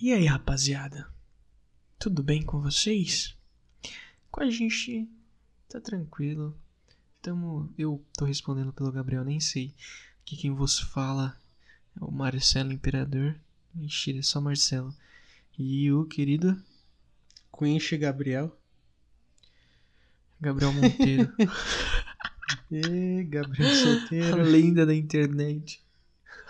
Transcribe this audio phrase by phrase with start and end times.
[0.00, 1.08] E aí, rapaziada?
[1.98, 3.34] Tudo bem com vocês?
[4.30, 5.08] Com a gente
[5.68, 6.56] tá tranquilo.
[7.22, 9.74] Tamo, eu tô respondendo pelo Gabriel, nem sei
[10.24, 11.36] que quem vos fala
[12.00, 13.34] é o Marcelo Imperador.
[13.74, 14.94] Mentira, é só Marcelo.
[15.58, 16.62] E o querido
[17.56, 18.56] Quinche Gabriel.
[20.38, 21.32] Gabriel Monteiro,
[22.70, 24.42] E Gabriel a solteiro.
[24.42, 25.82] lenda da internet.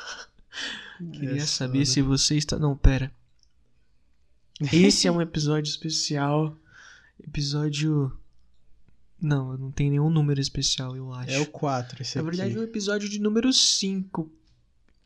[1.13, 2.59] Queria É saber se você está.
[2.59, 3.13] Não, pera.
[4.73, 6.57] Esse é um episódio especial.
[7.21, 8.17] Episódio.
[9.21, 11.31] Não, não tem nenhum número especial, eu acho.
[11.31, 12.31] É o 4 esse Na aqui.
[12.37, 14.31] verdade, é o episódio de número 5.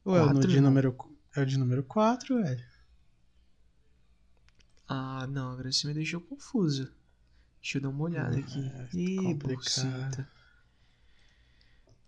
[0.04, 0.68] Ou é o de não.
[0.68, 0.96] número...
[1.36, 2.64] É o de número 4, velho.
[4.88, 6.90] Ah, não, agora você me deixou confuso.
[7.62, 8.58] Deixa eu dar uma olhada aqui.
[8.66, 10.28] É, Ih, buceta.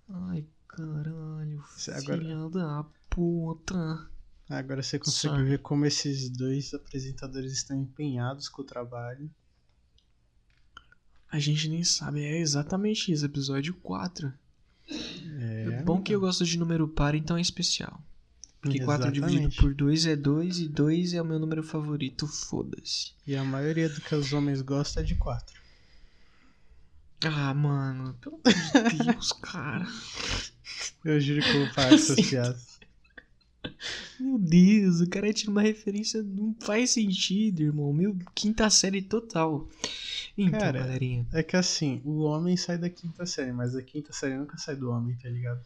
[0.08, 1.62] Ai, caralho.
[1.94, 4.10] Agora- Filha da puta.
[4.52, 9.30] Agora você consegue ver como esses dois apresentadores estão empenhados com o trabalho.
[11.30, 14.30] A gente nem sabe, é exatamente isso, episódio 4.
[14.90, 18.02] É, É bom que eu gosto de número par, então é especial.
[18.60, 19.32] Porque 4 Exatamente.
[19.40, 23.12] dividido por 2 é 2 e 2 é o meu número favorito, foda-se.
[23.26, 25.60] E a maioria do que os homens gostam é de 4.
[27.24, 29.86] Ah, mano, pelo amor de Deus, cara.
[31.04, 32.71] Eu juro que eu vou parar essas piadas.
[34.18, 37.92] Meu Deus, o cara tira uma referência, não faz sentido, irmão.
[37.92, 39.68] Meu, quinta série total.
[40.36, 41.26] Então, Cara, galerinha.
[41.32, 44.76] É que assim, o homem sai da quinta série, mas a quinta série nunca sai
[44.76, 45.60] do homem, tá ligado?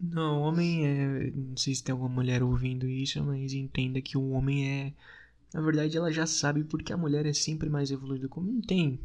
[0.00, 1.32] Não, homem é.
[1.34, 4.92] Não sei se tem alguma mulher ouvindo isso, mas entenda que o homem é.
[5.52, 8.28] Na verdade, ela já sabe porque a mulher é sempre mais evoluída.
[8.28, 9.00] Como não tem.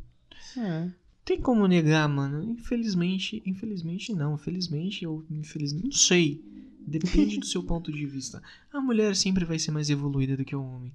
[0.57, 0.89] É.
[1.25, 2.43] Tem como negar, mano.
[2.43, 4.37] Infelizmente, infelizmente não.
[4.37, 6.43] Felizmente ou infelizmente, não sei.
[6.85, 8.41] Depende do seu ponto de vista.
[8.71, 10.93] A mulher sempre vai ser mais evoluída do que o homem.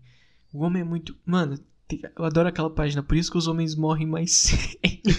[0.52, 1.16] O homem é muito.
[1.24, 1.58] Mano,
[2.16, 5.10] eu adoro aquela página, por isso que os homens morrem mais cedo.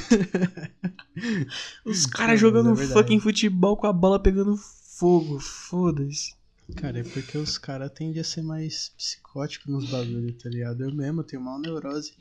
[1.85, 5.39] os Cara, caras jogando é fucking futebol com a bola pegando fogo.
[5.39, 6.35] Foda-se.
[6.75, 10.83] Cara, é porque os caras tendem a ser mais psicóticos nos bagulho, tá ligado?
[10.83, 12.13] Eu mesmo tenho mal neurose.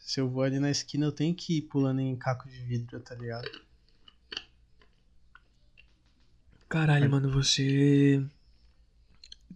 [0.00, 2.98] Se eu vou ali na esquina, eu tenho que ir pulando em caco de vidro,
[3.00, 3.48] tá ligado?
[6.68, 8.24] Caralho, mano, você.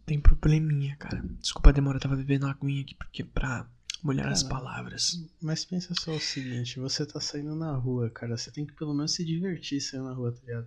[0.07, 1.23] Tem probleminha, cara.
[1.41, 3.69] Desculpa a demora, eu tava bebendo aguinha aqui porque pra
[4.03, 5.25] molhar as Cara, palavras.
[5.41, 8.37] Mas pensa só o seguinte, você tá saindo na rua, cara.
[8.37, 10.67] Você tem que pelo menos se divertir saindo na rua, tá ligado?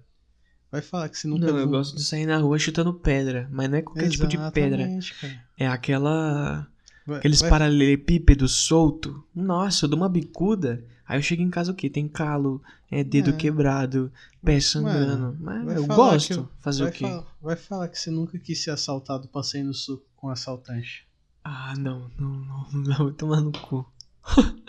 [0.72, 3.70] Vai falar que você nunca Não, eu gosto de sair na rua chutando pedra, mas
[3.70, 4.82] não é qualquer tipo de pedra.
[4.82, 5.46] Exatamente, cara.
[5.56, 6.68] É aquela.
[7.06, 9.24] Vai- Aqueles vai- paralelepípedos solto.
[9.36, 10.84] Nossa, eu dou uma bicuda.
[11.06, 11.90] Aí eu chego em casa o quê?
[11.90, 13.34] Tem calo, é dedo É.
[13.34, 14.12] quebrado,
[14.44, 15.38] pé sangrando.
[15.40, 16.34] Mas eu gosto.
[16.34, 17.04] eu- Fazer o quê?
[17.06, 21.06] falar- vai falar que você nunca quis ser assaltado sair no suco com assaltante.
[21.44, 22.68] Ah, não, não, não,
[23.00, 23.86] não, tomar no cu.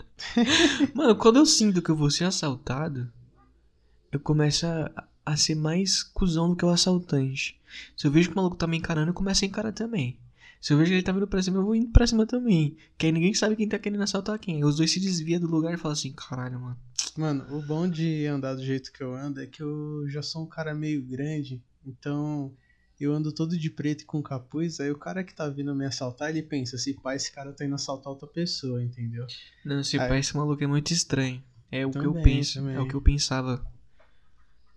[0.95, 3.11] Mano, quando eu sinto que eu vou ser assaltado,
[4.11, 4.91] eu começo a,
[5.25, 7.61] a ser mais cuzão do que o assaltante.
[7.97, 10.19] Se eu vejo que o maluco tá me encarando, eu começo a encarar também.
[10.65, 12.75] Se eu vejo que ele tá vindo pra cima, eu vou indo pra cima também.
[12.97, 14.57] Que aí ninguém sabe quem tá querendo assaltar quem.
[14.57, 16.79] Aí os dois se desviam do lugar e falam assim, caralho, mano.
[17.19, 20.43] Mano, o bom de andar do jeito que eu ando é que eu já sou
[20.43, 22.51] um cara meio grande, então
[22.99, 25.85] eu ando todo de preto e com capuz, aí o cara que tá vindo me
[25.85, 29.27] assaltar, ele pensa, se pá, esse cara tá indo assaltar outra pessoa, entendeu?
[29.67, 31.43] Não, esse Aí- pai, esse maluco é muito estranho.
[31.71, 32.75] É o que eu Também, penso, também.
[32.77, 33.59] é o que eu pensava.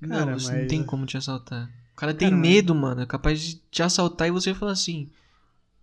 [0.02, 1.72] Cara, não, você não mas- tem como te assaltar.
[1.94, 3.02] O cara tem Cara, mas- medo, mano.
[3.02, 5.10] É capaz de te assaltar e você falar assim: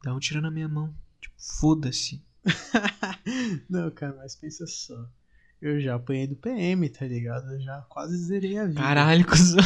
[0.05, 0.95] dá um tiro na minha mão.
[1.21, 2.23] Tipo, foda-se.
[3.69, 5.09] Não, cara, mas pensa só.
[5.61, 7.51] Eu já apanhei do PM, tá ligado?
[7.53, 8.81] Eu já quase zerei a vida.
[8.81, 9.65] Caralho, cuzão.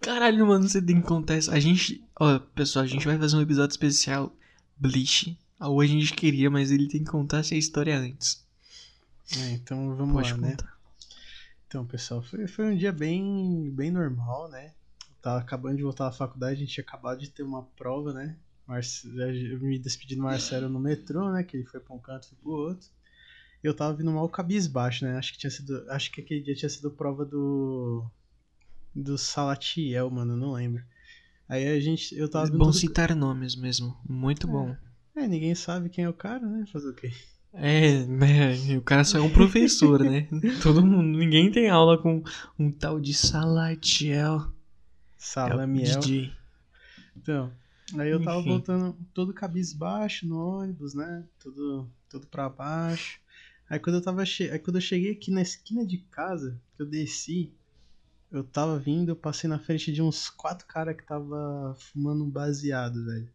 [0.00, 1.52] Caralho, mano, você tem que contar essa.
[1.52, 2.04] A gente.
[2.18, 4.34] Ó, pessoal, a gente vai fazer um episódio especial
[4.76, 5.38] Bleach.
[5.60, 8.44] Hoje a gente queria, mas ele tem que contar essa história antes.
[9.36, 10.50] É, então vamos Pode lá, né?
[10.50, 10.78] contar.
[11.66, 14.72] Então, pessoal, foi, foi um dia bem, bem normal, né?
[15.20, 18.36] Tava acabando de voltar da faculdade, a gente tinha acabado de ter uma prova, né?
[18.66, 21.42] Marce- Eu me despedi do Marcelo no metrô, né?
[21.42, 22.88] Que ele foi pra um canto e pro outro.
[23.62, 25.16] E eu tava vindo mal cabisbaixo, né?
[25.16, 25.84] Acho que tinha sido.
[25.90, 28.04] Acho que aquele dia tinha sido prova do.
[28.94, 30.82] Do Salatiel, mano, não lembro.
[31.48, 32.14] Aí a gente.
[32.16, 33.96] Eu tava É bom todo- citar nomes mesmo.
[34.08, 34.76] Muito bom.
[35.16, 36.64] É, ninguém sabe quem é o cara, né?
[36.72, 37.10] Fazer o quê?
[37.52, 38.76] É, né?
[38.76, 40.28] O cara só é um professor, né?
[40.62, 41.18] Todo mundo.
[41.18, 42.22] Ninguém tem aula com
[42.58, 44.52] um tal de Salatiel.
[45.18, 46.00] É Salamiel.
[46.00, 46.32] DJ.
[47.16, 47.52] Então,
[47.98, 48.50] aí eu tava Enfim.
[48.50, 51.24] voltando todo cabisbaixo no ônibus, né?
[51.40, 53.20] Tudo, tudo pra baixo.
[53.68, 54.48] Aí quando eu tava che...
[54.48, 57.52] aí quando eu cheguei aqui na esquina de casa, que eu desci,
[58.30, 62.30] eu tava vindo, eu passei na frente de uns quatro caras que tava fumando um
[62.30, 63.28] baseado, velho.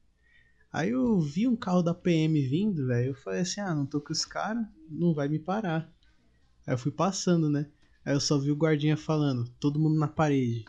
[0.72, 3.10] Aí eu vi um carro da PM vindo, velho.
[3.10, 5.92] Eu falei assim: ah, não tô com os caras, não vai me parar.
[6.66, 7.70] Aí eu fui passando, né?
[8.06, 10.66] Aí eu só vi o guardinha falando: todo mundo na parede.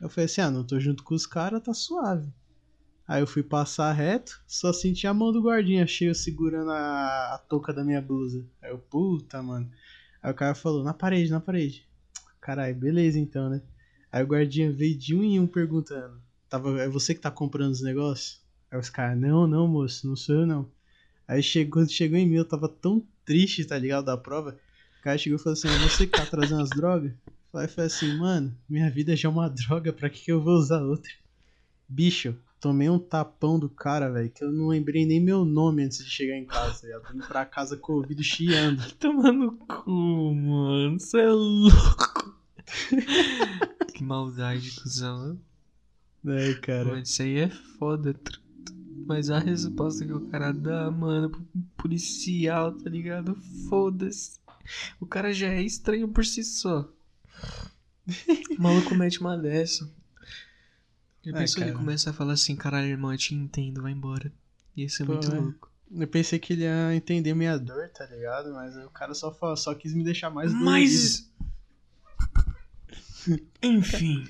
[0.00, 2.32] Eu falei assim: ah, não tô junto com os caras, tá suave.
[3.06, 7.38] Aí eu fui passar reto, só senti a mão do guardinha cheio segurando a, a
[7.48, 8.44] touca da minha blusa.
[8.60, 9.70] Aí eu, puta, mano.
[10.22, 11.86] Aí o cara falou: na parede, na parede.
[12.40, 13.62] Caralho, beleza então, né?
[14.10, 17.72] Aí o guardinha veio de um em um perguntando: Tava, é você que tá comprando
[17.72, 18.40] os negócios?
[18.70, 20.70] Aí os caras: Não, não, moço, não sou eu não.
[21.28, 24.06] Aí chegou, chegou em mim, eu tava tão triste, tá ligado?
[24.06, 24.58] Da prova.
[24.98, 27.12] O cara chegou e falou assim: É você que tá trazendo as drogas?
[27.58, 30.54] Aí falei assim: Mano, minha vida já é uma droga, pra que, que eu vou
[30.54, 31.10] usar outra?
[31.88, 36.04] Bicho, tomei um tapão do cara, velho, que eu não lembrei nem meu nome antes
[36.04, 36.86] de chegar em casa.
[36.86, 38.82] Eu vim pra casa com o ouvido chiando.
[38.98, 40.98] Tomando cu, mano.
[40.98, 42.36] Você é louco.
[43.94, 45.38] que maldade, cuzão.
[46.26, 46.84] É, cara.
[46.84, 48.14] Mano, isso aí é foda.
[49.06, 53.36] Mas a resposta que o cara dá, mano, pro policial, tá ligado?
[53.68, 54.40] Foda-se.
[54.98, 56.92] O cara já é estranho por si só.
[58.58, 59.90] O maluco mete uma dessa.
[61.24, 61.78] Já É, pensou ele cara.
[61.84, 64.32] começa a falar assim, caralho, irmão, eu te entendo, vai embora.
[64.76, 65.38] Ia ser Pô, muito é.
[65.38, 65.70] louco.
[65.90, 68.52] Eu pensei que ele ia entender minha dor, tá ligado?
[68.52, 70.70] Mas o cara só, fa- só quis me deixar mais dolorido.
[70.70, 71.30] Mas.
[73.62, 74.24] Enfim.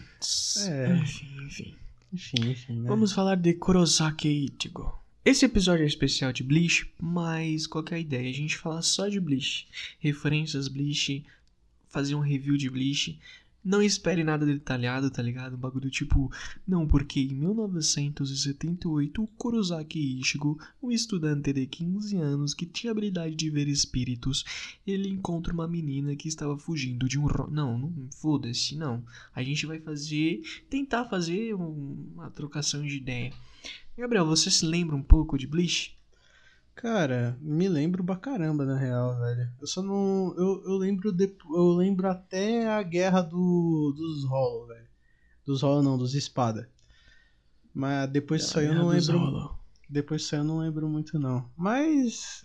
[0.69, 0.97] É.
[0.97, 1.75] Enfim, enfim.
[2.13, 2.89] Enfim, enfim, né?
[2.89, 4.99] Vamos falar de Kurosaki Ichigo.
[5.25, 8.31] Esse episódio é especial de Bleach, mas qual que é a ideia?
[8.31, 9.67] A gente falar só de Bleach.
[9.99, 11.25] Referências Bleach,
[11.89, 13.19] fazer um review de Bleach.
[13.65, 15.55] Não espere nada detalhado, tá ligado?
[15.57, 16.31] Um bagulho tipo,
[16.65, 23.35] não, porque em 1978 o Kurosaki Ichigo, um estudante de 15 anos que tinha habilidade
[23.35, 24.45] de ver espíritos,
[24.87, 27.51] ele encontra uma menina que estava fugindo de um ro...
[27.51, 29.05] Não, não foda-se, não.
[29.35, 33.33] A gente vai fazer, tentar fazer um- uma trocação de ideia.
[33.99, 35.96] Gabriel, você se lembra um pouco de Bleach?
[36.77, 39.51] Cara, me lembro pra caramba, na real, velho.
[39.61, 40.35] Eu só não.
[40.37, 44.87] Eu, eu lembro de, eu lembro até a guerra do, dos Hollow, velho.
[45.45, 46.69] Dos Hollow não, dos Espada.
[47.75, 49.57] Mas depois disso aí eu não lembro.
[49.89, 51.51] Depois disso aí eu não lembro muito, não.
[51.57, 52.45] Mas.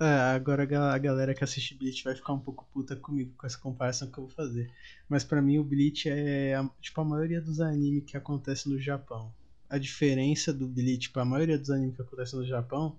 [0.00, 0.04] É,
[0.34, 3.46] agora a ga- a galera que assiste Bleach vai ficar um pouco puta comigo com
[3.46, 4.70] essa comparação que eu vou fazer.
[5.08, 8.78] Mas pra mim o Bleach é a- tipo a maioria dos animes que acontece no
[8.80, 9.32] Japão.
[9.68, 12.98] A diferença do Bleach pra maioria dos animes que acontecem no Japão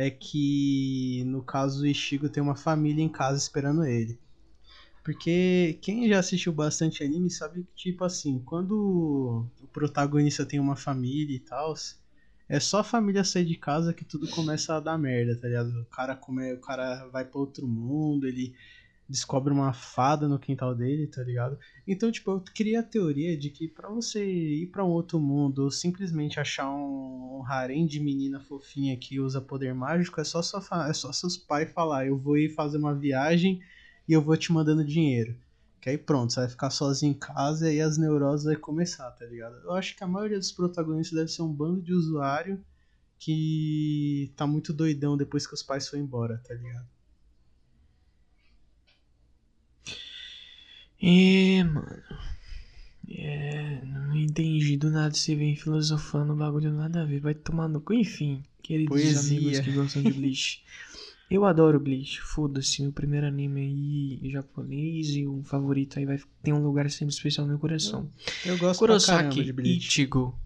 [0.00, 4.16] é que no caso o Ishigo tem uma família em casa esperando ele.
[5.02, 10.76] Porque quem já assistiu bastante anime sabe que, tipo assim, quando o protagonista tem uma
[10.76, 11.74] família e tal,
[12.48, 15.80] é só a família sair de casa que tudo começa a dar merda, tá ligado?
[15.80, 18.54] O cara, come, o cara vai pra outro mundo, ele
[19.08, 21.58] descobre uma fada no quintal dele, tá ligado?
[21.86, 25.64] Então, tipo, eu criei a teoria de que pra você ir pra um outro mundo
[25.64, 30.42] ou simplesmente achar um, um harém de menina fofinha que usa poder mágico, é só,
[30.42, 33.60] sua é só seus pais falar, eu vou ir fazer uma viagem
[34.06, 35.34] e eu vou te mandando dinheiro.
[35.80, 39.10] Que aí pronto, você vai ficar sozinho em casa e aí as neuroses vai começar,
[39.12, 39.56] tá ligado?
[39.64, 42.62] Eu acho que a maioria dos protagonistas deve ser um bando de usuário
[43.18, 46.97] que tá muito doidão depois que os pais foram embora, tá ligado?
[51.02, 52.02] É, mano.
[53.10, 57.20] É, não entendi do nada você vem filosofando bagulho nada a ver.
[57.20, 57.94] Vai tomar no cu.
[57.94, 59.38] Enfim, queridos Poesia.
[59.38, 60.62] amigos que gostam de Bleach.
[61.30, 66.54] Eu adoro Bleach, foda-se, meu primeiro anime aí japonês e o favorito aí vai ter
[66.54, 68.10] um lugar sempre especial no meu coração.
[68.46, 69.76] Eu gosto pra caramba Kurosaki de Bleach.
[69.76, 70.38] Ichigo.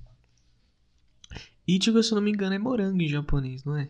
[1.69, 3.89] Ichigo, se eu não me engano, é morango em japonês, não é?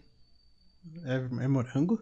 [1.04, 1.98] É, é morango?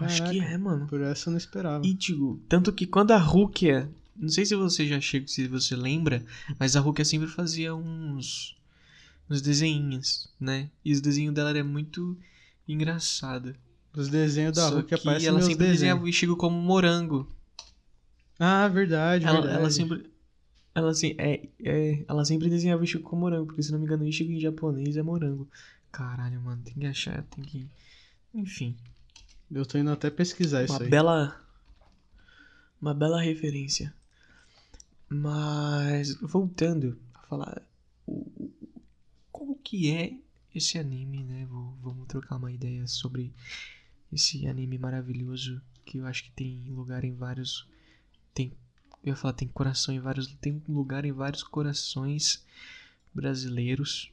[0.00, 0.54] Eu Acho que Caraca.
[0.54, 0.86] é, mano.
[0.86, 1.86] Por essa eu não esperava.
[1.86, 2.40] Ichigo.
[2.48, 3.90] Tanto que quando a Rukia.
[4.16, 6.24] Não sei se você já chega, se você lembra,
[6.58, 8.56] mas a Rukia sempre fazia uns.
[9.30, 10.70] uns desenhinhos, né?
[10.84, 12.16] E os desenhos dela era muito
[12.66, 13.54] engraçado.
[13.96, 16.04] Os desenhos da que aparecem ela nos sempre desenhava desenhos.
[16.04, 17.32] o Ichigo como morango.
[18.38, 19.58] Ah, verdade, Ela, verdade.
[19.60, 20.10] ela sempre.
[20.74, 23.84] Ela, assim, é, é, ela sempre desenhava o Ichigo como morango, porque se não me
[23.84, 25.48] engano, o Ichigo em japonês é morango.
[25.90, 27.66] Caralho, mano, tem que achar, tem que.
[28.34, 28.76] Enfim.
[29.50, 30.90] Eu tô indo até pesquisar isso uma aí.
[30.90, 31.44] bela
[32.80, 33.92] uma bela referência.
[35.08, 37.62] Mas voltando a falar
[38.06, 38.50] o-
[39.32, 40.14] como que é
[40.54, 41.46] esse anime né?
[41.46, 43.32] Vou- vamos trocar uma ideia sobre
[44.12, 47.66] esse anime maravilhoso que eu acho que tem lugar em vários
[48.34, 48.52] tem
[49.02, 52.44] eu ia falar tem coração em vários tem lugar em vários corações
[53.14, 54.10] brasileiros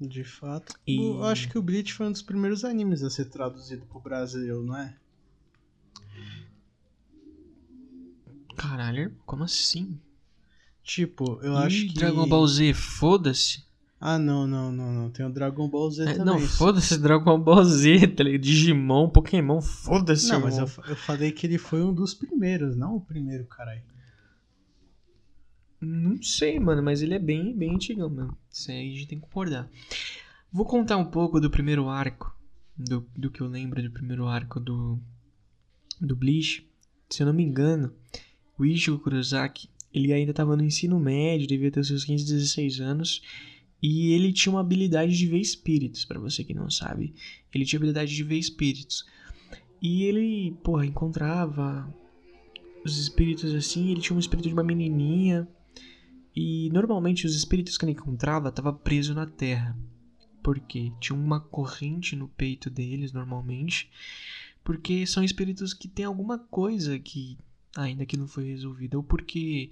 [0.00, 0.74] De fato.
[0.86, 4.00] E- Eu acho que o Bleach foi um dos primeiros animes a ser traduzido pro
[4.00, 4.94] Brasil, não é?
[8.56, 9.98] caralho como assim
[10.82, 11.94] Tipo, eu Ih, acho que.
[11.94, 13.64] Dragon Ball Z foda-se
[14.00, 15.10] Ah, não, não, não, não.
[15.10, 16.26] Tem o Dragon Ball Z É, também.
[16.26, 18.24] não, foda-se Dragon Ball Z, tá?
[18.24, 20.30] Digimon, Pokémon, foda-se.
[20.30, 23.82] Não, mas eu, eu falei que ele foi um dos primeiros, não o primeiro, caralho.
[25.84, 28.36] Não sei, mano, mas ele é bem, bem antigão mesmo.
[28.50, 29.70] Isso aí a gente tem que concordar.
[30.52, 32.34] Vou contar um pouco do primeiro arco,
[32.76, 34.98] do, do que eu lembro do primeiro arco do,
[36.00, 36.66] do Bleach.
[37.10, 37.92] Se eu não me engano,
[38.58, 43.22] o Ichigo Kurosaki, ele ainda tava no ensino médio, devia ter seus 15, 16 anos.
[43.82, 47.14] E ele tinha uma habilidade de ver espíritos, pra você que não sabe.
[47.52, 49.04] Ele tinha habilidade de ver espíritos.
[49.80, 51.92] E ele, porra, encontrava
[52.84, 53.90] os espíritos assim.
[53.90, 55.46] Ele tinha um espírito de uma menininha.
[56.34, 59.76] E normalmente os espíritos que ele encontrava estavam presos na terra.
[60.42, 63.90] Porque tinha uma corrente no peito deles, normalmente.
[64.62, 67.38] Porque são espíritos que têm alguma coisa que
[67.76, 68.96] ainda que não foi resolvida.
[68.96, 69.70] Ou porque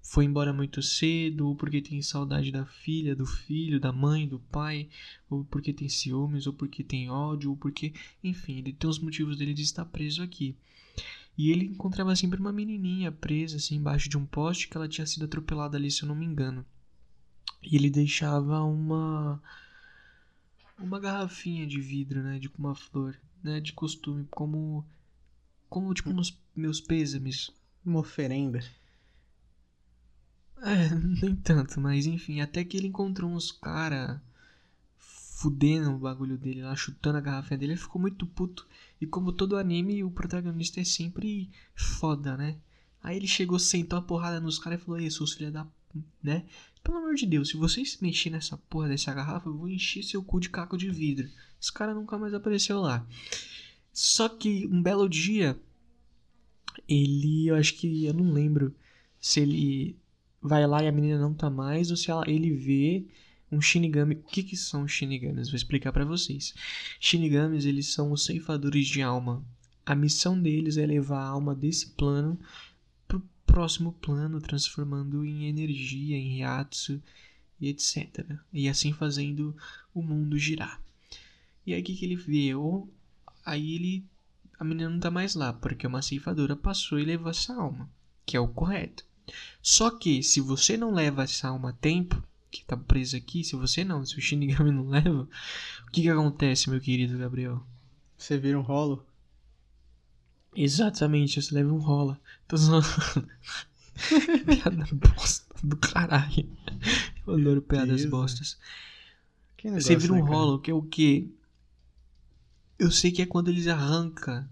[0.00, 4.38] foi embora muito cedo, ou porque tem saudade da filha, do filho, da mãe, do
[4.38, 4.88] pai,
[5.30, 7.92] ou porque tem ciúmes, ou porque tem ódio, ou porque.
[8.22, 10.56] Enfim, ele tem os motivos dele de estar preso aqui.
[11.36, 15.06] E ele encontrava sempre uma menininha presa assim embaixo de um poste que ela tinha
[15.06, 16.64] sido atropelada ali, se eu não me engano.
[17.62, 19.42] E ele deixava uma
[20.78, 24.84] uma garrafinha de vidro, né, de uma flor, né, de costume, como
[25.68, 27.50] como tipo nos meus pêsames.
[27.84, 28.60] Uma oferenda.
[30.62, 30.88] É,
[31.20, 34.22] nem tanto, mas enfim, até que ele encontrou uns cara
[35.44, 38.66] fudendo o bagulho dele lá, chutando a garrafinha dele, ele ficou muito puto.
[38.98, 42.56] E como todo anime, o protagonista é sempre foda, né?
[43.02, 45.66] Aí ele chegou, sentou a porrada nos caras e falou: Ei, seus filha da.
[46.22, 46.46] né?
[46.82, 50.24] Pelo amor de Deus, se vocês mexerem nessa porra dessa garrafa, eu vou encher seu
[50.24, 51.28] cu de caco de vidro.
[51.60, 53.06] Esse cara nunca mais apareceu lá.
[53.92, 55.60] Só que um belo dia,
[56.88, 57.48] ele.
[57.48, 58.06] Eu acho que.
[58.06, 58.74] Eu não lembro
[59.20, 59.98] se ele
[60.40, 63.06] vai lá e a menina não tá mais, ou se ela, ele vê
[63.50, 64.14] um Shinigami.
[64.14, 65.48] O que que são Shinigamis?
[65.48, 66.54] Vou explicar pra vocês.
[67.00, 69.44] Shinigamis, eles são os ceifadores de alma.
[69.86, 72.38] A missão deles é levar a alma desse plano
[73.06, 77.02] pro próximo plano, transformando em energia, em Ryatsu
[77.60, 78.36] e etc.
[78.52, 79.56] E assim fazendo
[79.94, 80.80] o mundo girar.
[81.66, 82.54] E aí o que que ele vê?
[82.54, 82.88] Ou
[83.44, 84.04] aí ele
[84.58, 87.90] a menina não tá mais lá, porque uma ceifadora passou e levou essa alma,
[88.24, 89.04] que é o correto.
[89.60, 92.22] Só que se você não leva essa alma a tempo,
[92.60, 95.28] que tá presa aqui, se você não, se o Shinigami não leva,
[95.86, 97.64] o que que acontece, meu querido Gabriel?
[98.16, 99.04] Você vira um rolo?
[100.54, 102.20] Exatamente, você leva um rola.
[102.46, 102.86] Tô zoando.
[104.46, 106.48] Piada bosta do caralho.
[107.26, 108.58] Eu adoro piadas Deus, bostas.
[109.56, 111.28] Quem não Você vira um né, rolo, que é o quê?
[112.78, 114.48] Eu sei que é quando eles arrancam.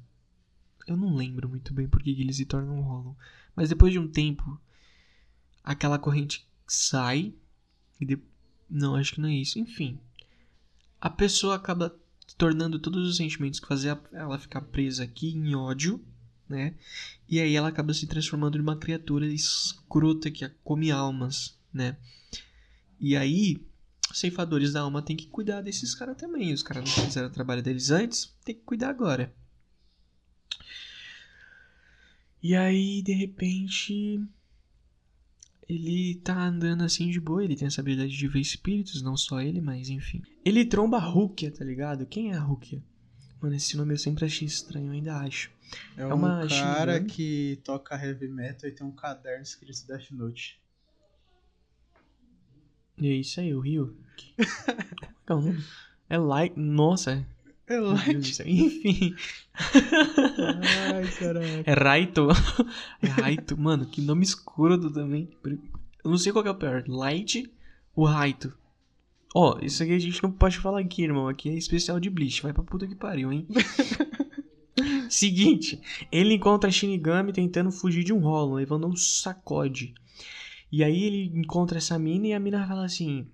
[0.87, 3.16] Eu não lembro muito bem por que que eles se tornam um rolo.
[3.54, 4.61] Mas depois de um tempo,
[5.62, 7.35] aquela corrente sai.
[8.04, 8.18] De...
[8.68, 9.59] Não, acho que não é isso.
[9.59, 9.99] Enfim.
[11.00, 11.94] A pessoa acaba
[12.37, 16.02] tornando todos os sentimentos que fazia ela ficar presa aqui em ódio,
[16.49, 16.75] né?
[17.28, 21.97] E aí ela acaba se transformando em uma criatura escrota que come almas, né?
[23.00, 23.61] E aí,
[24.11, 26.52] os ceifadores da alma tem que cuidar desses caras também.
[26.52, 29.35] Os caras não fizeram o trabalho deles antes, tem que cuidar agora.
[32.42, 34.21] E aí, de repente,
[35.75, 37.43] ele tá andando assim de boa.
[37.45, 40.23] Ele tem essa habilidade de ver espíritos, não só ele, mas enfim.
[40.45, 42.07] Ele tromba a Rukia, tá ligado?
[42.07, 42.83] Quem é a Rukia?
[43.41, 45.50] Mano, esse nome eu sempre achei estranho, ainda acho.
[45.97, 47.07] É, É um uma cara Shinigami?
[47.07, 50.61] que toca heavy metal e tem um caderno escrito Death Note.
[52.99, 53.97] E é isso aí, o Rio.
[54.37, 55.64] Como é que é o nome?
[56.09, 56.55] É Light.
[56.57, 57.26] Nossa,
[57.66, 58.47] É do céu.
[58.47, 59.14] Enfim.
[59.54, 61.62] Ai, caraca.
[61.64, 62.28] É Raito.
[63.00, 63.57] É Raito.
[63.57, 65.28] Mano, que nome escroto também.
[65.45, 66.85] Eu não sei qual que é o pior.
[66.87, 67.50] Light
[67.95, 68.52] ou Raito?
[69.35, 71.28] Ó, isso aqui a gente não pode falar aqui, irmão.
[71.28, 72.42] Aqui é especial de Bleach.
[72.42, 73.47] Vai pra puta que pariu, hein?
[75.09, 75.81] Seguinte.
[76.11, 79.95] Ele encontra a Shinigami tentando fugir de um rolo, levando um sacode.
[80.71, 83.26] E aí ele encontra essa mina e a mina fala assim...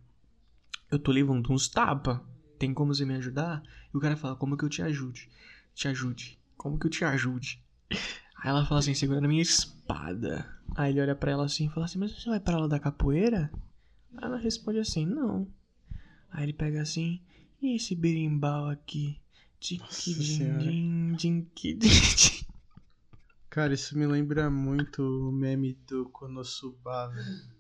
[0.90, 2.22] Eu tô levando uns tapa.
[2.58, 3.62] Tem como você me ajudar?
[3.92, 5.28] E o cara fala, como que eu te ajude?
[5.74, 6.38] Te ajude.
[6.56, 7.62] Como que eu te ajude?
[7.90, 10.48] Aí ela fala assim, segurando a minha espada.
[10.76, 12.78] Aí ele olha pra ela assim e fala assim, mas você vai pra aula da
[12.78, 13.50] capoeira?
[14.16, 15.48] Aí ela responde assim, não.
[16.30, 17.20] Aí ele pega assim,
[17.60, 19.20] e esse berimbau aqui?
[23.50, 27.58] Cara, isso me lembra muito o meme do Konosuba, velho.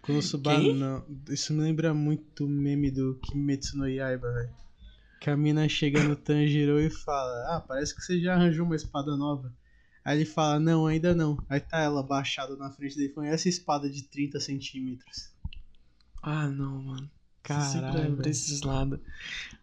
[0.00, 0.74] Konosuba Quem?
[0.74, 1.04] não.
[1.28, 4.65] Isso me lembra muito o meme do Kimetsu no Yaiba, velho.
[5.20, 8.76] Que a mina chega no Tanjiro e fala: Ah, parece que você já arranjou uma
[8.76, 9.52] espada nova.
[10.04, 11.36] Aí ele fala: Não, ainda não.
[11.48, 15.30] Aí tá ela baixada na frente dele falando: Essa espada de 30 centímetros.
[16.22, 17.10] Ah, não, mano.
[17.42, 18.98] Caralho, pra esses lados.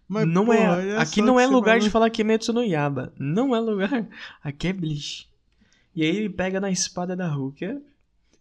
[0.07, 3.13] Mas, não pô, é, aqui não é lugar vai de falar Kimetsu no Yaba.
[3.19, 4.07] Não é lugar.
[4.41, 5.29] Aqui é Bleach.
[5.95, 7.81] E aí ele pega na espada da Rukia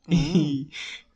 [0.09, 0.15] Hum.
[0.15, 0.69] e,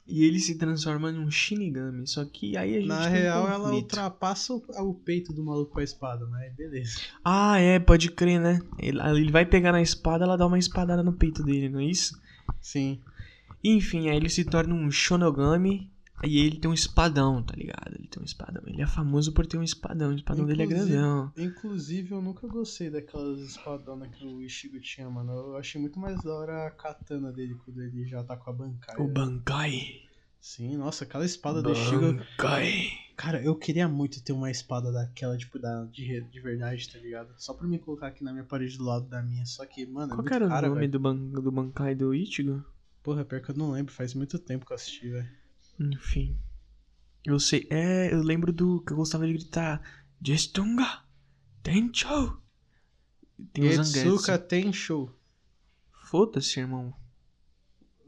[0.07, 2.07] e ele se transforma num Shinigami.
[2.07, 5.45] Só que aí a gente Na tem um real, ela ultrapassa o, o peito do
[5.45, 7.01] maluco com a espada, mas beleza.
[7.25, 8.61] Ah, é, pode crer, né?
[8.79, 11.85] Ele, ele vai pegar na espada, ela dá uma espadada no peito dele, não é
[11.85, 12.21] isso?
[12.61, 13.01] Sim.
[13.63, 15.91] Enfim, aí ele se torna um Shonogami
[16.25, 17.95] e ele tem um espadão, tá ligado?
[17.99, 18.63] Ele tem um espadão.
[18.67, 20.11] Ele é famoso por ter um espadão.
[20.11, 21.33] O espadão dele é Inclusive- grandão.
[21.37, 25.33] Inclusive, eu nunca gostei daquelas espadonas que o Ishigo tinha, mano.
[25.33, 28.53] Eu achei muito mais da hora a katana dele quando ele já tá com a
[28.53, 29.03] bancada.
[29.03, 30.03] O Bankai.
[30.41, 32.13] Sim, nossa, aquela espada do Ishigo.
[32.15, 32.89] Bankai.
[33.17, 37.35] Cara, eu queria muito ter uma espada daquela, tipo, da, de, de verdade, tá ligado?
[37.39, 39.45] Só pra me colocar aqui na minha parede do lado da minha.
[39.47, 42.15] Só que, mano, é Qual que era cara, o nome do, ban do Bankai do
[42.15, 42.63] Ichigo?
[43.03, 45.29] Porra, pior que eu não lembro, faz muito tempo que eu assisti, velho.
[45.79, 46.37] Enfim.
[47.25, 47.67] Eu sei.
[47.71, 49.83] É, eu lembro do que eu gostava de gritar.
[50.23, 51.03] Jestunga!
[51.63, 52.41] Tencho!
[53.53, 54.11] Tem o Zangetsu.
[54.11, 55.15] Getsuka Tensho.
[56.05, 56.95] Foda-se, irmão.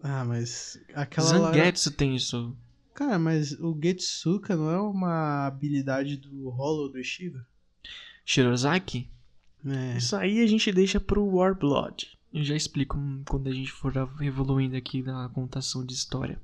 [0.03, 1.53] Ah, mas aquela lá...
[1.53, 2.57] Zangetsu tem isso.
[2.95, 7.41] Cara, mas o Getsuka não é uma habilidade do Hollow do Ishigo?
[8.25, 9.11] Shirozaki?
[9.65, 9.99] É.
[9.99, 12.17] Isso aí a gente deixa pro Warblood.
[12.33, 16.41] Eu já explico quando a gente for evoluindo aqui na contação de história.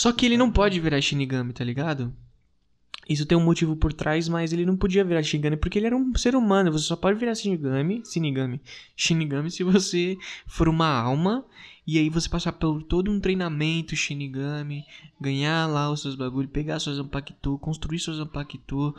[0.00, 2.10] Só que ele não pode virar Shinigami, tá ligado?
[3.06, 5.94] Isso tem um motivo por trás, mas ele não podia virar Shinigami porque ele era
[5.94, 6.72] um ser humano.
[6.72, 8.62] Você só pode virar Shinigami, Shinigami,
[8.96, 10.16] Shinigami se você
[10.46, 11.44] for uma alma
[11.86, 14.86] e aí você passar por todo um treinamento Shinigami,
[15.20, 18.96] ganhar lá os seus bagulhos, pegar suas Zanpakuto, construir suas Zanpakuto,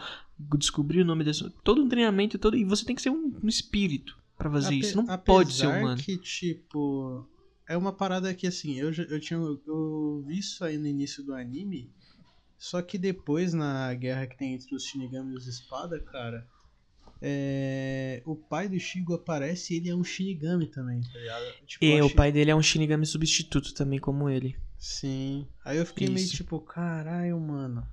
[0.55, 3.47] descobrir o nome dessa, todo um treinamento todo e você tem que ser um, um
[3.47, 4.97] espírito pra fazer Ape- isso.
[4.97, 5.99] Não pode ser humano.
[5.99, 7.25] que, tipo,
[7.71, 11.33] é uma parada que, assim, eu, eu tinha eu vi isso aí no início do
[11.33, 11.89] anime,
[12.57, 16.47] só que depois, na guerra que tem entre os Shinigami e os Espada, cara,
[17.21, 21.45] é, o pai do Shigo aparece e ele é um Shinigami também, tá ligado?
[21.65, 24.55] Tipo, E o achei- pai dele é um Shinigami substituto também, como ele.
[24.79, 25.47] Sim.
[25.63, 26.35] Aí eu fiquei meio Isso.
[26.35, 27.85] tipo, caralho, mano.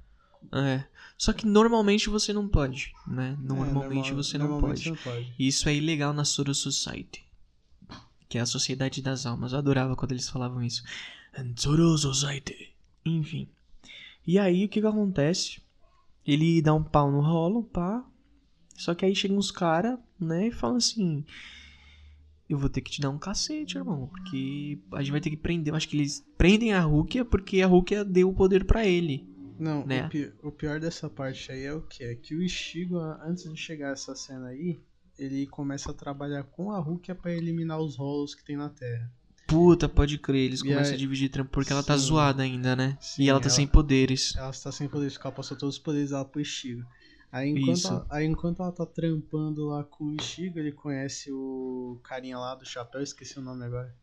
[0.53, 0.85] É.
[1.19, 3.37] Só que normalmente você não pode, né?
[3.43, 4.91] Normalmente É, normal- você não normalmente pode.
[4.91, 5.35] não pode.
[5.39, 7.25] E isso é ilegal na Soro Society.
[8.29, 9.53] Que é a Sociedade das Almas.
[9.53, 10.83] Eu adorava quando eles falavam isso.
[13.05, 13.49] Enfim.
[14.27, 15.63] E aí o que que acontece?
[16.27, 18.05] Ele dá um pau no rolo, pá.
[18.77, 21.25] Só que aí chegam uns caras, né, e falam assim:
[22.49, 24.09] Eu vou ter que te dar um cacete, irmão.
[24.09, 25.73] Porque a gente vai ter que prender.
[25.73, 29.27] Eu acho que eles prendem a Rukia porque a Rukia deu o poder pra ele.
[29.59, 30.07] Não, né?
[30.07, 32.05] o, pi- o pior dessa parte aí é o que?
[32.05, 34.79] É que o Ishigo, antes de chegar essa cena aí,
[35.19, 39.11] ele começa a trabalhar com a Rukia pra eliminar os rolos que tem na Terra.
[39.47, 40.45] Puta, pode crer.
[40.47, 42.05] Eles E começam aí- a dividir trampo porque ela tá Sim.
[42.05, 42.99] zoada ainda, né?
[43.01, 44.35] Sim, e ela tá ela- sem poderes.
[44.37, 46.85] Ela está sem poder ficar, passou todos os poderes dela pro Ishigo.
[47.33, 51.99] Aí enquanto, ela, aí enquanto ela tá trampando lá com o Ishigo, ele conhece o
[52.05, 53.95] carinha lá do chapéu, esqueci o nome agora.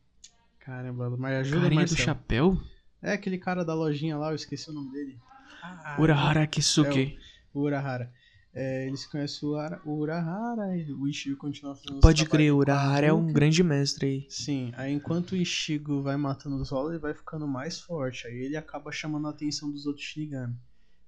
[0.60, 2.01] Caramba, mas ajuda Carinha do Marcelo.
[2.01, 2.58] chapéu?
[3.01, 5.19] É aquele cara da lojinha lá, eu esqueci o nome dele.
[5.62, 7.17] Ah, Urahara Kisuke.
[7.54, 8.12] O Urahara.
[8.58, 12.58] É, eles conhecem o, Ara, o Urahara e o Ishigo continua fazendo Pode crer, o
[12.58, 13.34] Urahara é um Rukia.
[13.34, 14.26] grande mestre aí.
[14.30, 18.26] Sim, aí enquanto o Ishigo vai matando os rolos, ele vai ficando mais forte.
[18.28, 20.56] Aí ele acaba chamando a atenção dos outros Shinigami.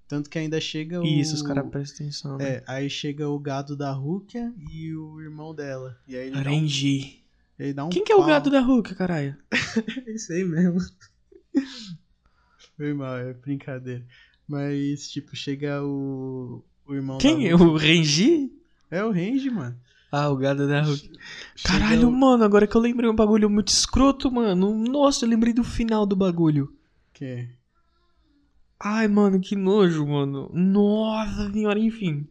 [0.10, 1.06] Tanto que ainda chega o.
[1.06, 2.38] Isso, os caras prestam atenção.
[2.38, 2.50] né?
[2.50, 5.98] É, aí chega o gado da Rukia e o irmão dela.
[6.08, 6.66] E aí ele dá um,
[7.60, 8.28] ele dá um Quem que é o pau.
[8.28, 9.38] gado da Hulk, caralho?
[10.08, 10.80] Isso aí mesmo.
[12.76, 14.06] Foi mal, é brincadeira.
[14.48, 17.54] Mas, tipo, chega o, o irmão Quem?
[17.54, 18.52] O Renji?
[18.90, 19.76] É o Range, mano.
[20.12, 21.12] Ah, o gado da Hulk.
[21.56, 24.74] Chega Caralho, mano, agora que eu lembrei um bagulho muito escroto, mano.
[24.74, 26.74] Nossa, eu lembrei do final do bagulho.
[27.14, 27.50] Que?
[28.80, 30.50] Ai, mano, que nojo, mano.
[30.54, 32.26] Nossa senhora, enfim.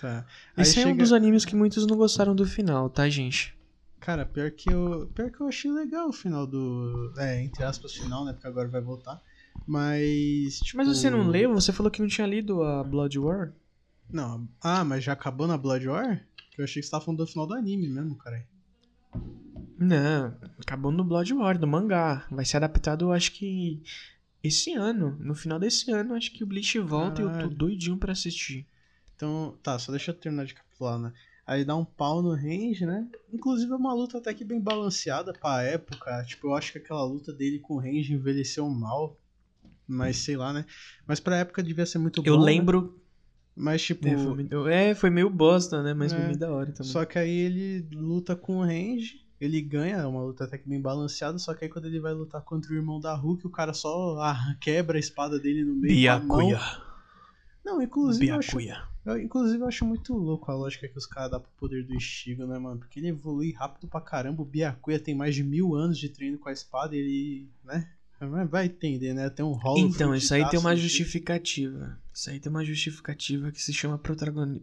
[0.00, 0.24] Tá.
[0.56, 3.54] Aí Esse é um chega- dos animes que muitos não gostaram do final, tá, gente?
[4.00, 5.10] Cara, pior que eu.
[5.14, 7.12] Pior que eu achei legal o final do.
[7.18, 8.32] É, entre aspas, final, né?
[8.32, 9.20] Porque agora vai voltar.
[9.66, 10.58] Mas.
[10.60, 10.78] Tipo...
[10.78, 11.52] Mas você não leu?
[11.54, 13.52] Você falou que não tinha lido a Blood War?
[14.10, 14.48] Não.
[14.60, 16.26] Ah, mas já acabou na Blood War?
[16.56, 18.46] Eu achei que você tava falando do final do anime mesmo, cara.
[19.78, 22.26] Não, acabou no Blood War, do mangá.
[22.30, 23.82] Vai ser adaptado, acho que
[24.42, 25.16] esse ano.
[25.18, 27.48] No final desse ano, acho que o Bleach volta e eu Caralho.
[27.50, 28.66] tô doidinho pra assistir.
[29.16, 31.12] Então, tá, só deixa eu terminar de capitular, né?
[31.46, 33.08] Aí dá um pau no range, né?
[33.32, 36.24] Inclusive é uma luta até que bem balanceada pra época.
[36.24, 39.18] Tipo, eu acho que aquela luta dele com o range envelheceu mal.
[39.86, 40.64] Mas sei lá, né?
[41.06, 42.28] Mas pra época devia ser muito bom.
[42.28, 42.44] eu né?
[43.56, 44.08] Mas tipo.
[44.08, 45.94] É foi, meio- é, foi meio bosta, né?
[45.94, 46.92] Mas foi É, meio da hora também.
[46.92, 49.20] Só que aí ele luta com o range.
[49.40, 52.42] ele ganha uma luta até que bem balanceada, só que aí quando ele vai lutar
[52.42, 55.94] contra o irmão da Hulk, o cara só ah, quebra a espada dele no meio.
[55.94, 56.60] Byakuya.
[57.64, 58.58] Não, inclusive eu, acho,
[59.04, 61.94] eu, inclusive eu acho muito louco a lógica que os caras dão pro poder do
[61.94, 62.78] Ishigo, né, mano?
[62.80, 66.38] Porque ele evolui rápido pra caramba, o Byakuya tem mais de mil anos de treino
[66.38, 67.88] com a espada e ele, né?
[68.44, 69.30] Vai entender, né?
[69.30, 71.98] Tem um rolo Então, isso aí tem uma justificativa.
[72.12, 74.62] Isso aí tem uma justificativa que se chama protagoni...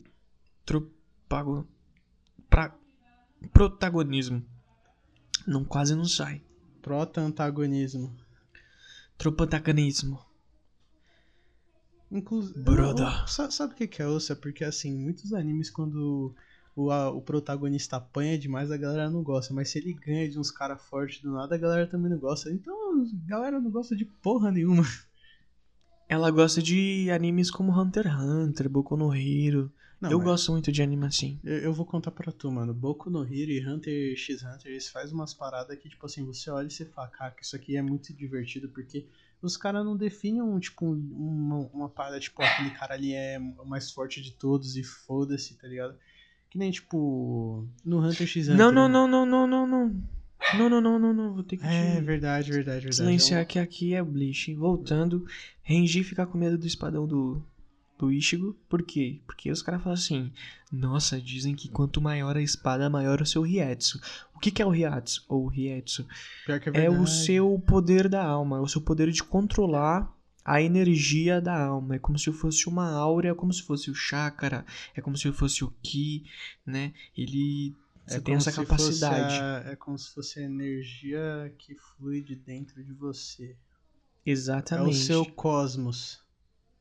[0.65, 1.67] tropago...
[2.49, 2.75] pra...
[3.53, 4.45] protagonismo.
[5.47, 6.41] Não, quase não sai.
[6.81, 8.15] Prota-antagonismo.
[9.17, 10.19] Tropotagonismo.
[12.11, 12.59] Inclusive.
[12.59, 13.27] Brother.
[13.27, 14.31] Sabe o que que é osso?
[14.31, 16.33] É porque, assim, muitos animes, quando
[16.81, 19.53] o, a- o protagonista apanha demais, a galera não gosta.
[19.53, 22.51] Mas se ele ganha de uns caras fortes do nada, a galera também não gosta.
[22.51, 24.83] Então, a galera não gosta de porra nenhuma.
[26.07, 29.71] Ela gosta de animes como Hunter x Hunter, Boku no Hero.
[30.01, 31.39] Não, eu gosto muito de anime assim.
[31.43, 32.73] Eu, eu vou contar pra tu, mano.
[32.73, 36.49] Boku no Hero e Hunter x Hunter, eles fazem umas paradas que, tipo assim, você
[36.49, 39.05] olha e você fala, cara, que isso aqui é muito divertido, porque
[39.41, 43.37] os caras não definem um, tipo, um- uma, uma parada, tipo, aquele cara ali é
[43.59, 45.95] o mais forte de todos e foda-se, tá ligado?
[46.49, 48.57] Que nem, tipo, no Hunter x Hunter.
[48.57, 49.95] Não, não, não, não, não, não, não.
[50.57, 51.33] Não, não, não, não, não.
[51.33, 52.95] Vou ter que É, te verdade, verdade, verdade.
[52.95, 54.53] silenciar É que aqui é Bleach.
[54.55, 55.25] Voltando,
[55.61, 57.43] Renji fica com medo do espadão do,
[57.99, 58.55] do Ishigo.
[58.67, 59.19] Por quê?
[59.27, 60.31] Porque os caras falam assim:
[60.71, 63.99] Nossa, dizem que quanto maior a espada, maior o seu Rietsu.
[64.33, 65.23] O que, que é o Rietsu?
[65.27, 66.07] Ou Rietsu?
[66.47, 67.03] Pior que é É verdade.
[67.03, 70.11] o seu poder da alma, é o seu poder de controlar
[70.51, 71.95] a energia da alma.
[71.95, 75.31] É como se fosse uma áurea, é como se fosse o chakra, é como se
[75.31, 76.25] fosse o ki,
[76.65, 76.93] né?
[77.17, 79.35] Ele você tem essa capacidade.
[79.39, 83.55] a- é como se fosse a energia que flui de dentro de você.
[84.25, 84.87] Exatamente.
[84.87, 86.19] É o seu cosmos.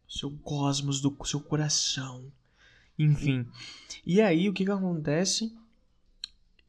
[0.08, 2.32] seu cosmos do seu coração.
[2.98, 3.46] Enfim.
[4.06, 5.54] E aí o que que acontece?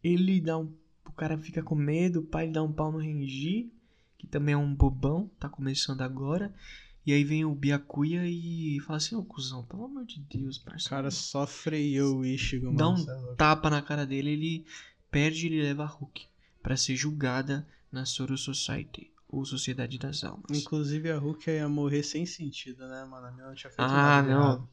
[0.04, 0.72] Ele dá um
[1.06, 3.72] o cara fica com medo, o pai dá um pau no Renji,
[4.18, 6.54] que também é um bobão, tá começando agora.
[7.10, 10.66] E aí vem o Byakuya e fala assim, ô cuzão, pelo amor de Deus, O
[10.66, 10.90] parceiro.
[10.90, 12.92] cara só freou o Ishigo, Dá mano.
[12.92, 14.66] um cê é tapa na cara dele, ele
[15.10, 16.28] perde e ele leva a Hulk
[16.62, 20.52] pra ser julgada na Soro Society, ou Sociedade das Almas.
[20.52, 23.26] Inclusive a Hulk ia morrer sem sentido, né, mano?
[23.26, 24.42] A tinha feito Ah, não.
[24.52, 24.70] errado.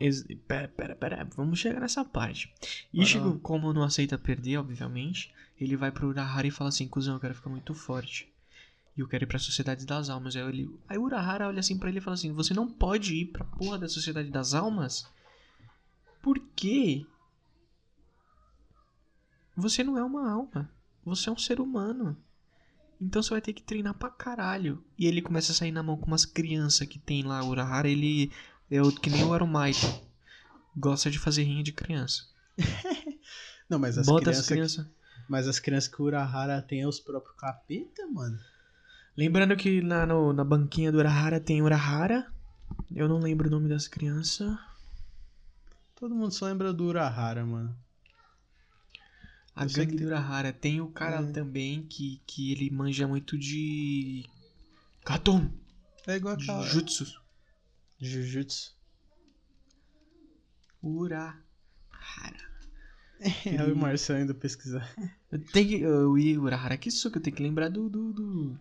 [0.00, 2.52] Ex- Pera, pera, pera, vamos chegar nessa parte.
[2.92, 7.20] Ishigo, como não aceita perder, obviamente, ele vai pro Urahara e fala assim: Cuzão, eu
[7.20, 8.28] quero ficar muito forte.
[8.98, 10.34] E eu quero ir pra Sociedade das Almas.
[10.34, 10.76] Aí, ele...
[10.88, 13.44] Aí o Urahara olha assim pra ele e fala assim: Você não pode ir pra
[13.44, 15.06] porra da Sociedade das Almas?
[16.20, 17.06] Por quê?
[19.56, 20.68] Você não é uma alma.
[21.04, 22.16] Você é um ser humano.
[23.00, 24.82] Então você vai ter que treinar pra caralho.
[24.98, 27.44] E ele começa a sair na mão com umas crianças que tem lá.
[27.44, 28.32] O Urahara, ele
[28.68, 29.86] é o, que nem o Arumaito.
[30.76, 32.24] Gosta de fazer rinha de criança.
[33.70, 34.42] Não, mas as Bota crianças.
[34.42, 34.86] as crianças.
[35.28, 38.36] Mas as crianças que o Urahara tem é os próprios capeta, mano.
[39.18, 42.32] Lembrando que na, no- na banquinha do Urahara tem Urahara.
[42.94, 44.56] Eu não lembro o nome das crianças.
[45.96, 47.76] Todo mundo só lembra do Urahara, mano.
[49.56, 50.52] A Eu gangue que do Urahara.
[50.52, 51.32] Tem o cara É.
[51.32, 54.24] também que, que ele manja muito de.
[55.04, 55.50] Katon!
[56.06, 56.64] É igual De aquela.
[56.64, 57.04] Jutsu.
[58.00, 58.72] Jujutsu.
[60.82, 61.42] Urahara.
[63.44, 64.88] É o Marcelo indo pesquisar.
[65.32, 65.80] Eu tenho que.
[65.80, 67.88] Eu ia Urahara que eu tenho que lembrar do.
[67.90, 68.60] do, do-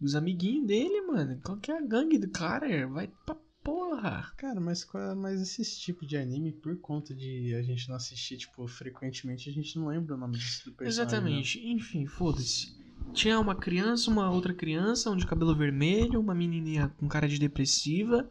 [0.00, 1.40] dos amiguinhos dele, mano.
[1.44, 2.86] Qual que é a gangue do cara?
[2.88, 4.32] Vai pra porra.
[4.36, 8.36] Cara, mas, qual- mas esses tipos de anime, por conta de a gente não assistir,
[8.38, 10.76] tipo, frequentemente, a gente não lembra o nome do personagem.
[10.76, 10.88] né?
[10.88, 11.66] Exatamente.
[11.68, 12.76] Enfim, foda-se.
[13.12, 17.38] Tinha uma criança, uma outra criança, um de cabelo vermelho, uma menininha com cara de
[17.38, 18.28] depressiva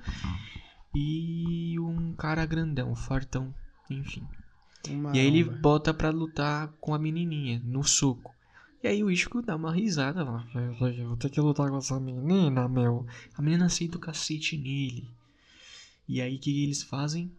[0.96, 3.54] e um cara grandão, fortão,
[3.90, 4.24] enfim.
[4.90, 8.36] Uma E aí ele bota pra lutar com a menininha, no soco.
[8.84, 10.48] E aí o Ishiko dá uma risada lá.
[10.54, 13.06] Eu vou ter que lutar com essa menina, meu.
[13.36, 15.10] A menina aceita o cacete nele.
[16.08, 17.32] E aí o que eles fazem?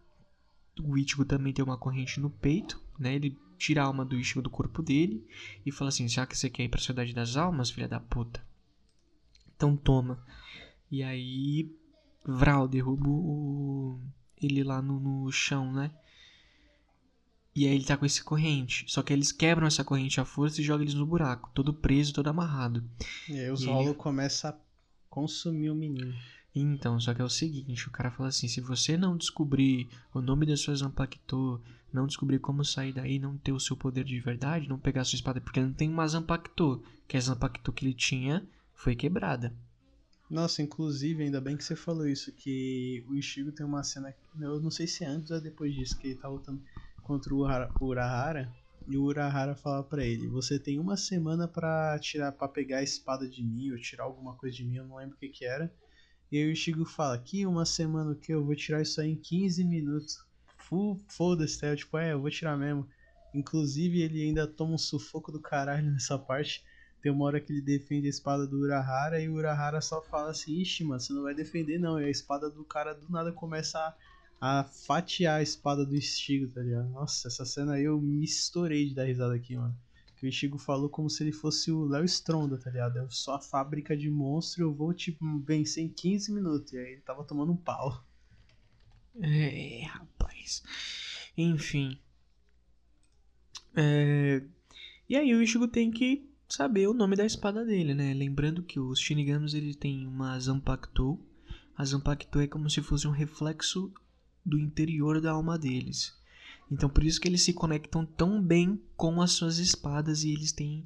[0.81, 3.15] O Ichigo também tem uma corrente no peito, né?
[3.15, 5.25] Ele tira a alma do Ichigo do corpo dele
[5.65, 8.43] e fala assim: já que você quer ir pra Cidade das Almas, filha da puta?
[9.55, 10.23] Então toma.
[10.91, 11.69] E aí,
[12.25, 13.99] Vral derruba o...
[14.41, 15.91] ele lá no, no chão, né?
[17.55, 18.85] E aí ele tá com esse corrente.
[18.87, 21.51] Só que eles quebram essa corrente à força e jogam eles no buraco.
[21.53, 22.83] Todo preso, todo amarrado.
[23.27, 24.57] E aí os e rolos ele- começam a
[25.09, 26.13] consumir o menino.
[26.53, 30.19] Então, só que é o seguinte, o cara fala assim, se você não descobrir o
[30.19, 31.61] nome das suas Zanpakuto,
[31.93, 35.05] não descobrir como sair daí, não ter o seu poder de verdade, não pegar a
[35.05, 39.53] sua espada, porque não tem uma Zanpakuto, que a Zanpakuto que ele tinha foi quebrada.
[40.29, 44.59] Nossa, inclusive, ainda bem que você falou isso, que o Ishigo tem uma cena, eu
[44.59, 46.61] não sei se é antes ou depois disso, que ele tá lutando
[47.09, 47.39] contra o
[47.81, 48.53] Urahara,
[48.87, 52.83] E o Urahara fala pra ele: Você tem uma semana pra tirar para pegar a
[52.83, 55.43] espada de mim, ou tirar alguma coisa de mim, eu não lembro o que que
[55.43, 55.73] era.
[56.31, 58.31] E aí o Ishigo fala: Que uma semana o que?
[58.31, 60.17] Eu vou tirar isso aí em 15 minutos.
[61.07, 61.75] Foda-se, tá?
[61.75, 62.87] Tipo, é, eu vou tirar mesmo.
[63.33, 66.63] Inclusive, ele ainda toma um sufoco do caralho nessa parte.
[67.01, 70.29] Tem uma hora que ele defende a espada do Urahara e o Urahara só fala
[70.29, 71.99] assim: Ixi, mano, você não vai defender não.
[71.99, 73.95] E a espada do cara do nada começa a
[74.39, 76.89] a fatiar a espada do Istigo, tá ligado?
[76.89, 79.77] Nossa, essa cena aí eu me estourei de dar risada aqui, mano.
[80.15, 82.97] Que o Istigo falou como se ele fosse o Léo Stronda, tá ligado?
[82.97, 86.73] Eu sou a fábrica de monstro, eu vou, tipo, vencer em 15 minutos.
[86.73, 88.03] E aí ele tava tomando um pau.
[89.21, 90.63] É, rapaz.
[91.37, 91.99] Enfim.
[93.75, 94.43] É...
[95.07, 98.13] E aí o Ichigo tem que saber o nome da espada dele, né?
[98.13, 101.19] Lembrando que os Shinigamis ele tem uma Zanpakuto.
[101.77, 103.93] A Zanpakuto é como se fosse um reflexo
[104.49, 106.13] do interior da alma deles.
[106.71, 110.51] Então por isso que eles se conectam tão bem com as suas espadas e eles
[110.51, 110.85] têm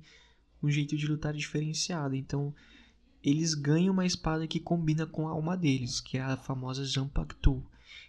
[0.61, 2.15] um jeito de lutar diferenciado.
[2.15, 2.53] Então
[3.23, 7.63] eles ganham uma espada que combina com a alma deles, que é a famosa Zanpakuto.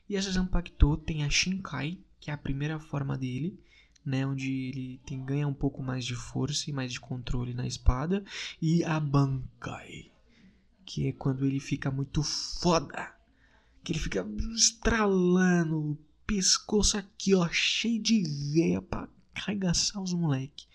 [0.09, 3.59] E essa Zanpakuto tem a Shinkai, que é a primeira forma dele,
[4.05, 7.67] né, onde ele tem ganha um pouco mais de força e mais de controle na
[7.67, 8.23] espada,
[8.61, 10.11] e a Bankai,
[10.85, 13.15] que é quando ele fica muito foda
[13.85, 20.67] que ele fica estralando o pescoço aqui, ó, cheio de veia pra arregaçar os moleque.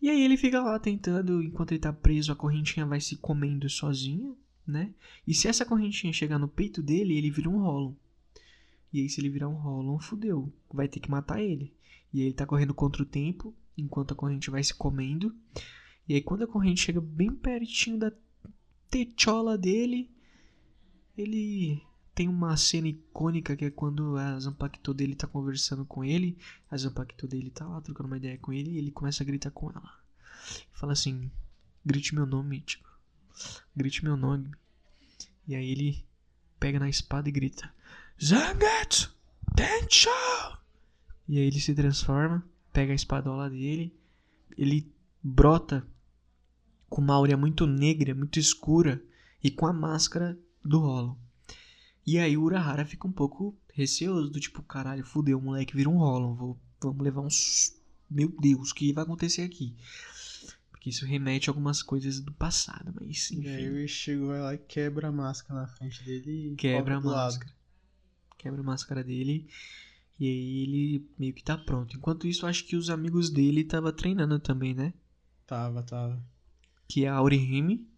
[0.00, 3.68] E aí ele fica lá tentando, enquanto ele tá preso, a correntinha vai se comendo
[3.68, 4.32] sozinha,
[4.66, 4.94] né?
[5.26, 7.94] E se essa correntinha chegar no peito dele, ele vira um Rollon.
[8.92, 10.52] E aí se ele virar um Rollon, fudeu.
[10.72, 11.72] Vai ter que matar ele.
[12.12, 15.34] E aí ele tá correndo contra o tempo, enquanto a corrente vai se comendo.
[16.08, 18.12] E aí quando a corrente chega bem pertinho da
[18.90, 20.10] techola dele,
[21.16, 21.82] ele
[22.14, 26.36] tem uma cena icônica que é quando a Zanpakuto dele tá conversando com ele,
[26.70, 29.50] a Zanpakuto dele tá lá trocando uma ideia com ele e ele começa a gritar
[29.50, 29.98] com ela.
[30.72, 31.30] Fala assim:
[31.84, 32.88] "Grite meu nome, tipo.
[33.74, 34.50] Grite meu nome".
[35.46, 36.04] E aí ele
[36.60, 37.72] pega na espada e grita:
[38.22, 39.14] "Zangetsu!
[39.56, 40.10] Tencho!"
[41.28, 43.94] E aí ele se transforma, pega a espadola dele,
[44.56, 45.86] ele brota
[46.90, 49.02] com uma áurea muito negra, muito escura
[49.42, 51.18] e com a máscara do rolo.
[52.06, 55.88] E aí o Urahara fica um pouco receoso, do tipo, caralho, fudeu, o moleque vira
[55.88, 57.80] um rolo, vou, vamos levar uns...
[58.10, 59.74] Meu Deus, o que vai acontecer aqui?
[60.70, 63.42] Porque isso remete a algumas coisas do passado, mas enfim.
[63.42, 66.96] E aí o Ishigo vai lá e quebra a máscara na frente dele e Quebra
[66.96, 67.50] a máscara.
[67.50, 67.56] Lado.
[68.36, 69.48] Quebra a máscara dele
[70.18, 71.96] e aí ele meio que tá pronto.
[71.96, 74.92] Enquanto isso, acho que os amigos dele tava treinando também, né?
[75.46, 76.22] Tava, tava.
[76.88, 77.88] Que é a Orihime,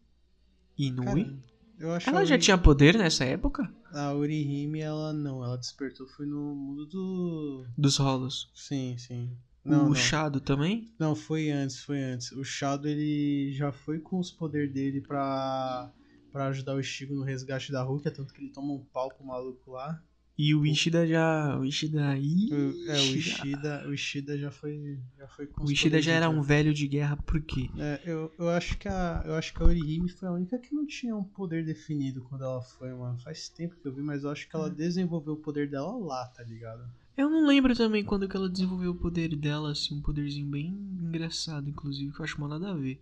[0.78, 1.04] Inui...
[1.04, 2.26] Caramba ela Uri...
[2.26, 3.72] já tinha poder nessa época?
[3.92, 7.66] A Urihime, ela não, ela despertou foi no mundo do...
[7.76, 8.50] Dos rolos.
[8.54, 9.36] Sim, sim.
[9.64, 9.94] Não, o não.
[9.94, 10.92] Shado também?
[10.98, 12.32] Não, foi antes, foi antes.
[12.32, 15.90] O Shado, ele já foi com os poderes dele pra,
[16.30, 19.24] pra ajudar o Shigo no resgate da é tanto que ele toma um pau pro
[19.24, 20.02] maluco lá.
[20.36, 21.56] E o Ishida já.
[21.58, 22.48] O Ishida aí.
[22.88, 24.98] É, o Ishida, o Ishida já foi.
[25.16, 27.70] Já foi o Ishida já era um velho de guerra, por quê?
[27.78, 29.22] É, eu, eu acho que a.
[29.24, 32.42] Eu acho que a Orihime foi a única que não tinha um poder definido quando
[32.42, 33.16] ela foi, mano.
[33.18, 34.74] Faz tempo que eu vi, mas eu acho que ela hum.
[34.74, 36.84] desenvolveu o poder dela lá, tá ligado?
[37.16, 40.66] Eu não lembro também quando que ela desenvolveu o poder dela, assim, um poderzinho bem
[41.00, 43.00] engraçado, inclusive, que eu acho mal nada a ver.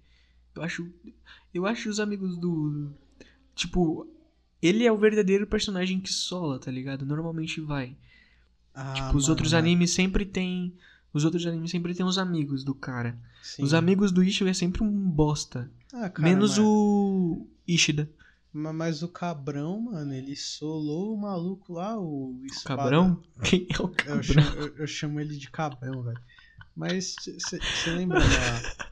[0.54, 0.86] Eu acho.
[1.54, 2.92] Eu acho os amigos do.
[3.54, 4.06] Tipo,
[4.62, 7.04] ele é o verdadeiro personagem que sola, tá ligado?
[7.04, 7.96] Normalmente vai.
[8.74, 10.74] Ah, tipo, os mano, outros animes sempre tem.
[11.12, 13.18] Os outros animes sempre tem os amigos do cara.
[13.42, 13.64] Sim.
[13.64, 15.70] Os amigos do Ishida é sempre um bosta.
[15.92, 16.58] Ah, cara, menos mas...
[16.58, 18.08] o Ishida.
[18.52, 22.34] Mas o cabrão, mano, ele solou o maluco lá, o.
[22.34, 23.22] o cabrão?
[23.42, 24.16] Quem é o cabrão?
[24.16, 26.20] Eu chamo, eu, eu chamo ele de cabrão, velho.
[26.76, 28.86] Mas você lembra da.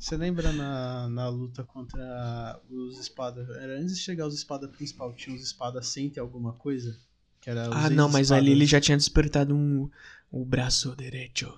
[0.00, 3.50] Você lembra na, na luta contra os espadas?
[3.50, 6.98] Era antes de chegar os espadas principal, tinha os espadas sente alguma coisa?
[7.38, 9.90] Que era ah, não, mas ali ele já tinha despertado um,
[10.32, 11.52] o braço direito.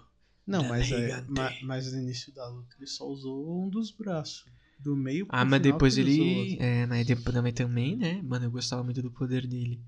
[0.44, 4.44] Não, mas, é, mas, mas no início da luta ele só usou um dos braços.
[4.80, 6.56] Do meio pro Ah, mas depois ele.
[6.58, 8.20] É, mas depois também, né?
[8.22, 9.80] Mano, eu gostava muito do poder dele.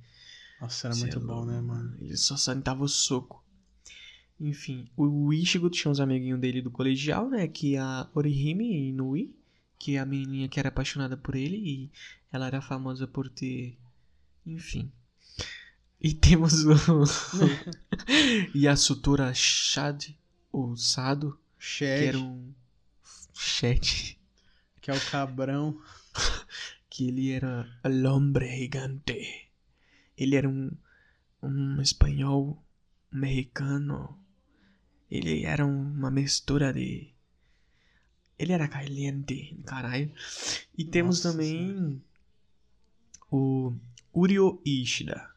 [0.60, 1.96] Nossa, era Sei muito bom, né, mano?
[2.00, 3.43] Ele só sentava o soco.
[4.40, 7.46] Enfim, o Ichigo tinha uns amiguinhos dele do colegial, né?
[7.46, 9.34] Que é a Orihime Inui,
[9.78, 11.90] que é a menininha que era apaixonada por ele e
[12.32, 13.78] ela era famosa por ter.
[14.44, 14.90] Enfim.
[16.00, 16.74] E temos o.
[18.54, 20.10] Yasutora Shad,
[20.50, 22.00] ou Sado, Shed.
[22.00, 22.52] que era um.
[23.32, 24.18] Shed.
[24.80, 25.80] Que é o cabrão.
[26.90, 29.48] que ele era el hombre gigante.
[30.16, 30.70] Ele era um,
[31.42, 32.62] um espanhol
[33.10, 34.23] mexicano
[35.14, 37.08] Ele era uma mistura de.
[38.36, 40.10] Ele era caliente, caralho.
[40.76, 42.02] E temos Nossa também
[43.30, 43.72] o
[44.12, 45.30] Urio Ishida.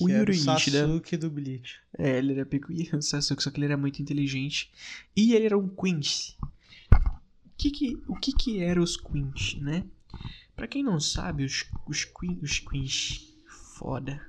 [0.00, 0.88] O era Yuri o Ishida.
[0.88, 1.78] Sasuke do Bleach.
[1.96, 4.72] É, ele era peculiar, o Sasuke, só que ele era muito inteligente.
[5.14, 6.34] E ele era um Quincy.
[6.92, 9.84] O que que, o que que eram os Quincy, né?
[10.56, 13.38] Pra quem não sabe, os, os, Quin, os Quincy,
[13.78, 14.20] foda.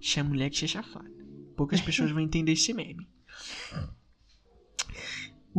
[0.00, 1.10] Chama mulher que é chafada.
[1.54, 3.06] Poucas pessoas vão entender esse meme.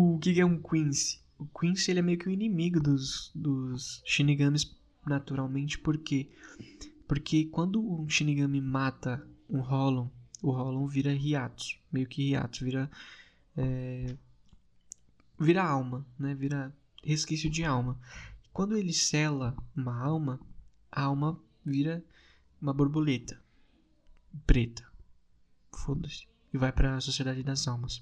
[0.01, 1.19] O que é um Quincy?
[1.37, 4.73] O Quincy, ele é meio que o inimigo dos, dos Shinigamis
[5.05, 6.29] naturalmente, por quê?
[7.05, 10.09] Porque quando um Shinigami mata um Hollow,
[10.41, 12.89] o Hollow vira Hiatsu, meio que Hiatsu, vira
[13.57, 14.15] é,
[15.37, 16.33] vira alma, né?
[16.33, 17.99] Vira resquício de alma.
[18.53, 20.39] Quando ele sela uma alma,
[20.89, 22.01] a alma vira
[22.61, 23.37] uma borboleta
[24.47, 24.89] preta.
[25.75, 26.25] Foda-se.
[26.53, 28.01] E vai pra Sociedade das Almas.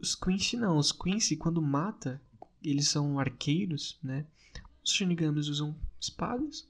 [0.00, 2.20] Os Quincy não, os Quincy quando mata,
[2.62, 4.26] eles são arqueiros, né?
[4.84, 6.66] Os Shinigamis usam espadas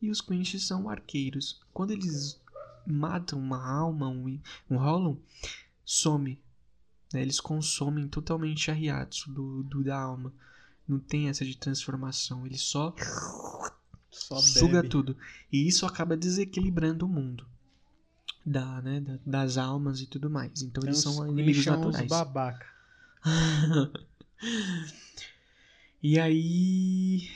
[0.00, 1.60] e os Quincy são arqueiros.
[1.72, 2.40] Quando eles
[2.86, 4.40] matam uma alma, um,
[4.70, 5.20] um Hollow,
[5.84, 6.38] some.
[7.12, 7.22] né?
[7.22, 10.32] Eles consomem totalmente a Hyatsu do, do, da alma.
[10.86, 12.46] Não tem essa de transformação.
[12.46, 12.94] Ele só
[14.10, 15.16] Só suga tudo.
[15.52, 17.46] E isso acaba desequilibrando o mundo.
[18.46, 20.62] Da, né, da- das almas e tudo mais.
[20.62, 22.08] Então eles são inimigos naturais.
[22.08, 22.66] babaca.
[26.02, 27.28] e aí.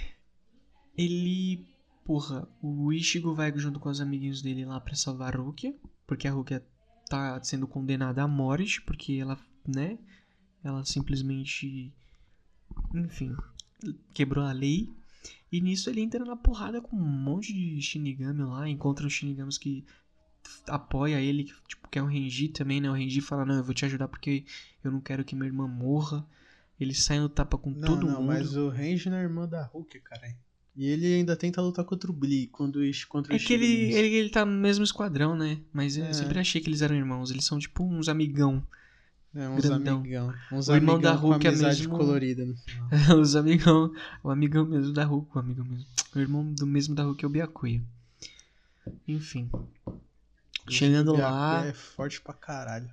[0.96, 1.66] Ele.
[2.04, 5.74] Porra, o Ishigo vai junto com os amiguinhos dele lá pra salvar a Rukia.
[6.06, 6.64] Porque a Rukia
[7.08, 8.80] tá sendo condenada à morte.
[8.82, 9.98] Porque ela, né?
[10.64, 11.92] Ela simplesmente.
[12.94, 13.36] Enfim.
[14.14, 14.90] Quebrou a lei.
[15.50, 18.68] E nisso ele entra na porrada com um monte de Shinigami lá.
[18.68, 19.84] Encontra os Shinigamis que
[20.66, 22.90] apoia ele, que, tipo, que é o Renji também, né?
[22.90, 24.44] O Renji fala, não, eu vou te ajudar porque
[24.82, 26.24] eu não quero que minha irmã morra.
[26.80, 28.26] Ele sai no tapa com Não, todo não, mundo.
[28.26, 30.34] mas o Range não é irmão da Hulk, cara.
[30.74, 34.14] E ele ainda tenta lutar contra o Blee, quando contra o É que ele, ele,
[34.16, 35.58] ele tá no mesmo esquadrão, né?
[35.72, 36.12] Mas eu É.
[36.12, 37.30] sempre achei que eles eram irmãos.
[37.30, 38.66] Eles são tipo uns amigão.
[39.34, 39.98] É, uns grandão.
[39.98, 40.34] amigão.
[40.50, 42.88] Uns O irmão da Hulk é mesmo- colorida no final.
[43.20, 43.92] Os amigão.
[44.22, 45.36] O amigão mesmo da Hulk.
[45.36, 45.86] O amigão mesmo.
[46.14, 47.80] O irmão do mesmo da Hulk é o Byakuya.
[49.06, 49.48] Enfim.
[50.68, 52.90] Chegando O lá, É forte pra caralho.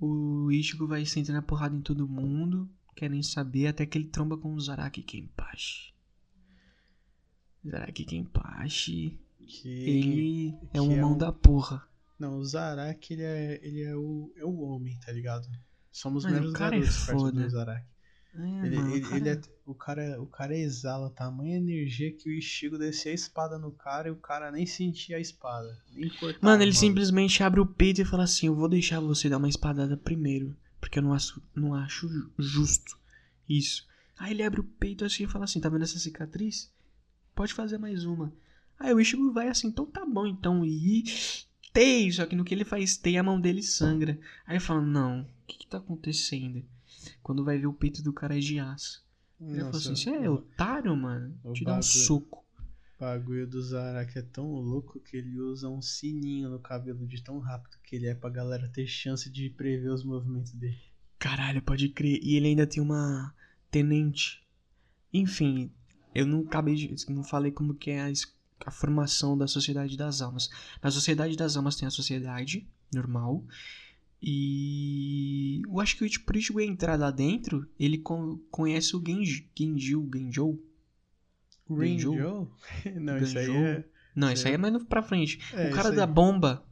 [0.00, 2.68] o Ichigo vai sentando a porrada em todo mundo.
[2.94, 5.92] Querem saber até que ele tromba com o Zaraki Kenpachi.
[7.68, 9.18] Zaraki Kenpachi.
[9.46, 11.86] Que Ele é um que é mão um- da porra.
[12.18, 15.48] Não, o Zaraki, ele é, ele é, o, é o homem, tá ligado?
[15.90, 17.42] Somos meros cara é garotos perto foda.
[17.42, 17.86] do Zaraki.
[18.34, 22.28] É, Ele, mano, ele, cara- ele é, o, cara, o cara exala tamanha energia que
[22.30, 25.78] o Ishigo descia a espada no cara e o cara nem sentia a espada.
[25.92, 26.38] Nem cortava.
[26.46, 29.48] Mano, ele simplesmente abre o peito e fala assim: Eu vou deixar você dar uma
[29.48, 30.56] espadada primeiro.
[30.80, 32.98] Porque eu não acho, não acho ju- justo
[33.48, 33.86] isso.
[34.18, 36.72] Aí ele abre o peito assim e fala assim: Tá vendo essa cicatriz?
[37.34, 38.32] Pode fazer mais uma.
[38.80, 40.64] Aí o Ichigo vai assim: Então tá bom, então.
[40.64, 41.04] E.
[41.72, 42.10] Tei!
[42.12, 44.18] Só que no que ele faz tei, a mão dele sangra.
[44.46, 46.64] Aí fala: Não, o que que tá acontecendo?
[47.22, 49.04] Quando vai ver o peito do cara é de aço.
[49.40, 51.38] Ele falou assim: Você é otário, mano?
[51.44, 52.44] o Te dá um soco.
[52.96, 57.20] O bagulho do Zaraki é tão louco que ele usa um sininho no cabelo de
[57.20, 60.78] tão rápido que ele é pra galera ter chance de prever os movimentos dele.
[61.18, 62.20] Caralho, pode crer.
[62.22, 63.34] E ele ainda tem uma
[63.70, 64.42] tenente.
[65.12, 65.72] Enfim,
[66.14, 66.94] eu não acabei de.
[67.10, 68.12] Não falei como que é a,
[68.66, 70.48] a formação da Sociedade das Almas.
[70.80, 73.44] Na Sociedade das Almas tem a sociedade normal.
[74.22, 75.62] E.
[75.64, 79.48] Eu acho que o Ichi- pro Ichigo entrar lá dentro, ele con- conhece o Genji,
[79.58, 80.02] Genjou.
[81.68, 82.14] O Ganjou?
[82.14, 82.50] Rinjo?
[83.00, 83.84] Não, isso aí é.
[84.14, 85.38] Não, isso aí é mais no- pra frente.
[85.54, 86.64] é o cara da bomba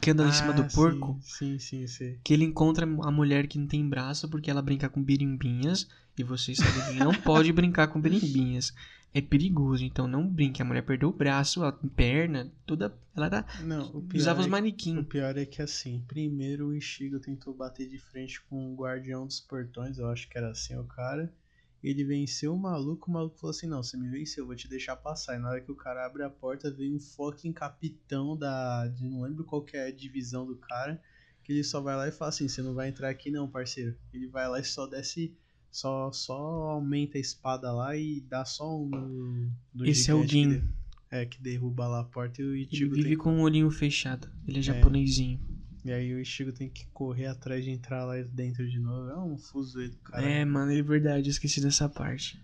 [0.00, 1.18] que anda em cima do Ah, porco.
[1.22, 2.12] Sim, sim, sim.
[2.12, 2.18] sim.
[2.22, 6.22] que ele encontra a mulher que não tem braço porque ela brinca com birimbinhas e
[6.22, 8.72] vocês sabem que não pode brincar com birimbinhas.
[9.14, 10.60] É perigoso, então não brinque.
[10.60, 12.92] A mulher perdeu o braço, a perna, toda.
[13.16, 15.06] Ela era, Não, o usava os é, o manequins.
[15.06, 19.38] pior é que assim, primeiro o Ishigo tentou bater de frente com o guardião dos
[19.40, 21.32] portões, eu acho que era assim o cara.
[21.80, 24.66] Ele venceu o maluco, o maluco falou assim: Não, você me venceu, eu vou te
[24.66, 25.36] deixar passar.
[25.36, 28.88] E na hora que o cara abre a porta, vem um fucking capitão da.
[28.88, 31.00] De, não lembro qual que é a divisão do cara.
[31.44, 33.94] Que ele só vai lá e fala assim: Você não vai entrar aqui, não, parceiro.
[34.14, 35.36] Ele vai lá e só desce.
[35.74, 36.34] Só, só
[36.70, 40.62] aumenta a espada lá e dá só um no, no Esse é o que Gin.
[41.10, 43.68] é, que derruba lá a porta e o Ele Ichigo vive tem com o olhinho
[43.72, 44.28] fechado.
[44.46, 45.40] Ele é japonesinho.
[45.84, 49.10] e aí o Ishigo tem que correr atrás de entrar lá dentro de novo.
[49.10, 50.24] É um fuso do cara.
[50.24, 52.40] É, mano, é verdade, eu esqueci dessa parte.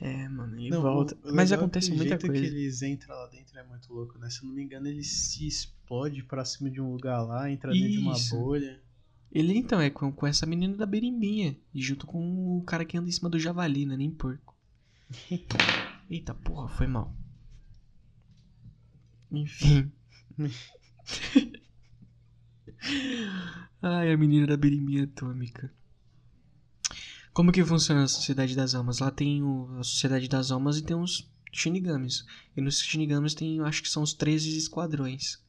[0.00, 1.18] É, mano, ele Não, volta.
[1.24, 2.40] o- o Mas é acontece muita jeito coisa.
[2.40, 4.30] que eles entram lá dentro é muito louco, né?
[4.30, 7.72] Se eu não me engano, ele se explode pra cima de um lugar lá, entra
[7.72, 8.36] dentro de uma Isso.
[8.36, 8.80] bolha.
[9.30, 11.56] Ele então é com, com essa menina da berimbinha.
[11.74, 13.96] E junto com o cara que anda em cima do javali, né?
[13.96, 14.56] Nem porco.
[16.10, 17.14] Eita porra, foi mal.
[19.30, 19.92] Enfim.
[23.82, 25.70] Ai, a menina da berimbinha atômica.
[27.32, 28.98] Como que funciona a Sociedade das Almas?
[28.98, 32.24] Lá tem o, a Sociedade das Almas e tem uns Shinigamis.
[32.56, 35.40] E nos Shinigamis tem, acho que são os 13 esquadrões.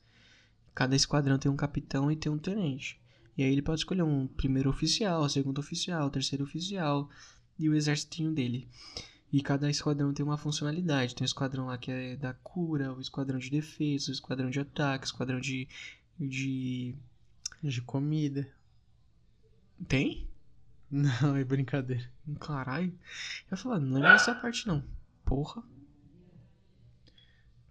[0.75, 2.99] Cada esquadrão tem um capitão e tem um tenente.
[3.39, 7.09] E aí ele pode escolher um primeiro oficial, segundo oficial, terceiro oficial
[7.57, 8.67] e o exército dele.
[9.31, 11.15] E cada esquadrão tem uma funcionalidade.
[11.15, 14.59] Tem um esquadrão lá que é da cura, o esquadrão de defesa, o esquadrão de
[14.59, 15.69] ataque, o esquadrão de.
[16.19, 16.93] de.
[17.63, 18.45] De comida.
[19.87, 20.27] Tem?
[20.91, 22.11] Não, é brincadeira.
[22.41, 22.91] Caralho.
[23.49, 24.83] Eu ia falar, não lembro dessa parte não.
[25.23, 25.63] Porra.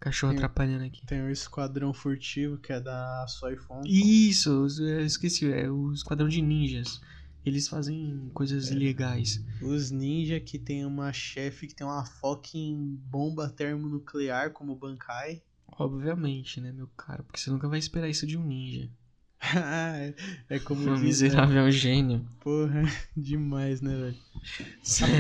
[0.09, 1.07] Cachorro Tem- atrapalhando aqui.
[1.07, 3.83] Tem o Esquadrão Furtivo, que é da Soifon.
[3.85, 7.01] Isso, eu esqueci, é o esquadrão de ninjas.
[7.45, 9.43] Eles fazem coisas ilegais.
[9.63, 15.43] Os ninja que tem uma chefe que tem uma fucking bomba termonuclear como Bankai.
[15.79, 17.23] Obviamente, né, meu cara?
[17.23, 18.91] Porque você nunca vai esperar isso de um ninja.
[20.49, 21.35] é como Um diz, né?
[21.35, 22.27] miserável é um gênio.
[22.41, 22.83] Porra,
[23.17, 24.19] demais, né, velho?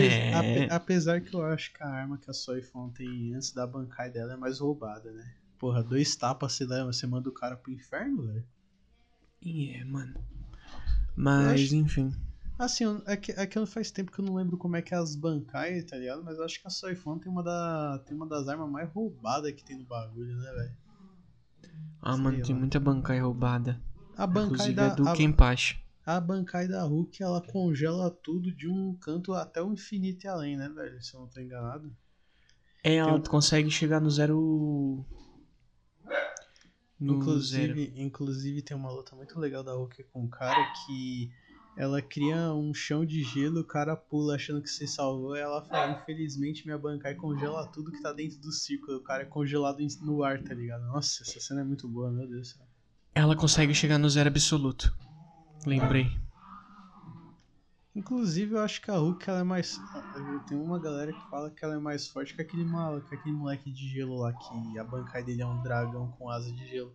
[0.01, 0.35] É.
[0.35, 4.11] ape- apesar que eu acho que a arma que a Soifon tem antes da Bankai
[4.11, 5.35] dela é mais roubada, né?
[5.59, 8.45] Porra, dois tapas você leva, você manda o cara pro inferno, velho.
[9.43, 10.15] E é, mano.
[11.17, 12.13] Mas, acho- enfim.
[12.59, 14.97] Assim, é que, é que faz tempo que eu não lembro como é que é
[14.97, 16.25] as Bankai, tá ligado?
[16.25, 19.53] Mas eu acho que a Soifon tem uma, da, tem uma das armas mais roubadas
[19.53, 20.73] que tem no bagulho, né, velho?
[22.03, 22.61] Ah, Sei mano, tem lá.
[22.61, 23.81] muita bancai roubada.
[24.19, 24.87] A Bankai Inclusive da.
[24.89, 25.79] é do a- Kenpachi.
[26.05, 30.57] A Bankai da Hulk, ela congela tudo de um canto até o infinito e além,
[30.57, 31.01] né, velho?
[31.03, 31.95] Se eu não tô enganado.
[32.83, 35.05] É, ela um- consegue chegar no zero.
[36.99, 37.79] No zero.
[37.79, 41.31] inclusive, inclusive, tem uma luta muito legal da Hulk com um cara que
[41.77, 45.63] ela cria um chão de gelo, o cara pula achando que se salvou, e ela
[45.63, 48.97] fala, infelizmente minha Bankai congela tudo que tá dentro do círculo.
[48.99, 50.87] O cara é congelado no ar, tá ligado?
[50.87, 52.68] Nossa, essa cena é muito boa, meu Deus do céu.
[53.19, 54.95] Ela consegue chegar no zero absoluto.
[55.67, 56.07] Lembrei.
[57.93, 59.77] Inclusive, eu acho que a Hulk ela é mais.
[60.47, 63.01] Tem uma galera que fala que ela é mais forte que aquele, mal...
[63.01, 66.53] que aquele moleque de gelo lá, que a Bankai dele é um dragão com asa
[66.53, 66.95] de gelo.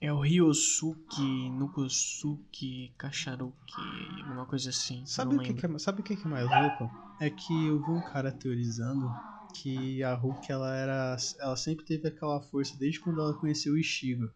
[0.00, 5.04] É o Ryosuke, Nukosuke, Kacharuki, alguma coisa assim.
[5.04, 6.88] Sabe não o, que, que é, sabe o que é mais louco?
[7.20, 9.12] É que eu vi um cara teorizando
[9.52, 11.16] que a Hulk ela era.
[11.40, 14.30] Ela sempre teve aquela força desde quando ela conheceu o Ishigo.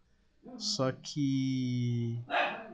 [0.59, 2.19] Só que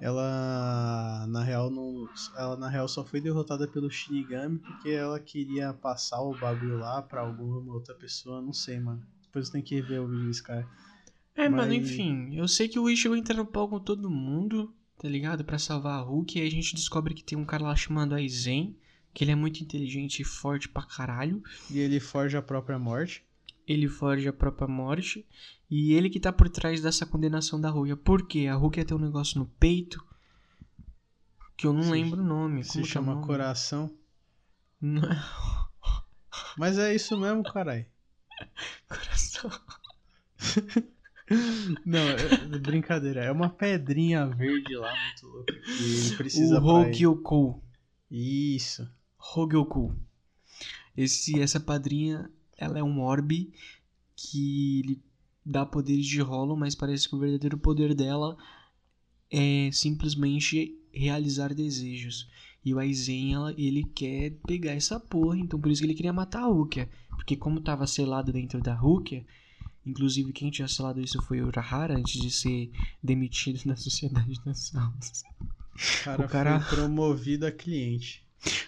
[0.01, 2.09] ela na real não.
[2.37, 7.01] Ela na real só foi derrotada pelo Shinigami porque ela queria passar o bagulho lá
[7.03, 9.03] pra alguma outra pessoa, não sei, mano.
[9.23, 10.67] Depois tem que ver o vídeo desse cara.
[11.35, 12.35] É, mano, Mas- enfim.
[12.35, 15.45] Eu sei que o Ichigo entra no pau com todo mundo, tá ligado?
[15.45, 16.39] Pra salvar a Hulk.
[16.39, 18.77] E aí a gente descobre que tem um cara lá chamado Aizen.
[19.13, 21.43] Que ele é muito inteligente e forte pra caralho.
[21.69, 23.25] E ele forja a própria morte.
[23.67, 25.27] Ele foge a própria morte.
[25.71, 27.97] E ele que tá por trás dessa condenação da Hulk.
[27.97, 28.47] Por quê?
[28.49, 30.05] A Hulk ia ter um negócio no peito.
[31.57, 32.65] Que eu não Se- lembro o nome.
[32.65, 33.27] Se Como é chama nome?
[33.27, 33.95] coração.
[34.81, 35.23] Não é
[36.59, 37.87] Mas é isso mesmo, caralho.
[38.89, 39.51] coração.
[41.87, 43.23] Não, é, brincadeira.
[43.25, 45.53] É uma pedrinha verde lá, muito louca.
[45.53, 46.65] Que ele precisa O.
[46.65, 47.63] Hogyoku.
[48.11, 48.91] Isso.
[49.17, 49.95] Hogyoku.
[50.97, 53.53] Esse, essa padrinha, ela é um orbe
[54.17, 55.03] que ele
[55.51, 58.37] dá poderes de Hollow, mas parece que o verdadeiro poder dela
[59.31, 62.29] é simplesmente realizar desejos.
[62.65, 66.13] E o Aizen, ela, ele quer pegar essa porra, então por isso que ele queria
[66.13, 66.89] matar a Rukia.
[67.17, 69.25] Porque como tava selado dentro da Rukia,
[69.85, 72.71] inclusive quem tinha selado isso foi o Urahara antes de ser
[73.03, 75.23] demitido da Sociedade das Almas.
[76.05, 78.23] Cara, O cara- foi promovido a cliente.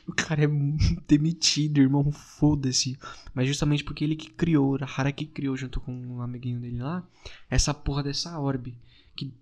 [0.07, 0.49] O cara é
[1.09, 2.11] demitido, irmão.
[2.13, 2.99] Foda-se.
[3.35, 6.83] Mas justamente porque ele que criou, o Urahara que criou junto com um amiguinho dele
[6.83, 7.07] lá,
[7.49, 8.77] essa porra dessa orbe.
[9.17, 9.33] Que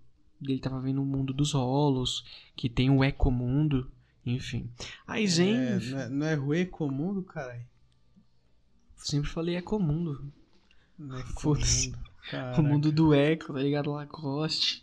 [0.41, 2.25] ele tava vendo o mundo dos rolos,
[2.55, 3.91] que tem o ecomundo,
[4.25, 4.69] enfim.
[5.05, 7.65] Aí Zen, É, não é, não é ruê comum do caralho.
[8.97, 10.31] sempre falei ecomundo.
[10.99, 11.93] É Foda-se.
[12.57, 13.91] O mundo do eco, tá ligado?
[13.91, 14.81] Lacoste.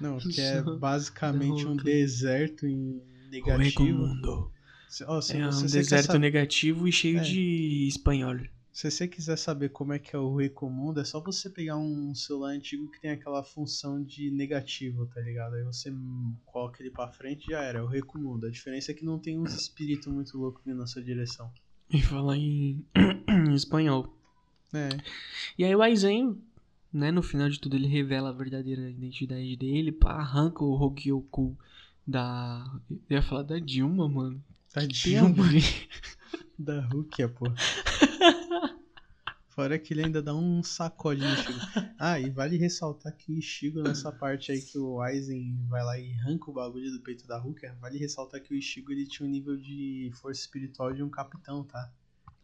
[0.00, 3.68] Não, que é basicamente um deserto em O negativo.
[3.68, 4.50] ecomundo.
[4.88, 7.22] Se, ó, se, É um deserto saber- negativo e cheio É.
[7.22, 8.38] de espanhol.
[8.72, 12.14] Se você quiser saber como é que é o comum, é só você pegar um
[12.14, 15.54] celular antigo que tem aquela função de negativo, tá ligado?
[15.54, 15.92] Aí você
[16.46, 18.38] coloca ele pra frente e já era, é o comum.
[18.44, 21.50] A diferença é que não tem uns espíritos muito loucos vindo na sua direção.
[21.92, 22.84] E falar em,
[23.28, 24.14] em espanhol.
[24.72, 24.88] É,
[25.58, 26.40] E aí o Aizen,
[26.92, 31.58] né, no final de tudo ele revela a verdadeira identidade dele, pá, arranca o Hogyoku
[32.06, 32.64] Da.
[33.10, 34.40] Eu ia falar da Dilma, mano.
[34.74, 35.44] A Dilma.
[35.44, 35.88] ver.
[36.58, 37.46] Da Rukia, pô.
[39.48, 41.58] Fora que ele ainda dá um sacode no Ishigo.
[41.98, 45.98] Ah, e vale ressaltar que o Ishigo, nessa parte aí que o Aizen vai lá
[45.98, 49.28] e arranca o bagulho do peito da Rukia, vale ressaltar que o Ishigo ele tinha
[49.28, 51.92] um nível de força espiritual de um capitão, tá?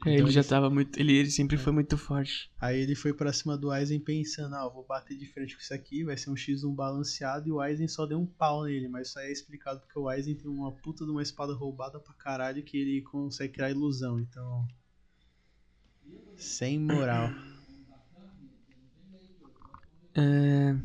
[0.06, 0.98] É, Então ele já ele- tava muito.
[0.98, 2.50] Ele, ele sempre foi muito forte.
[2.60, 5.72] Aí ele foi pra cima do Aizen pensando, ah, vou bater de frente com isso
[5.72, 9.08] aqui, vai ser um X1 balanceado, e o Aizen só deu um pau nele, mas
[9.08, 12.12] isso aí é explicado porque o Aizen tem uma puta de uma espada roubada pra
[12.14, 14.66] caralho que ele consegue criar ilusão, então...
[16.36, 17.30] Sem moral.
[20.14, 20.76] É...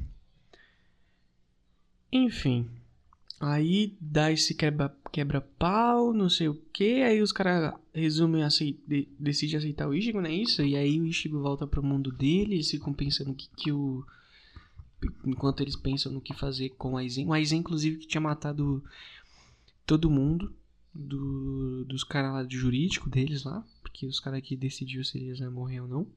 [2.12, 2.70] Enfim.
[3.40, 7.02] Aí dá esse quebra- quebra-pau, não sei o que.
[7.02, 10.62] Aí os caras resumem, acei- de- decidem aceitar o Ichigo, não é isso?
[10.62, 12.56] E aí o Ichigo volta pro mundo dele.
[12.56, 14.06] Eles ficam pensando que, que o.
[15.26, 17.28] Enquanto eles pensam no que fazer com o Aizen.
[17.28, 18.84] O Aizen, inclusive, que tinha matado
[19.86, 20.54] todo mundo.
[20.92, 23.66] Do, dos caras lá do jurídico deles lá.
[23.82, 26.08] Porque os caras que decidiu se eles iam morrer ou não.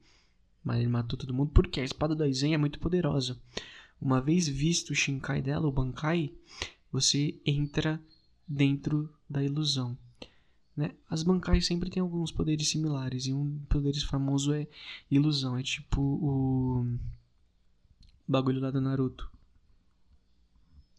[0.63, 3.37] Mas ele matou todo mundo porque a espada do Aizen é muito poderosa.
[4.01, 6.31] Uma vez visto o Shinkai dela, o Bankai,
[6.91, 8.01] você entra
[8.47, 9.97] dentro da ilusão.
[10.75, 10.91] Né?
[11.09, 13.25] As Bankai sempre têm alguns poderes similares.
[13.25, 14.67] E um poder famoso é
[15.09, 15.57] ilusão.
[15.57, 16.87] É tipo o
[18.27, 19.31] bagulho lá do Naruto.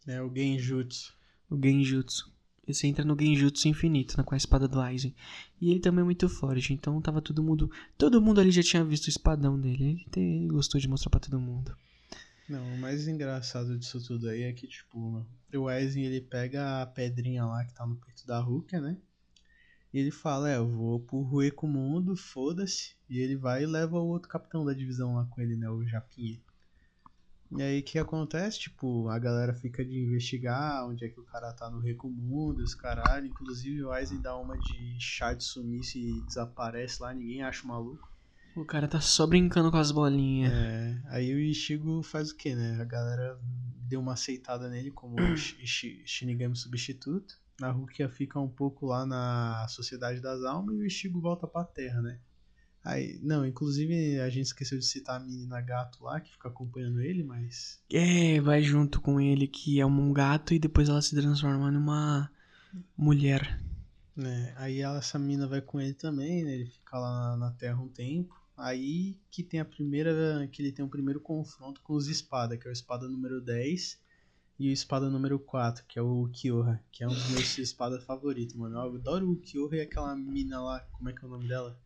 [0.07, 1.13] É o Genjutsu.
[1.49, 2.33] O Genjutsu.
[2.67, 5.13] Você entra no Genjutsu infinito, né, com a espada do Aizen.
[5.61, 7.69] E ele também é muito forte, então tava todo mundo.
[7.97, 10.05] Todo mundo ali já tinha visto o espadão dele.
[10.15, 11.75] Ele, gostou de mostrar pra todo mundo.
[12.47, 15.25] Não, o mais engraçado disso tudo aí é que, tipo,
[15.55, 18.97] o Aizen ele pega a pedrinha lá que tá no peito da Rukia, né?
[19.93, 22.95] E ele fala, é, eu vou pro Rueco Mundo, foda-se.
[23.09, 25.69] E ele vai e leva o outro capitão da divisão lá com ele, né?
[25.69, 26.39] O Japinha.
[27.51, 28.59] E aí o que acontece?
[28.59, 32.61] Tipo, a galera fica de investigar onde é que o cara tá no Reco Mundo,
[32.61, 33.27] os caralho.
[33.27, 37.67] Inclusive o Aizen dá uma de chá de sumiço e desaparece lá, ninguém acha o
[37.67, 38.14] maluco.
[38.55, 40.51] O cara tá só brincando com as bolinhas.
[40.53, 42.79] É, aí o Ishigo faz o que, né?
[42.81, 43.37] A galera
[43.87, 47.35] deu uma aceitada nele como o Shi- Shi- Shinigami substituto.
[47.61, 51.63] A Rukia fica um pouco lá na Sociedade das Almas e o Ishigo volta pra
[51.63, 52.19] Terra, né?
[52.83, 57.01] Aí, não, inclusive a gente esqueceu de citar a menina gato lá que fica acompanhando
[57.01, 57.81] ele, mas.
[57.91, 62.31] É, vai junto com ele que é um gato e depois ela se transforma numa
[62.97, 63.59] mulher.
[64.15, 66.53] né, aí ela- essa menina vai com ele também, né?
[66.55, 68.33] Ele fica lá na, na Terra um tempo.
[68.57, 70.47] Aí que tem a primeira.
[70.51, 73.99] que ele tem o primeiro confronto com os espada, que é o espada número 10
[74.57, 78.03] e o espada número 4, que é o Kyoha, que é um dos meus espadas
[78.05, 78.75] favoritos, mano.
[78.77, 81.77] Eu adoro o Kyoha e aquela mina lá, como é que é o nome dela?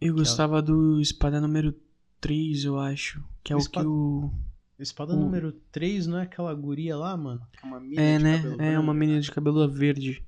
[0.00, 1.72] Eu gostava do espada número
[2.20, 3.22] 3, eu acho.
[3.44, 4.30] Que é O o espada- que o.
[4.78, 7.40] Espada O- número 3 não é aquela guria lá, mano?
[7.52, 8.36] Que é uma mina É, de né?
[8.36, 8.80] cabelo É branco?
[8.82, 10.22] uma menina de cabelo verde.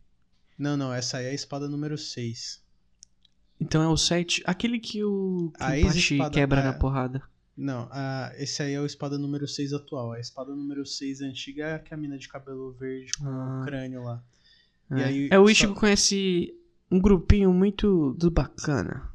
[0.57, 2.63] Não, não, essa aí é a espada número 6.
[3.61, 4.43] Então é o 7.
[4.47, 6.65] Aquele que o, que A o Pachi ex-espada- quebra é.
[6.65, 7.23] na porrada.
[7.57, 10.13] Não, a, esse aí é o espada número 6 atual.
[10.13, 13.61] A espada número 6 antiga é a mina de cabelo verde com Ah.
[13.61, 14.23] o crânio lá.
[14.93, 16.55] E É, aí, é o só- Ichigo conhece
[16.91, 19.11] um grupinho muito do bacana.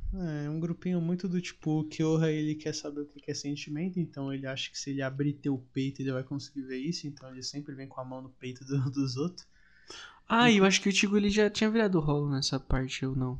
[0.45, 3.33] É um grupinho muito do tipo, o Kyoha ele quer saber o que que é
[3.33, 7.07] sentimento, então ele acha que se ele abrir teu peito ele vai conseguir ver isso,
[7.07, 9.47] então ele sempre vem com a mão no peito do- dos outros.
[10.29, 13.15] Ah, e eu acho que o Ichigo ele já tinha virado rolo nessa parte, ou
[13.15, 13.39] não?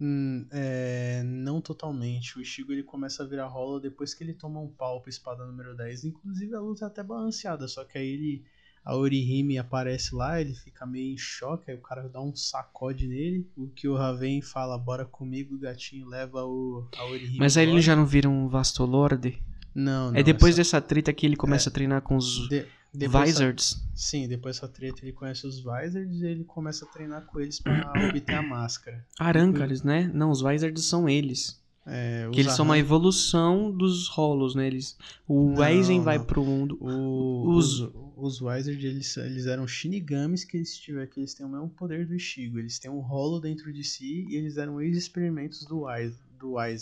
[0.00, 2.36] Hum, é, não totalmente.
[2.38, 5.46] O Ishigo ele começa a virar rola depois que ele toma um pau pra espada
[5.46, 6.04] número 10.
[6.04, 8.44] Inclusive a luta é até balanceada, só que aí ele.
[8.86, 13.06] A Orihime aparece lá, ele fica meio em choque, aí o cara dá um sacode
[13.08, 13.48] nele.
[13.56, 17.38] O Kyoha vem e fala: Bora comigo, gatinho, leva o, a Orihime.
[17.38, 19.40] Mas aí ele embora." já não vira um Vastolord?
[19.74, 20.18] Não, não.
[20.18, 23.82] É depois essa- dessa treta que ele começa a treinar com os de- depois Vizards.
[23.94, 27.60] Sim, depois dessa treta ele conhece os Vizards e ele começa a treinar com eles
[27.60, 29.04] pra obter a máscara.
[29.18, 30.10] Arancars, né?
[30.14, 31.62] Não, os Vizards são eles.
[31.86, 34.66] É, Que eles são uma evolução dos rolos, né?
[34.66, 34.96] Eles,
[35.28, 36.78] o Não, Aizen vai pro mundo.
[36.80, 41.44] O- Os- os, os Wizards, eles, eles eram Shinigamis que eles tiveram, que eles têm
[41.44, 42.58] o mesmo poder do Ishigo.
[42.58, 46.56] Eles têm um rolo dentro de si e eles eram ex-experimentos do Wise, do.
[46.58, 46.80] Aí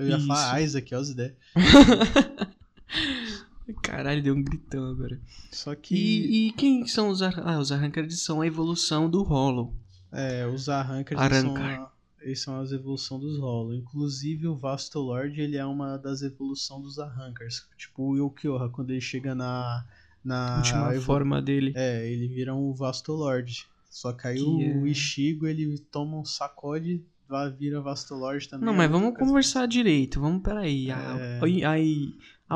[0.00, 1.34] eu ia falar Isaac, ó as ideias.
[3.82, 5.20] Caralho, deu um gritão agora.
[5.52, 7.34] Só que E, e quem são os Ar...
[7.46, 9.72] Ah, os Arrancars são a evolução do Hollow.
[10.12, 11.82] é, os Arrancars eles são, Arrancar.
[11.84, 11.90] a-
[12.22, 13.74] eles são as evoluções dos Hollow.
[13.74, 17.66] Inclusive o Vasto Lord, ele é uma das evoluções dos Arrancars.
[17.78, 19.86] Tipo o Yokioha, quando ele chega na...
[20.24, 21.72] na última evo- forma dele.
[21.76, 23.66] É, ele vira um Vasto Lord.
[23.88, 28.48] Só que aí Que o é- Ishigo, ele toma um sacode, vai- vira Vasto Lord
[28.48, 28.66] também.
[28.66, 29.26] Não, é mas outra vamos coisa.
[29.30, 30.20] conversar direito.
[30.20, 30.90] Vamos, peraí.
[30.90, 30.92] É.
[30.92, 31.78] a, a, a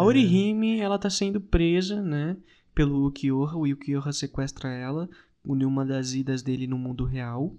[0.03, 0.05] É.
[0.05, 2.37] Orihime, ela tá sendo presa, né?
[2.75, 3.57] Pelo Ukiyoha.
[3.57, 5.09] O Ukiyoha sequestra ela.
[5.45, 7.55] numa das idas dele no mundo real.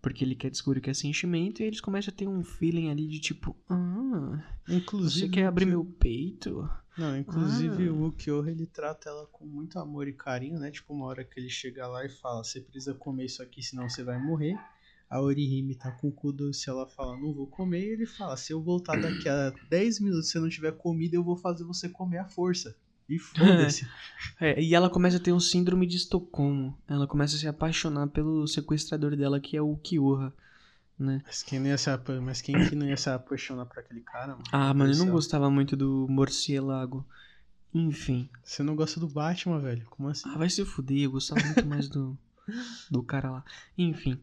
[0.00, 1.60] Porque ele quer descobrir o que é sentimento.
[1.60, 5.26] E eles começam a ter um feeling ali de tipo: Ah, Inclusive.
[5.26, 6.68] você quer abrir meu peito?
[6.96, 7.92] Não, inclusive Ah.
[7.92, 10.70] o Ukyoha ele trata ela com muito amor e carinho, né?
[10.70, 13.88] Tipo, uma hora que ele chega lá e fala: Você precisa comer isso aqui, senão
[13.88, 14.56] você vai morrer.
[15.10, 17.80] A Orihime tá com o cu doce, ela fala: Não vou comer.
[17.82, 21.16] E ele fala: Se eu voltar daqui a 10 minutos e você não tiver comida,
[21.16, 22.76] eu vou fazer você comer à força.
[23.08, 23.86] E foda-se.
[24.40, 26.76] É, e ela começa a ter um síndrome de Estocolmo.
[26.86, 30.32] Ela começa a se apaixonar pelo sequestrador dela, que é o Kyoha,
[30.98, 31.22] né?
[31.24, 34.00] mas, quem não ia se apa- mas quem que não ia se apaixonar por aquele
[34.00, 34.44] cara, mano?
[34.52, 37.04] Ah, mano, eu não gostava muito do Morcielago.
[37.74, 38.28] Enfim.
[38.44, 39.86] Você não gosta do Batman, velho?
[39.90, 40.28] Como assim?
[40.28, 42.16] Ah, vai se fuder, eu gostava muito mais do,
[42.90, 43.44] do cara lá.
[43.76, 44.20] Enfim.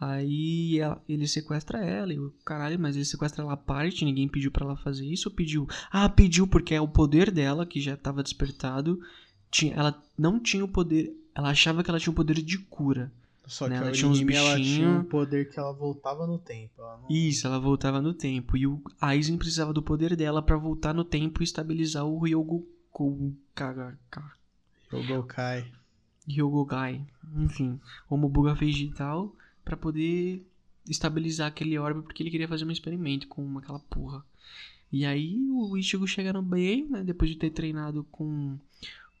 [0.00, 4.26] Aí ela- ele sequestra ela e o caralho, mas ele sequestra ela à parte, ninguém
[4.28, 5.68] pediu pra ela fazer isso, ou pediu?
[5.92, 8.98] Ah, pediu porque é o poder dela, que já tava despertado.
[9.50, 13.12] Tinha, ela não tinha o poder, ela achava que ela tinha o poder de cura.
[13.46, 14.98] Só que né, a ela tinha Orihime ela tinha bichinho.
[15.00, 16.70] um poder que ela voltava no tempo.
[16.78, 17.06] Ela não...
[17.10, 18.56] Isso, ela voltava no tempo.
[18.56, 23.34] E o Aizen precisava do poder dela pra voltar no tempo e estabilizar o Ryogoku.
[24.92, 25.66] Yogokai.
[26.28, 27.04] Ryogogai.
[27.36, 28.84] Enfim, o Mobuga fez de
[29.70, 30.46] tal pra poder
[30.88, 34.24] estabilizar aquele orbe porque ele queria fazer um experimento com aquela porra.
[34.92, 37.04] E aí o Ichigo chega no meio, né?
[37.04, 38.58] Depois de ter treinado com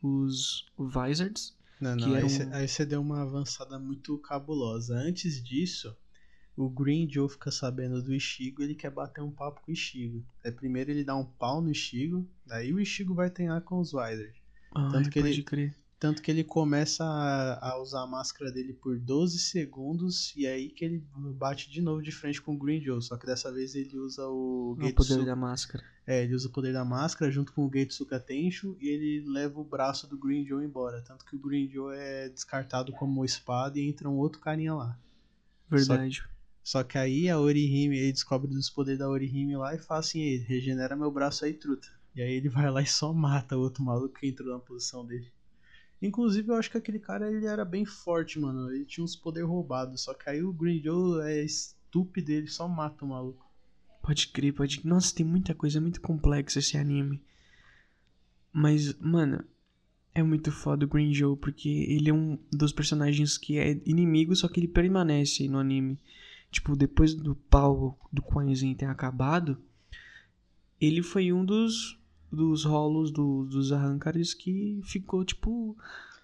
[0.02, 1.54] os Vizards.
[1.80, 4.96] Não, não, aí você você deu uma avançada muito cabulosa.
[4.96, 5.96] Antes disso,
[6.56, 9.74] o Green Joe fica sabendo do Ishigo e ele quer bater um papo com o
[9.74, 10.24] Ishigo.
[10.44, 13.94] Aí primeiro ele dá um pau no Ishigo, daí o Ishigo vai treinar com os
[13.94, 14.36] Wizards.
[14.74, 15.76] Ai, Tanto que pode ele- crer.
[16.00, 20.54] Tanto que ele começa a, a usar a máscara dele por 12 segundos e é
[20.54, 21.04] aí que ele
[21.36, 23.02] bate de novo de frente com o Green Joe.
[23.02, 25.84] Só que dessa vez ele usa o É o poder da máscara.
[26.06, 29.60] É, ele usa o poder da máscara junto com o Getsuka Tensho e ele leva
[29.60, 31.02] o braço do Green Joe embora.
[31.02, 34.98] Tanto que o Green Joe é descartado como espada e entra um outro carinha lá.
[35.68, 36.24] Verdade.
[36.64, 40.20] Só que aí a Orihime, ele descobre dos poderes da Orihime lá e fala assim,
[40.20, 41.88] "Ei, regenera meu braço aí, truta.
[42.14, 45.04] E aí ele vai lá e só mata o outro maluco que entrou na posição
[45.04, 45.30] dele.
[46.02, 48.72] Inclusive, eu acho que aquele cara ele era bem forte, mano.
[48.72, 50.02] Ele tinha uns poderes roubados.
[50.02, 53.46] Só que aí o Green Joe é estúpido, ele só mata o maluco.
[54.02, 54.86] Pode crer, pode.
[54.86, 57.22] Nossa, tem muita coisa, é muito complexo esse anime.
[58.52, 59.44] Mas, mano,
[60.14, 64.34] é muito foda o Green Joe, porque ele é um dos personagens que é inimigo,
[64.34, 65.98] só que ele permanece no anime.
[66.50, 69.62] Tipo, depois do pau do Quanzin ter acabado,
[70.80, 71.99] ele foi um dos,
[72.32, 75.76] dos rolos do- dos arrancares que ficou, tipo,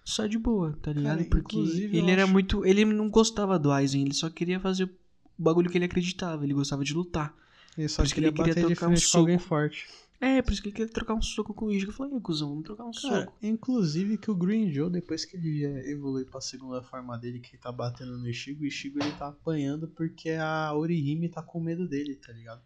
[0.03, 1.17] só de boa, tá ligado?
[1.17, 2.65] Cara, porque ele era acho- muito.
[2.65, 4.89] Ele não gostava do Aizen, ele só queria fazer o
[5.37, 7.35] bagulho que ele acreditava, ele gostava de lutar.
[7.77, 9.47] Ele só Por isso que queria ele queria trocar um com alguém soco.
[9.49, 9.87] forte.
[10.19, 11.91] É, por isso que ele queria trocar um soco com o Ichigo.
[11.91, 13.37] Eu falei, "Ei, cuzão, vamos trocar um Cara, soco.
[13.43, 17.71] inclusive que o Green Joe, depois que ele evolui pra segunda forma dele, que tá
[17.71, 22.15] batendo no Ishigo, o Ishigo ele tá apanhando porque a Orihime tá com medo dele,
[22.15, 22.61] tá ligado?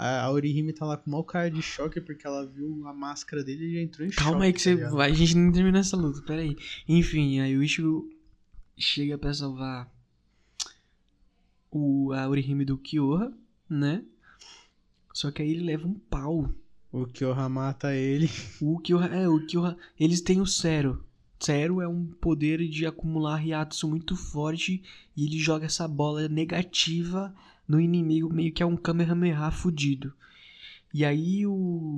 [0.00, 2.94] A a Orihime tá lá com o maior cara de choque porque ela viu a
[2.94, 4.24] máscara dele e já entrou em choque.
[4.24, 5.10] Calma aí que tá você vai.
[5.10, 6.56] A gente nem terminou essa luta, pera aí.
[6.88, 8.08] Enfim, aí o Ichigo
[8.78, 9.92] chega pra salvar
[11.70, 13.30] o, a Orihime do Kyoha,
[13.68, 14.02] né?
[15.12, 16.50] Só que aí ele leva um pau.
[16.90, 18.30] O Kyoha mata ele.
[18.58, 21.04] O Kyoha, é, o Kyoha, eles têm o Zero.
[21.44, 24.82] Zero é um poder de acumular Ryatsu muito forte
[25.14, 27.34] e ele joga essa bola negativa
[27.70, 30.12] no inimigo, meio que é um Kamehameha fudido.
[30.92, 31.54] E aí o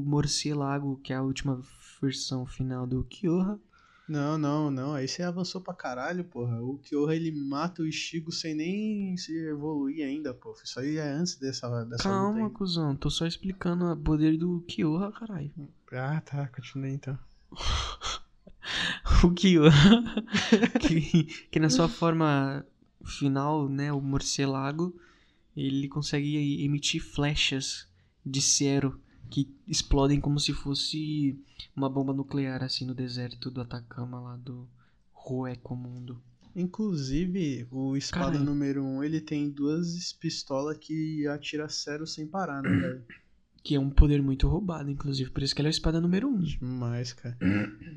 [0.06, 1.62] Morcelago, que é a última
[2.00, 3.58] versão final do Kyoha,
[4.06, 4.92] Não, não, não.
[4.92, 6.60] Aí você avançou pra caralho, porra.
[6.60, 10.54] O Kyoha ele mata o Ishigo sem nem se evoluir ainda, pô.
[10.62, 15.10] Isso aí é antes dessa, dessa Calma, cuzão, tô só explicando o poder do Kyoha,
[15.12, 15.50] caralho.
[15.90, 16.48] Ah, tá.
[16.48, 17.18] Continue então.
[19.24, 19.72] O Kyoha,
[20.80, 22.64] que, que na sua forma
[23.04, 24.94] final, né, o morcelago,
[25.56, 27.86] ele consegue emitir flechas
[28.24, 29.00] de cero
[29.30, 31.38] que explodem como se fosse
[31.74, 34.68] uma bomba nuclear, assim, no deserto do Atacama lá do
[35.12, 36.22] Ruecomundo.
[36.54, 38.44] Inclusive, o espada Caralho.
[38.44, 43.04] número 1, um, ele tem duas pistolas que atira zero sem parar, né, velho?
[43.62, 46.28] Que é um poder muito roubado, inclusive, por isso que ele é a espada número
[46.28, 46.34] 1.
[46.34, 46.42] Um.
[46.42, 47.38] Demais, cara.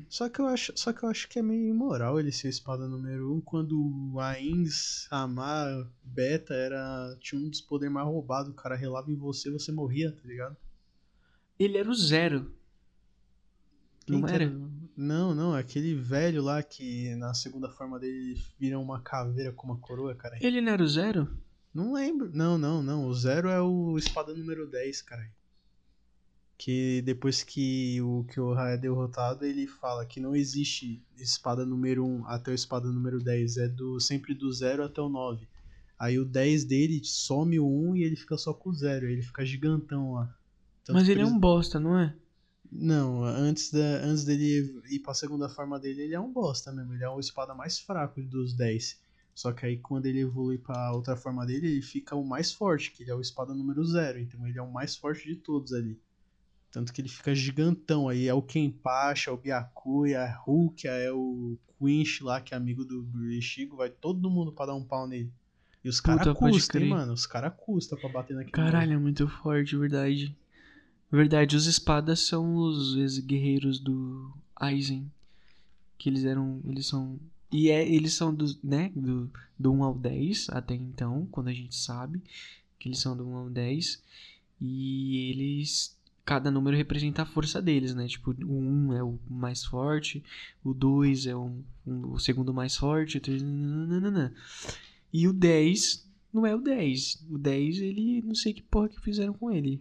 [0.08, 2.86] Só que eu acho, só que eu acho que é meio imoral ele ser espada
[2.86, 8.52] número 1 um, quando o Ains, Amar, Beta era tinha um dos poderes mais roubados,
[8.52, 10.56] o cara relava em você, você morria, tá ligado?
[11.58, 12.54] Ele era o zero.
[14.06, 14.52] Quem Não que era?
[14.96, 19.78] Não, não, aquele velho lá que na segunda forma dele vira uma caveira com uma
[19.78, 20.38] coroa, cara.
[20.40, 21.28] Ele não era o zero?
[21.74, 22.30] Não lembro.
[22.32, 23.06] Não, não, não.
[23.06, 25.28] O zero é o espada número 10, cara.
[26.58, 32.26] Que depois que o Kyoha é derrotado, ele fala que não existe espada número 1
[32.26, 33.58] até o espada número 10.
[33.58, 35.46] É do sempre do 0 até o 9.
[35.98, 39.06] Aí o 10 dele some o 1 e ele fica só com o 0.
[39.06, 40.34] Ele fica gigantão lá.
[40.84, 42.14] Tanto Mas ele é eles- um bosta, não é?
[42.72, 46.94] Não, antes, da, antes dele ir pra segunda forma dele, ele é um bosta mesmo.
[46.94, 48.98] Ele é o espada mais fraco dos 10.
[49.34, 52.90] Só que aí quando ele evolui pra outra forma dele, ele fica o mais forte,
[52.92, 54.18] que ele é o espada número 0.
[54.18, 55.98] Então ele é o mais forte de todos ali.
[56.76, 58.06] Tanto que ele fica gigantão.
[58.06, 62.52] Aí é o Kenpachi, é o Byakuya, é a Rukia, é o Quinch lá, que
[62.52, 63.78] é amigo do Ishigo.
[63.78, 65.32] Vai todo mundo pra dar um pau nele.
[65.82, 67.14] E os caras custam, hein, mano?
[67.14, 70.36] Os caras custam pra bater naquele Caralho, é muito forte, verdade.
[71.10, 75.10] Verdade, os espadas são os ex-guerreiros do Aizen.
[75.96, 76.60] Que eles eram.
[76.62, 77.18] Eles são.
[77.50, 78.92] E é, eles são dos, né?
[78.94, 82.22] Do, do 1 ao 10 até então, quando a gente sabe.
[82.78, 84.02] Que eles são do 1 ao 10.
[84.60, 85.95] E eles.
[86.26, 88.06] Cada número representa a força deles, né?
[88.08, 90.22] Tipo, o 1 é o mais forte,
[90.62, 93.42] o 2 é o, um- o segundo mais forte, o 3.
[93.42, 94.34] nananana.
[95.12, 97.24] E o 10 não é o 10.
[97.30, 98.22] O 10, ele.
[98.22, 99.80] Não sei que porra que fizeram com ele.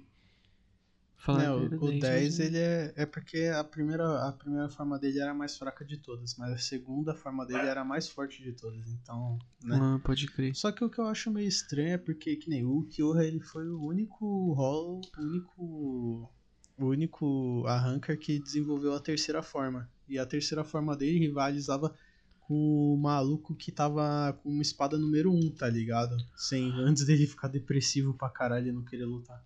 [1.28, 1.70] Não, o
[2.00, 5.58] 10 mas- ele é, é porque a primeira, a primeira forma dele era a mais
[5.58, 9.40] fraca de todas, mas a segunda forma dele era a mais forte de todas, então,
[9.64, 9.80] né?
[9.82, 10.56] Ah, pode crer.
[10.56, 13.40] Só que o que eu acho meio estranho é porque, que nem o Kyoha, ele
[13.40, 16.30] foi o único rolo, o único,
[16.78, 19.90] o único arrancar que desenvolveu a terceira forma.
[20.08, 21.94] E a terceira forma dele rivalizava
[22.42, 26.16] com o maluco que tava com uma espada número 1, tá ligado?
[26.36, 29.44] Sem, antes dele ficar depressivo pra caralho e não querer lutar.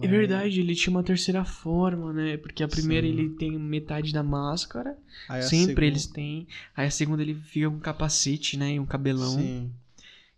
[0.00, 2.36] É verdade, ele tinha uma terceira forma, né?
[2.36, 3.12] Porque a primeira Sim.
[3.12, 4.96] ele tem metade da máscara.
[5.42, 6.46] Sempre segun- eles têm.
[6.76, 8.74] Aí a segunda ele fica com um capacete, né?
[8.74, 9.34] E um cabelão.
[9.40, 9.72] Sim.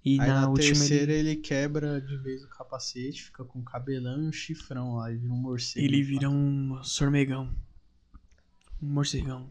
[0.05, 1.40] E Aí na, na, última terceira ele, ele...
[1.40, 5.32] quebra de vez o capacete, fica com um cabelão e um chifrão lá, e vira
[5.32, 5.84] um morcego.
[5.84, 7.55] ele vira um sormegão.
[8.82, 9.48] Um morcegão.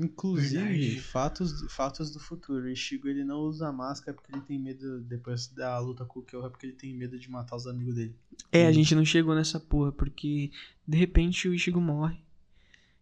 [0.00, 1.00] Inclusive, Verdade.
[1.00, 2.64] fatos, fatos do futuro.
[2.64, 6.22] O Ishigo ele não usa máscara porque ele tem medo, depois da luta com o
[6.22, 8.16] Kyoha, porque ele tem medo de matar os amigos dele.
[8.50, 10.50] É, a gente não chegou nessa porra, porque
[10.88, 12.18] de repente o Ichigo morre.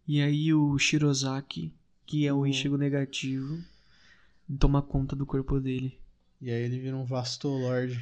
[0.06, 1.72] E aí o Shirozaki,
[2.04, 2.46] que é o Hum.
[2.46, 3.62] Ichigo negativo,
[4.56, 5.98] toma conta do corpo dele.
[6.40, 7.98] E aí ele vira um Vastolord.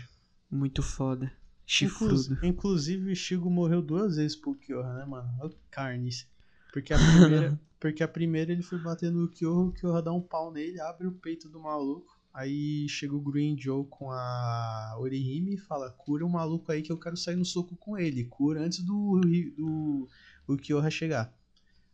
[0.50, 1.32] Muito foda.
[1.66, 2.38] Chifrudo.
[2.44, 5.28] Inclusive, o Ishigo morreu duas vezes pro Kyoha, né, mano?
[5.40, 6.26] Olha que carnice.
[6.72, 10.20] Porque a primeira, porque a primeira ele foi bater no Kyoha, o Kyoha dá um
[10.20, 12.16] pau nele, abre o peito do maluco.
[12.32, 16.92] Aí chega o Green Joe com a Orihime e fala: cura o maluco aí que
[16.92, 18.24] eu quero sair no soco com ele.
[18.24, 19.20] Cura antes do,
[19.56, 20.08] do
[20.46, 21.34] o Kyoha chegar.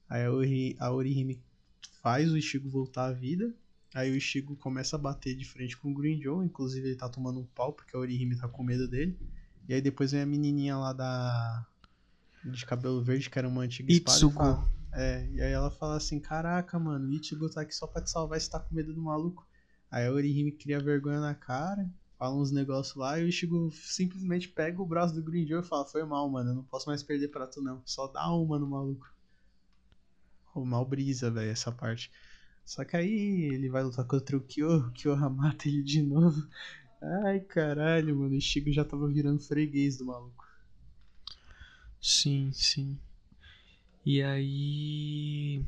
[0.08, 1.40] Aí a, Ori, a Orihime
[2.02, 3.54] faz o Ishigo voltar à vida.
[3.94, 6.44] Aí o Ishigo começa a bater de frente com o Green Joe.
[6.44, 9.18] Inclusive ele tá tomando um pau porque a Orihime tá com medo dele.
[9.68, 11.66] E aí depois vem a menininha lá da.
[12.44, 14.18] De cabelo verde, que era uma antiga espada.
[14.18, 14.82] e Itsuko.
[14.94, 18.10] É, e aí ela fala assim: Caraca, mano, o Ichigo tá aqui só pra te
[18.10, 19.46] salvar e você tá com medo do maluco.
[19.90, 21.88] Aí a Orihime cria vergonha na cara,
[22.18, 25.66] fala uns negócios lá e o Ichigo simplesmente pega o braço do Green Joe e
[25.66, 27.82] fala: Foi mal, mano, eu não posso mais perder pra tu não.
[27.84, 29.06] Só dá uma no maluco.
[30.54, 32.10] O mal brisa, velho, essa parte.
[32.64, 36.46] Só que aí ele vai lutar contra o Kyo, o Kyoha mata ele de novo.
[37.24, 40.44] Ai, caralho, mano, o Ichigo já tava virando freguês do maluco.
[42.00, 42.98] Sim, sim.
[44.04, 45.64] E aí.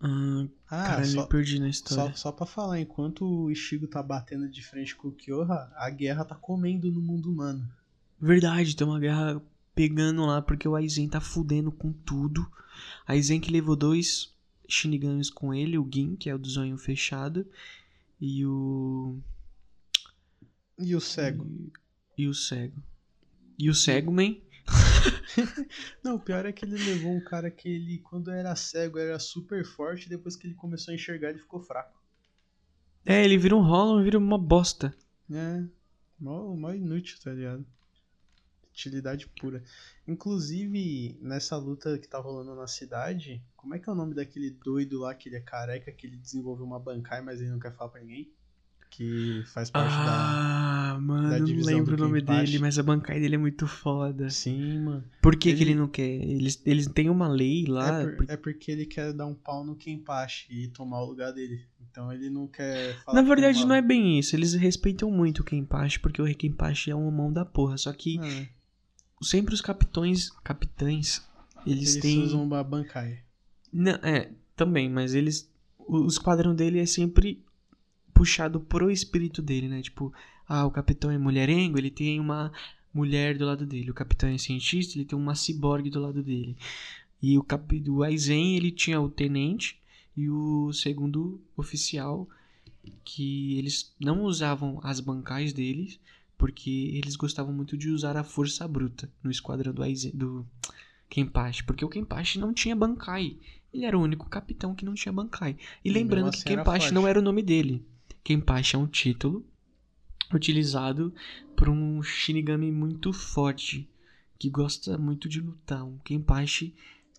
[0.00, 2.16] Ah, Ah, cara, só, me perdi na só, história.
[2.16, 6.24] só pra falar, enquanto o Ichigo tá batendo de frente com o Kyoha, a guerra
[6.24, 7.68] tá comendo no mundo humano.
[8.20, 9.40] Verdade, tem uma guerra
[9.78, 12.44] pegando lá porque o Aizen tá fudendo com tudo.
[13.06, 14.34] Aizen que levou dois
[14.68, 17.46] Shinigamis com ele, o Gin, que é o do zonho fechado,
[18.20, 19.16] e o.
[20.80, 21.46] E o cego?
[21.46, 22.82] E, e o cego.
[23.56, 24.34] E o cego, man?
[26.02, 29.20] Não, o pior é que ele levou um cara que ele, quando era cego, era
[29.20, 32.02] super forte, e depois que ele começou a enxergar, ele ficou fraco.
[33.06, 34.92] É, ele vira um Hollow, vira uma bosta.
[35.32, 35.62] É,
[36.18, 37.64] mó, mó inútil, tá ligado?
[38.78, 39.60] Utilidade pura.
[40.06, 44.50] Inclusive, nessa luta que tá rolando na cidade, como é que é o nome daquele
[44.50, 47.72] doido lá que ele é careca, que ele desenvolveu uma bancai, mas ele não quer
[47.72, 48.30] falar pra ninguém?
[48.90, 50.94] Que faz parte da.
[50.94, 52.44] Ah, mano, da não lembro o nome Kenpachi.
[52.52, 54.30] dele, mas a bancada dele é muito foda.
[54.30, 55.04] Sim, mano.
[55.20, 56.08] Por que, que Ele- ele não quer?
[56.08, 58.00] Eles, eles têm uma lei lá.
[58.00, 61.06] é, por- por- é porque ele quer dar um pau no Kenpachi e tomar o
[61.06, 61.66] lugar dele.
[61.90, 64.34] Então ele não quer falar Na verdade, não é bem isso.
[64.34, 67.76] Eles respeitam muito o Kenpachi, porque o Kenpachi é uma mão da porra.
[67.76, 68.48] Só que É,
[69.22, 70.30] sempre os capitões.
[70.44, 71.26] Capitães.
[71.66, 72.22] Eles, eles têm.
[72.22, 73.20] usam uma bancai.
[73.72, 75.50] Não, é, também, mas eles.
[75.78, 77.42] O, o esquadrão dele é sempre
[78.14, 79.80] puxado pro espírito dele, né?
[79.82, 80.12] Tipo,
[80.46, 82.50] Ah, o capitão é mulherengo, ele tem uma
[82.92, 83.90] mulher do lado dele.
[83.90, 86.56] O capitão é cientista, ele tem uma ciborgue do lado dele.
[87.22, 87.78] E o cap...
[87.80, 89.78] do Aizen, ele tinha o tenente
[90.16, 92.28] e o segundo oficial,
[93.04, 96.00] que eles não usavam as bancais deles,
[96.38, 100.46] porque eles gostavam muito de usar a força bruta no esquadrão do, Aizen, do
[101.10, 103.36] Kenpachi, porque o Kenpachi não tinha bancai.
[103.74, 105.56] Ele era o único capitão que não tinha bancai.
[105.84, 107.84] E, E lembrando que assim era Kenpachi não era o nome dele.
[108.24, 109.44] Kenpachi é um título
[110.32, 111.12] utilizado
[111.56, 113.88] por um Shinigami muito forte,
[114.38, 115.84] que gosta muito de lutar.
[115.84, 116.74] Um Kenpachi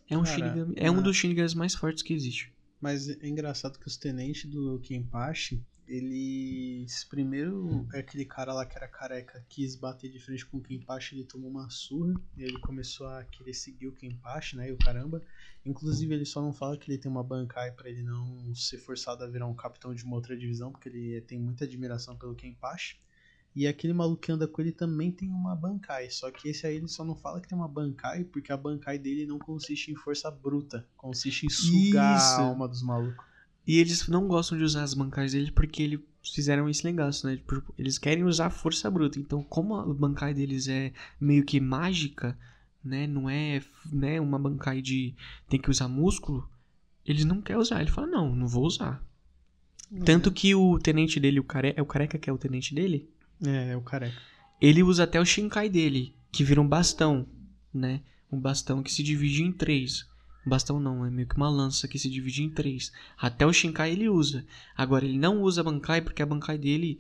[0.10, 2.52] é um Cara, Shinigami, é um na- dos Shinigamis mais fortes que existe.
[2.82, 7.04] Mas é engraçado que os tenentes do Kenpachi, eles.
[7.06, 11.16] Primeiro, é aquele cara lá que era careca quis bater de frente com o Kenpachi,
[11.16, 14.70] ele tomou uma surra, e ele começou a querer seguir o Kenpachi, né?
[14.70, 15.22] E o caramba.
[15.66, 19.24] Inclusive, ele só não fala que ele tem uma bancai pra ele não ser forçado
[19.24, 22.98] a virar um capitão de uma outra divisão, porque ele tem muita admiração pelo Kenpachi.
[23.56, 26.10] E aquele maluco que anda com ele também tem uma bancai.
[26.12, 29.00] Só que esse aí ele só não fala que tem uma bancai, porque a bancai
[29.00, 30.88] dele não consiste em força bruta.
[30.96, 32.42] Consiste em sugar Isso.
[32.42, 33.29] a alma dos malucos.
[33.70, 36.00] E eles não gostam de usar as bancais deles porque eles
[36.34, 37.38] fizeram esse negócio, né?
[37.46, 39.20] Por- Eles querem usar a força bruta.
[39.20, 40.92] Então, como a bancai deles é
[41.22, 42.36] meio que mágica,
[42.84, 43.06] né?
[43.06, 43.62] Não é
[43.92, 45.14] né, uma bancai de
[45.48, 46.50] tem que usar músculo,
[47.06, 47.82] eles não querem usar.
[47.82, 49.04] Ele fala, não, não vou usar.
[50.04, 51.74] Tanto que o tenente dele, o care...
[51.78, 53.08] é o careca que é o tenente dele,
[53.46, 54.18] É, é o careca.
[54.62, 57.28] ele usa até o Shinkai dele, que vira um bastão,
[57.74, 58.02] né?
[58.32, 60.08] Um bastão que se divide em três.
[60.50, 62.92] Um bastão não, é meio que uma lança que se divide em três.
[63.16, 64.44] Até o Shinkai ele usa.
[64.76, 67.00] Agora, ele não usa a Bankai porque a Bankai dele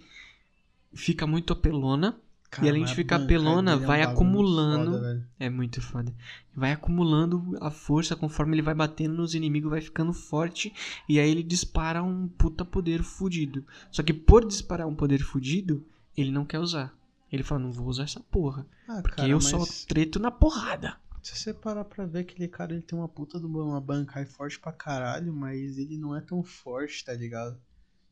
[0.94, 2.16] fica muito apelona.
[2.52, 4.92] Cara, além mas de a ficar bancai pelona, dele é um vai bagulho acumulando.
[4.92, 5.30] foda.
[5.40, 6.16] É muito foda.
[6.56, 10.74] Vai acumulando a força conforme ele vai batendo nos inimigos, vai ficando forte.
[11.08, 13.66] E aí ele dispara um puta poder fudido.
[13.92, 15.84] Só que por disparar um poder fudido,
[16.16, 16.94] ele não quer usar.
[17.32, 18.66] Ele fala, não vou usar essa porra.
[18.88, 20.98] Ah, Porque cara, eu mas só treto na porrada.
[21.22, 24.60] Se você parar pra ver, aquele cara ele tem uma puta de uma bancai forte
[24.60, 27.60] pra caralho, mas ele não é tão forte, tá ligado?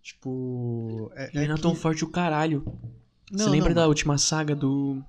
[0.01, 1.11] Tipo.
[1.15, 2.63] É, Ele é não é que- tão forte o caralho.
[3.31, 5.03] Não, Você lembra não, da última saga do.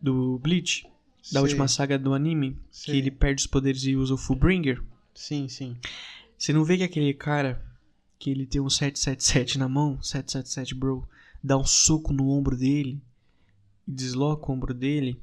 [0.00, 0.82] Do Bleach?
[0.84, 2.58] Da sei, última saga do anime?
[2.70, 2.94] sei.
[2.94, 4.82] Que ele perde os poderes e usa o Fullbringer?
[5.14, 5.76] Sim, sim.
[6.36, 7.64] Você não vê que aquele cara.
[8.18, 11.08] Que ele tem um 777 na mão, 777 bro,
[11.42, 13.02] dá um soco no ombro dele
[13.86, 15.20] e desloca o ombro dele,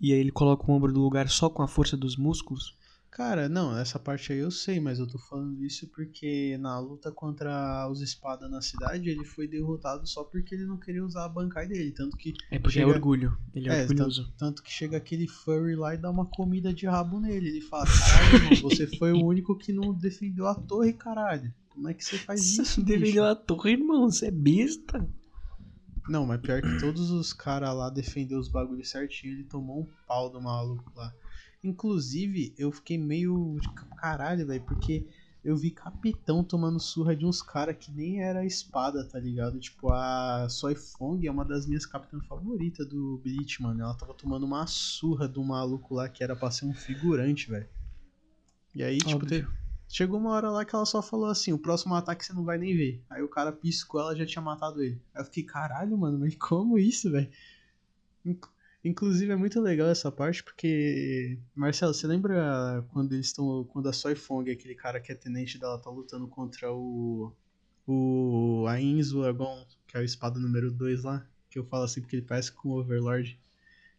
[0.00, 2.76] e aí ele coloca o ombro no lugar só com a força dos músculos?
[3.10, 7.10] Cara, não, essa parte aí eu sei, mas eu tô falando isso porque na luta
[7.10, 11.28] contra os espadas na cidade, ele foi derrotado só porque ele não queria usar a
[11.28, 11.92] bancai dele.
[11.92, 13.34] Tanto que, É porque Chega- é orgulho.
[13.54, 14.30] Ele é, É, orgulhoso.
[14.36, 17.48] tanto que chega aquele furry lá e dá uma comida de rabo nele.
[17.48, 21.50] Ele fala, caralho, irmão, você foi o único que não defendeu a torre, caralho.
[21.70, 22.64] Como é que você faz isso?
[22.66, 22.98] Você bicho?
[23.00, 24.10] defendeu a torre, irmão.
[24.10, 25.08] Você é besta.
[26.08, 29.88] Não, mas pior que todos os caras lá defendeu os bagulhos certinho, ele tomou um
[30.06, 31.12] pau do maluco lá.
[31.64, 35.04] Inclusive, eu fiquei meio de caralho, velho, porque
[35.42, 39.58] eu vi capitão tomando surra de uns caras que nem era espada, tá ligado?
[39.58, 43.82] Tipo, a Soy Fong é uma das minhas capitãs favoritas do Bleach, mano.
[43.82, 47.68] Ela tava tomando uma surra do maluco lá que era pra ser um figurante, velho.
[48.74, 49.28] E aí, tipo, Óbvio.
[49.28, 49.48] teve-
[49.88, 52.58] chegou uma hora lá que ela só falou assim: o próximo ataque você não vai
[52.58, 53.02] nem ver.
[53.10, 55.00] Aí o cara piscou, ela já tinha matado ele.
[55.14, 57.30] Aí eu fiquei, caralho, mano, mas como isso, velho?
[58.24, 58.46] Inc-
[58.84, 61.38] Inclusive é muito legal essa parte porque.
[61.56, 63.64] Marcelo, você lembra quando eles estão.
[63.64, 67.32] Quando a Soy Fong, aquele cara que é tenente dela, tá lutando contra o.
[67.84, 68.64] O.
[68.68, 71.26] A Inzo Agon, que é o espada número 2 lá.
[71.50, 73.40] Que eu falo assim porque ele parece com o Overlord.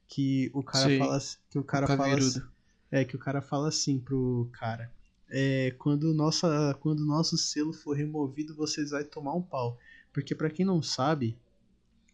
[0.08, 1.00] Que o cara Sei.
[1.00, 1.20] fala.
[1.50, 2.16] Que o cara O fala.
[2.18, 2.42] assim-
[2.90, 4.90] é, que o cara fala assim pro cara.
[5.30, 9.78] É, quando, nossa, quando o nosso selo for removido, vocês vão tomar um pau.
[10.14, 11.38] Porque pra quem não sabe,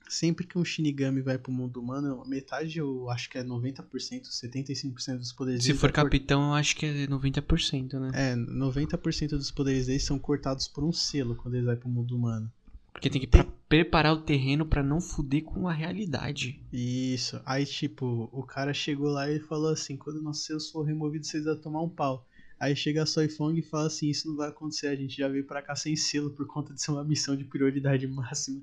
[0.09, 5.17] sempre que um Shinigami vai pro mundo humano, metade, eu acho que é 90%, 75%
[5.19, 8.11] dos poderes Se for é cort- capitão, eu acho que é 90%, né?
[8.13, 12.15] É, 90% dos poderes deles são cortados por um selo quando eles vão pro mundo
[12.17, 12.51] humano.
[12.91, 16.59] Porque tem que pra- preparar o terreno pra não fuder com a realidade.
[16.71, 17.41] Isso.
[17.45, 21.43] Aí, tipo, o cara chegou lá e falou assim: quando nossos selos for removidos, vocês
[21.45, 22.27] vão tomar um pau.
[22.59, 25.45] Aí chega a Soifong e fala assim: Isso não vai acontecer, a gente já veio
[25.45, 28.61] pra cá sem selo por conta de ser uma missão de prioridade máxima.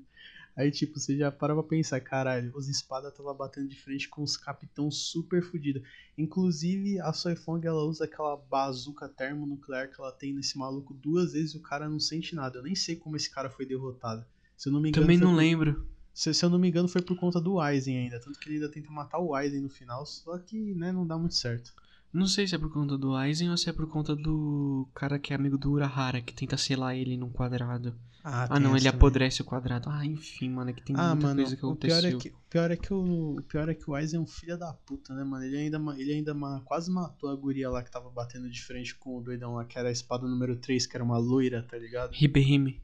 [0.53, 4.21] Aí, tipo, você já para pra pensar: caralho, os espadas tava batendo de frente com
[4.21, 5.81] os capitão super fudidos.
[6.17, 11.53] Inclusive, a Soifong ela usa aquela bazuca termonuclear que ela tem nesse maluco duas vezes
[11.53, 12.59] e o cara não sente nada.
[12.59, 14.25] Eu nem sei como esse cara foi derrotado.
[14.57, 15.87] Se eu não me engano, Também não por- lembro.
[16.13, 18.19] se, se eu não me engano, foi por conta do Aizen ainda.
[18.19, 21.17] Tanto que ele ainda tenta matar o Aizen no final, só que, né, não dá
[21.17, 21.73] muito certo.
[22.13, 25.17] Não sei se é por conta do Aizen ou se é por conta do cara
[25.17, 27.95] que é amigo do Urahara, que tenta selar ele num quadrado.
[28.23, 29.89] Ah, Ah, não, ele essa apodrece o quadrado.
[29.89, 32.17] Ah, enfim, mano, é que tem Ah, muita mano, coisa que o pior, aconteceu.
[32.17, 34.27] é que, o pior é que o, o pior é que o Aizen é um
[34.27, 35.43] filho da puta, né, mano?
[35.45, 36.35] Ele ainda, ele ainda
[36.65, 39.79] quase matou a guria lá que tava batendo de frente com o doidão lá, que
[39.79, 42.11] era a espada número 3, que era uma loira, tá ligado?
[42.11, 42.81] Ribehime.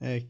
[0.00, 0.24] É.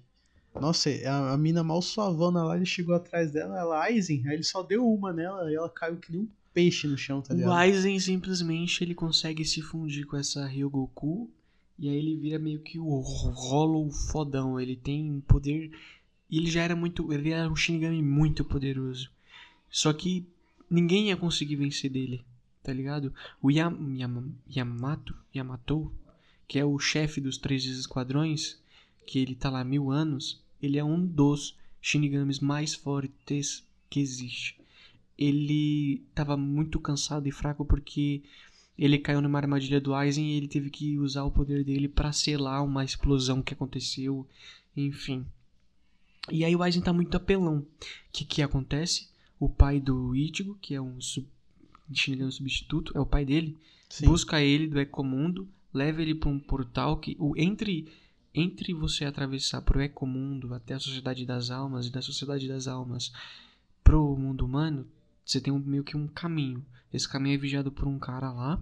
[0.59, 4.42] Nossa, a, a mina mal suavona lá, ele chegou atrás dela, ela, Aizen, aí ele
[4.42, 6.28] só deu uma nela e ela caiu que nem um
[6.59, 7.52] peixe no chão, tá O ligado?
[7.52, 11.30] Aizen simplesmente ele consegue se fundir com essa Ryogoku
[11.78, 14.59] e aí ele vira meio que o Hollow fodão.
[14.59, 15.70] Ele tem poder
[16.28, 19.09] ele já era muito, ele era um Shinigami muito poderoso.
[19.70, 20.26] Só que
[20.68, 22.24] ninguém ia conseguir vencer dele,
[22.61, 23.14] tá ligado?
[23.40, 25.92] O Yam, Yam, Yamato, Yamato,
[26.48, 28.59] que é o chefe dos três esquadrões,
[29.06, 34.00] que ele tá lá há mil anos, ele é um dos Shinigamis mais fortes que
[34.00, 34.59] existe
[35.18, 38.22] ele tava muito cansado e fraco porque
[38.78, 42.12] ele caiu numa armadilha do Aizen e ele teve que usar o poder dele pra
[42.12, 44.24] selar uma explosão que aconteceu,
[44.76, 45.26] enfim.
[46.30, 47.58] E aí o Aizen tá muito apelão.
[47.58, 47.66] O
[48.12, 49.08] que que acontece?
[49.40, 51.26] O pai do Ichigo, que é um sub...
[51.92, 53.56] Shinigami substituto, é o pai dele,
[53.88, 54.06] Sim.
[54.06, 57.88] busca ele do Ecomundo, leva ele pra um portal que o entre
[58.34, 63.10] entre você atravessar pro Ecomundo até a Sociedade das Almas e da Sociedade das Almas
[63.82, 64.86] pro mundo humano,
[65.29, 66.64] você tem um, meio que um caminho.
[66.91, 68.59] Esse caminho é vigiado por um cara lá.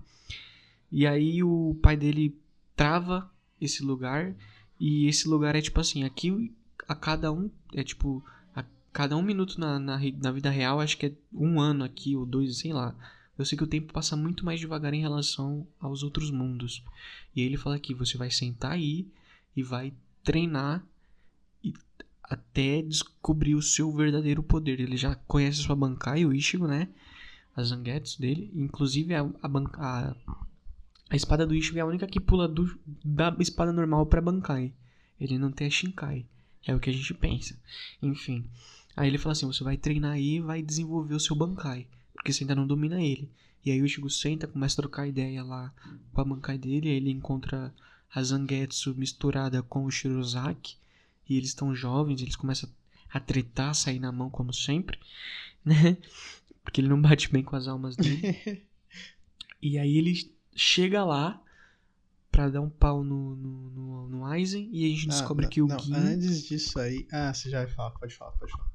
[0.90, 2.36] E aí o pai dele
[2.74, 4.34] trava esse lugar
[4.78, 6.52] e esse lugar é tipo assim, aqui
[6.88, 8.22] a cada um é tipo
[8.54, 12.16] a cada um minuto na, na, na vida real acho que é um ano aqui
[12.16, 12.94] ou dois, sei lá.
[13.38, 16.82] Eu sei que o tempo passa muito mais devagar em relação aos outros mundos.
[17.34, 19.06] E ele fala que você vai sentar aí
[19.54, 19.92] e vai
[20.24, 20.84] treinar
[22.28, 24.80] até descobrir o seu verdadeiro poder.
[24.80, 26.88] Ele já conhece a sua Bankai, o Ichigo, né?
[27.54, 28.50] As Zangetsu dele.
[28.54, 29.48] Inclusive a, a,
[29.78, 30.16] a,
[31.10, 34.72] a espada do Ichigo é a única que pula do, da espada normal pra Bankai.
[35.20, 36.26] Ele não tem a Shinkai.
[36.66, 37.58] É o que a gente pensa.
[38.02, 38.44] Enfim.
[38.96, 41.86] Aí ele fala assim: você vai treinar aí e vai desenvolver o seu Bankai.
[42.14, 43.30] Porque você ainda não domina ele.
[43.64, 45.72] E aí o Ichigo senta, começa a trocar ideia lá
[46.12, 46.88] com a Bankai dele.
[46.88, 47.72] Aí ele encontra
[48.12, 50.76] a Zangetsu misturada com o Shirozaki.
[51.28, 52.70] E eles estão jovens, eles começam
[53.10, 54.98] a tretar, a sair na mão como sempre,
[55.64, 55.96] né?
[56.62, 58.62] Porque ele não bate bem com as almas dele.
[59.62, 61.42] e aí ele chega lá
[62.30, 65.50] pra dar um pau no, no, no, no Aizen e a gente Ah, descobre não,
[65.50, 65.94] que o não, Gin...
[65.94, 67.06] Antes disso aí.
[67.10, 68.70] Ah, você já vai falar, pode falar, pode falar.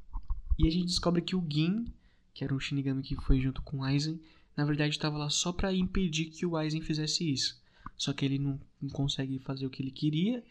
[0.58, 1.86] E a gente descobre que o Gin,
[2.34, 4.20] que era um Shinigami que foi junto com o Aizen,
[4.56, 7.61] na verdade estava lá só pra impedir que o Aizen fizesse isso.
[8.02, 10.44] Só que ele não, não consegue fazer o que ele queria.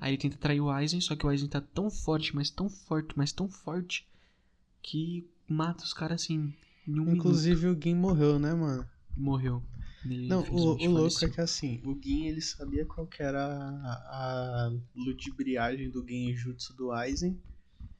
[0.00, 2.66] Aí ele tenta trair o Aizen, só que o Aizen tá tão forte, mas tão
[2.70, 4.08] forte, mas tão forte,
[4.80, 6.54] que mata os caras assim,
[6.88, 8.76] em um Inclusive o Gin morreu, né, mano?
[8.76, 8.88] minuto.
[9.18, 9.62] Morreu.
[10.02, 13.44] Ele, Não, o, o louco é que assim, o Gin ele sabia qual que era
[13.44, 17.38] a, a ludibriagem do Genjutsu do Aizen.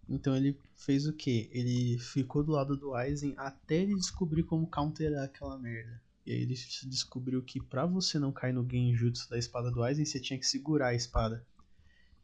[0.08, 1.50] Então ele fez o quê?
[1.52, 6.02] Ele ficou do lado do Aizen até ele descobrir como counterar aquela merda.
[6.26, 6.54] E aí ele
[6.86, 10.46] descobriu que pra você não cair no Genjutsu da espada do Aizen, você tinha que
[10.46, 11.46] segurar a espada.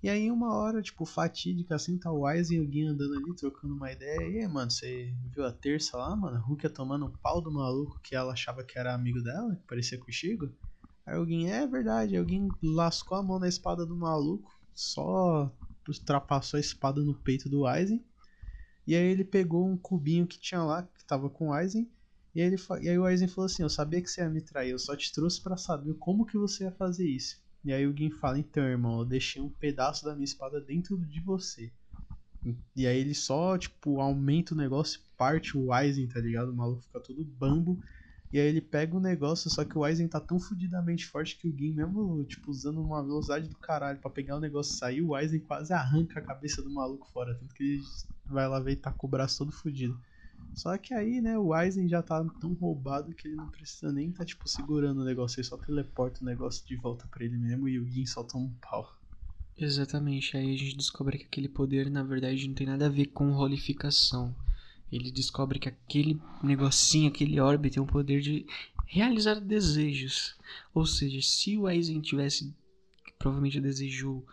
[0.03, 3.37] E aí uma hora, tipo, fatídica assim, tá o Aizen e o Gin andando ali,
[3.37, 4.31] trocando uma ideia.
[4.31, 6.39] E aí, mano, você viu a terça lá, mano?
[6.39, 9.67] A Rukia tomando um pau do maluco que ela achava que era amigo dela, que
[9.67, 10.51] parecia com o Shigo.
[11.05, 15.55] Aí o Gin, é verdade, o Gin lascou a mão na espada do maluco, só
[15.87, 18.03] ultrapassou a espada no peito do Aizen.
[18.87, 21.91] E aí ele pegou um cubinho que tinha lá, que tava com o Aizen.
[22.35, 24.71] E ele, e aí o Aizen falou assim, eu sabia que você ia me trair,
[24.71, 27.43] eu só te trouxe pra saber como que você ia fazer isso.
[27.65, 30.97] E aí o Gin fala, então, irmão, eu deixei um pedaço da minha espada dentro
[30.97, 31.73] de você.
[32.75, 36.51] E aí ele só, tipo, aumenta o negócio e parte o Aizen, tá ligado?
[36.51, 37.79] O maluco fica todo bambo.
[38.33, 41.49] E aí ele pega o negócio, só que o Aizen tá tão fudidamente forte que
[41.49, 45.03] o Gin, mesmo, tipo, usando uma velocidade do caralho pra pegar o negócio e sair,
[45.03, 47.35] o Aizen quase arranca a cabeça do maluco fora.
[47.35, 47.83] Tanto que ele
[48.27, 50.01] vai lá ver e tá com o braço todo fudido.
[50.55, 54.11] Só que aí, né, o Aizen já tá tão roubado que ele não precisa nem
[54.13, 55.39] tá, tipo, segurando o negócio.
[55.39, 58.55] Ele só teleporta o negócio de volta pra ele mesmo e o Gin toma um
[58.61, 58.97] pau.
[59.57, 63.07] Exatamente, aí a gente descobre que aquele poder na verdade não tem nada a ver
[63.07, 64.35] com rolificação.
[64.91, 68.47] Ele descobre que aquele negocinho, aquele orbe tem o poder de
[68.87, 70.35] realizar desejos.
[70.75, 72.55] Ou seja, se o Aizen tivesse,
[73.19, 74.27] provavelmente desejou,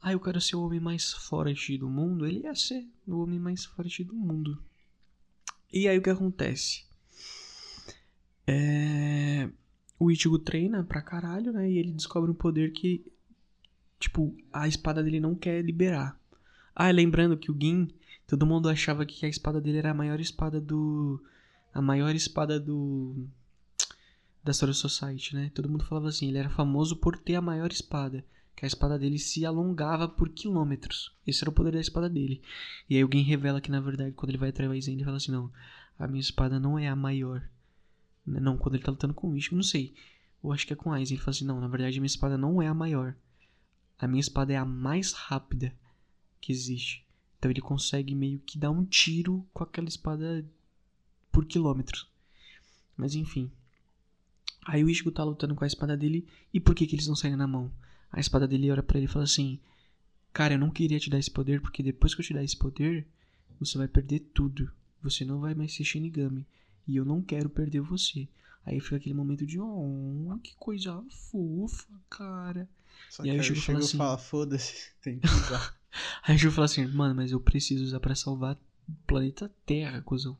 [0.00, 3.38] ah, eu quero ser o homem mais forte do mundo, ele ia ser o homem
[3.38, 4.62] mais forte do mundo.
[5.72, 6.84] E aí o que acontece?
[8.46, 9.48] É...
[9.98, 11.70] O Ichigo treina pra caralho, né?
[11.70, 13.04] E ele descobre um poder que
[13.98, 16.18] Tipo, a espada dele não quer liberar.
[16.74, 17.88] Ah, lembrando que o Gin,
[18.26, 21.22] todo mundo achava que a espada dele era a maior espada do.
[21.72, 23.26] A maior espada do.
[24.44, 25.50] Da Story Society, né?
[25.54, 28.24] Todo mundo falava assim, ele era famoso por ter a maior espada.
[28.56, 31.14] Que a espada dele se alongava por quilômetros.
[31.26, 32.40] Esse era o poder da espada dele.
[32.88, 35.52] E aí alguém revela que, na verdade, quando ele vai Aizen, ele fala assim, não,
[35.98, 37.46] a minha espada não é a maior.
[38.24, 39.94] Não, quando ele tá lutando com o Ichigo, não sei.
[40.42, 41.16] Eu acho que é com Aizen.
[41.16, 43.14] Ele fala assim, não, na verdade, a minha espada não é a maior.
[43.98, 45.74] A minha espada é a mais rápida
[46.40, 47.04] que existe.
[47.38, 50.48] Então ele consegue meio que dar um tiro com aquela espada
[51.30, 52.08] por quilômetros.
[52.96, 53.52] Mas enfim.
[54.64, 56.26] Aí o Ichigo tá lutando com a espada dele.
[56.54, 57.70] E por que, que eles não saem na mão?
[58.12, 59.58] A espada dele olha para ele e fala assim:
[60.32, 62.56] Cara, eu não queria te dar esse poder, porque depois que eu te dar esse
[62.56, 63.06] poder,
[63.60, 64.70] você vai perder tudo.
[65.02, 66.46] Você não vai mais ser Shinigami.
[66.86, 68.28] E eu não quero perder você.
[68.64, 72.68] Aí fica aquele momento de, oh, que coisa fofa, cara.
[73.10, 75.76] Só E que aí o o Chico fala assim- fala, foda-se, tem que usar.
[76.24, 78.54] Aí o Ju fala assim, mano, mas eu preciso usar pra salvar
[78.88, 80.36] o planeta Terra, cuzão.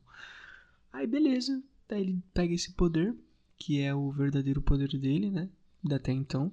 [0.93, 1.63] Aí beleza.
[1.89, 3.15] Daí ele pega esse poder,
[3.57, 5.49] que é o verdadeiro poder dele, né?
[5.91, 6.51] Até então.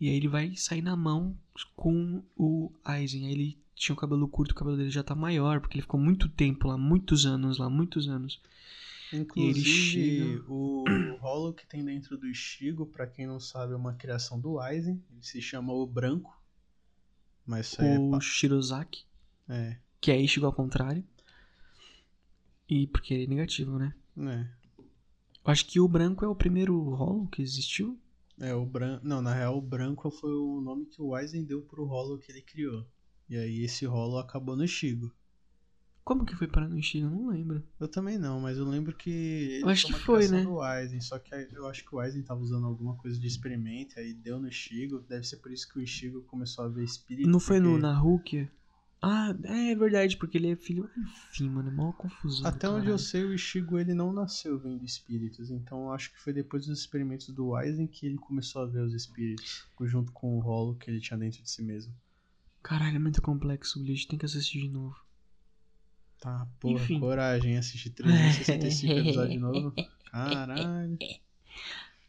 [0.00, 1.36] E aí ele vai sair na mão
[1.76, 3.26] com o Aizen.
[3.26, 5.98] Aí ele tinha o cabelo curto, o cabelo dele já tá maior, porque ele ficou
[6.00, 8.40] muito tempo lá, muitos anos lá, muitos anos.
[9.12, 10.84] Inclusive, o
[11.20, 15.02] rolo que tem dentro do Ichigo, pra quem não sabe, é uma criação do Aizen.
[15.10, 16.36] Ele se chama o Branco.
[17.46, 19.04] Mas é, o pa- Shirozaki,
[19.48, 21.02] é, que é Ichigo ao contrário.
[22.68, 23.94] E porque ele é negativo, né?
[24.18, 24.46] é,
[25.44, 27.98] Eu acho que o branco é o primeiro rolo que existiu.
[28.40, 29.06] É o branco.
[29.06, 32.30] Não, na real, o Branco foi o nome que o Aizen deu pro rolo que
[32.30, 32.86] ele criou.
[33.28, 35.12] E aí esse rolo acabou no Ichigo.
[36.04, 37.06] Como que foi parar no Ichigo?
[37.06, 37.62] Eu não lembro.
[37.78, 40.42] Eu também não, mas eu lembro que Eu acho que foi, né?
[40.42, 40.58] do
[41.02, 44.40] só que eu acho que o Aizen tava usando alguma coisa de experimento, aí deu
[44.40, 47.28] no Ichigo, deve ser por isso que o Ichigo começou a ver espírito.
[47.28, 48.50] Não foi no, na Rukia?
[49.00, 50.90] Ah, é verdade, porque ele é filho.
[51.30, 52.46] Enfim, mano, é mó confusão.
[52.46, 52.94] Até onde caralho.
[52.94, 56.80] eu sei, o Ichigo ele não nasceu vendo espíritos, então acho que foi depois dos
[56.80, 60.90] experimentos do Aizen que ele começou a ver os espíritos, junto com o rolo que
[60.90, 61.94] ele tinha dentro de si mesmo.
[62.60, 64.96] Caralho, é muito complexo o Bleach, tem que assistir de novo.
[66.20, 66.98] Tá, porra, Enfim.
[66.98, 69.72] coragem, assistir 365 episódios de novo.
[70.10, 70.98] Caralho.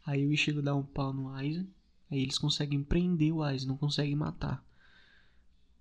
[0.04, 1.68] Aí o Ichigo dá um pau no Aizen.
[2.10, 4.64] Aí eles conseguem prender o Aizen, não conseguem matar.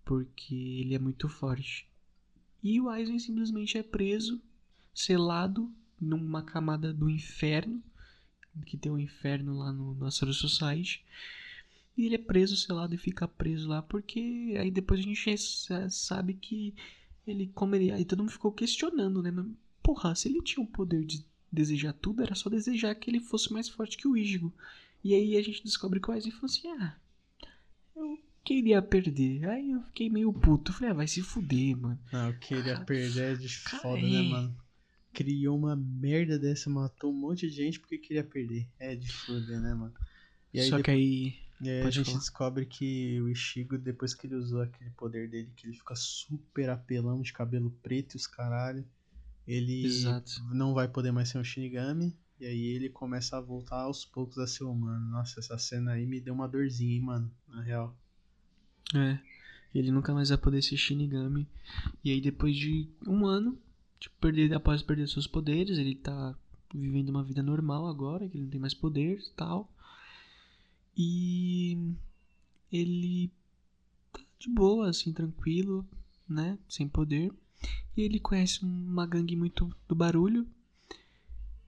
[0.09, 1.87] Porque ele é muito forte.
[2.63, 4.41] E o Aizen simplesmente é preso,
[4.91, 7.79] selado numa camada do inferno.
[8.65, 11.05] Que tem um inferno lá no Master Society.
[11.95, 13.83] E ele é preso, selado e fica preso lá.
[13.83, 16.73] Porque aí depois a gente sa- sabe que
[17.27, 17.91] ele, como ele.
[17.91, 19.29] Aí todo mundo ficou questionando, né?
[19.29, 19.45] Mas,
[19.83, 23.53] porra, se ele tinha o poder de desejar tudo, era só desejar que ele fosse
[23.53, 24.51] mais forte que o Ichigo.
[25.03, 26.97] E aí a gente descobre que o Aizen falou assim: ah,
[27.95, 29.47] eu queria perder.
[29.49, 30.73] Aí eu fiquei meio puto.
[30.73, 31.99] Falei: ah, vai se fuder, mano.
[32.11, 34.09] Não, eu queria perder é de foda, é.
[34.09, 34.57] né, mano?
[35.13, 38.67] Criou uma merda dessa, matou um monte de gente porque queria perder.
[38.79, 39.93] É de foder, né, mano?
[40.53, 41.35] Aí, Só depois- que aí.
[41.61, 42.19] e aí a gente falar.
[42.19, 46.69] descobre que o Ichigo, depois que ele usou aquele poder dele, que ele fica super
[46.69, 48.85] apelão de cabelo preto e os caralho,
[49.47, 50.43] ele Exato.
[50.53, 52.15] não vai poder mais ser um Shinigami.
[52.39, 55.09] E aí ele começa a voltar aos poucos a ser humano.
[55.09, 57.31] Nossa, essa cena aí me deu uma dorzinha, hein, mano.
[57.47, 57.97] Na real.
[58.95, 59.19] É.
[59.73, 61.47] Ele nunca mais vai poder ser Shinigami.
[62.03, 63.57] E aí depois de um ano,
[63.99, 66.35] tipo, perder, após perder seus poderes, ele tá
[66.73, 69.69] vivendo uma vida normal agora, que ele não tem mais poder e tal.
[70.97, 71.77] E
[72.71, 73.31] ele
[74.11, 75.87] tá de boa, assim, tranquilo,
[76.27, 76.57] né?
[76.67, 77.31] Sem poder.
[77.95, 80.47] E ele conhece uma gangue muito do barulho.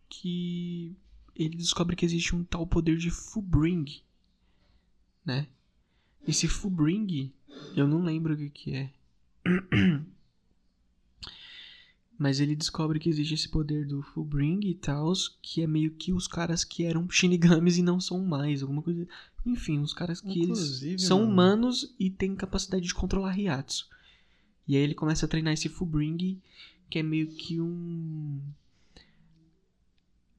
[0.10, 0.96] Que
[1.36, 4.02] ele descobre que existe um tal poder de Fullbring,
[5.26, 5.48] né?
[6.28, 7.32] Esse Fullbring,
[7.76, 8.92] eu não lembro o que, que é.
[12.18, 15.12] Mas ele descobre que existe esse poder do Fullbring e tal,
[15.42, 19.08] que é meio que os caras que eram Shinigamis e não são mais, alguma coisa.
[19.44, 21.32] Enfim, os caras que Inclusive, eles são mano.
[21.32, 23.90] humanos e têm capacidade de controlar Riatsu.
[24.68, 26.40] E aí ele começa a treinar esse Fullbring,
[26.92, 28.40] que é meio que um.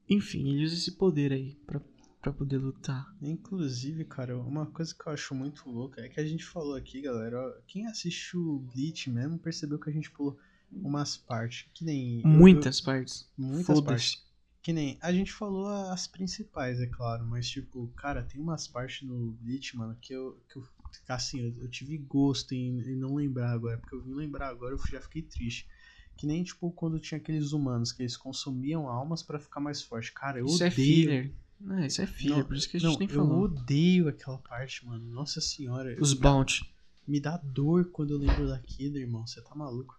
[0.08, 1.80] Enfim, ele usa esse poder aí pra,
[2.22, 3.04] pra poder lutar.
[3.20, 7.02] Inclusive, cara, uma coisa que eu acho muito louca é que a gente falou aqui,
[7.02, 10.38] galera, ó, quem assistiu o Bleach mesmo percebeu que a gente pulou
[10.72, 12.20] umas partes, que nem...
[12.22, 13.28] eu- Muitas partes.
[13.38, 13.84] eu- muitas Foda-se.
[13.84, 14.32] partes.
[14.62, 19.06] Que nem, a gente falou as principais, é claro, mas tipo, cara, tem umas partes
[19.06, 20.64] no Bleach, mano, que eu, que eu
[21.08, 24.74] assim, eu, eu tive gosto em, em não lembrar agora, porque eu vim lembrar agora,
[24.74, 25.66] eu já fiquei triste.
[26.16, 30.12] Que nem, tipo, quando tinha aqueles humanos que eles consumiam almas pra ficar mais forte.
[30.12, 30.86] Cara, eu Isso é odeio.
[30.86, 31.34] filler.
[31.64, 33.42] Não, isso é filler, Não, por isso que a gente não, nem eu falou.
[33.44, 35.04] odeio aquela parte, mano.
[35.12, 35.96] Nossa senhora.
[36.00, 36.60] Os dá- Bounty.
[37.06, 39.26] Me dá dor quando eu lembro daquilo, irmão.
[39.26, 39.94] Você tá maluco?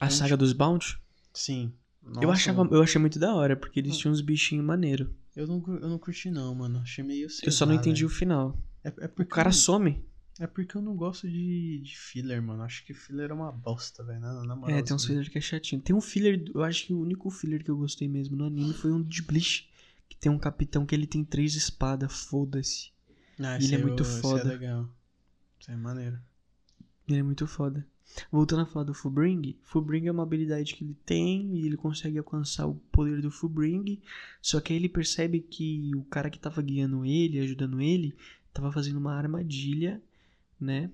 [0.00, 0.98] A saga dos Bounty?
[1.34, 1.72] Sim.
[2.04, 2.76] eu, Nossa, achava, mano.
[2.76, 5.14] eu achei muito da hora, porque eles tinham uns bichinhos maneiro.
[5.36, 6.78] Eu não, eu não curti, não, mano.
[6.80, 7.28] Achei meio.
[7.30, 8.06] sei Eu só não entendi velho.
[8.06, 8.58] o final.
[8.82, 10.02] É, é O porque, cara some.
[10.38, 12.62] é porque eu não gosto de, de filler, mano.
[12.62, 14.20] Acho que filler é uma bosta, velho.
[14.20, 15.80] Na, na moral, É, tem uns filler que é chatinho.
[15.82, 18.72] Tem um filler, eu acho que o único filler que eu gostei mesmo no anime
[18.74, 19.68] foi um de Bleach.
[20.10, 22.90] Que tem um capitão que ele tem três espadas, foda-se.
[23.38, 24.42] Ah, ele é muito eu- esse foda.
[24.42, 24.86] é legal.
[25.58, 26.18] Isso é maneiro.
[27.08, 27.86] Ele é muito foda.
[28.30, 32.18] Voltando a falar do Fullbring, Fullbring é uma habilidade que ele tem e ele consegue
[32.18, 34.02] alcançar o poder do Fullbring.
[34.42, 38.14] Só que aí ele percebe que o cara que tava guiando ele, ajudando ele,
[38.52, 40.02] tava fazendo uma armadilha,
[40.60, 40.90] né?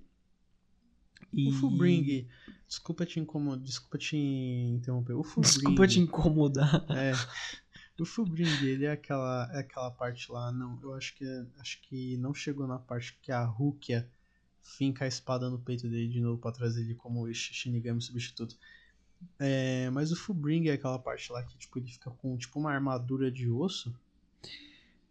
[1.33, 1.49] E...
[1.49, 2.29] O Fullbring,
[2.69, 5.15] desculpa te incomodar, desculpa te interromper.
[5.15, 6.85] O Fullbring, Desculpa te incomodar.
[6.91, 7.13] É.
[7.99, 11.81] O Fullbring, ele é aquela, é aquela parte lá, não, eu acho que é- acho
[11.83, 14.09] que não chegou na parte que a Rukia
[14.63, 18.57] finca a espada no peito dele de novo pra trazer ele como Shi- Shinigami substituto.
[19.39, 22.71] É, mas o Fullbring é aquela parte lá que tipo ele fica com tipo uma
[22.73, 23.95] armadura de osso.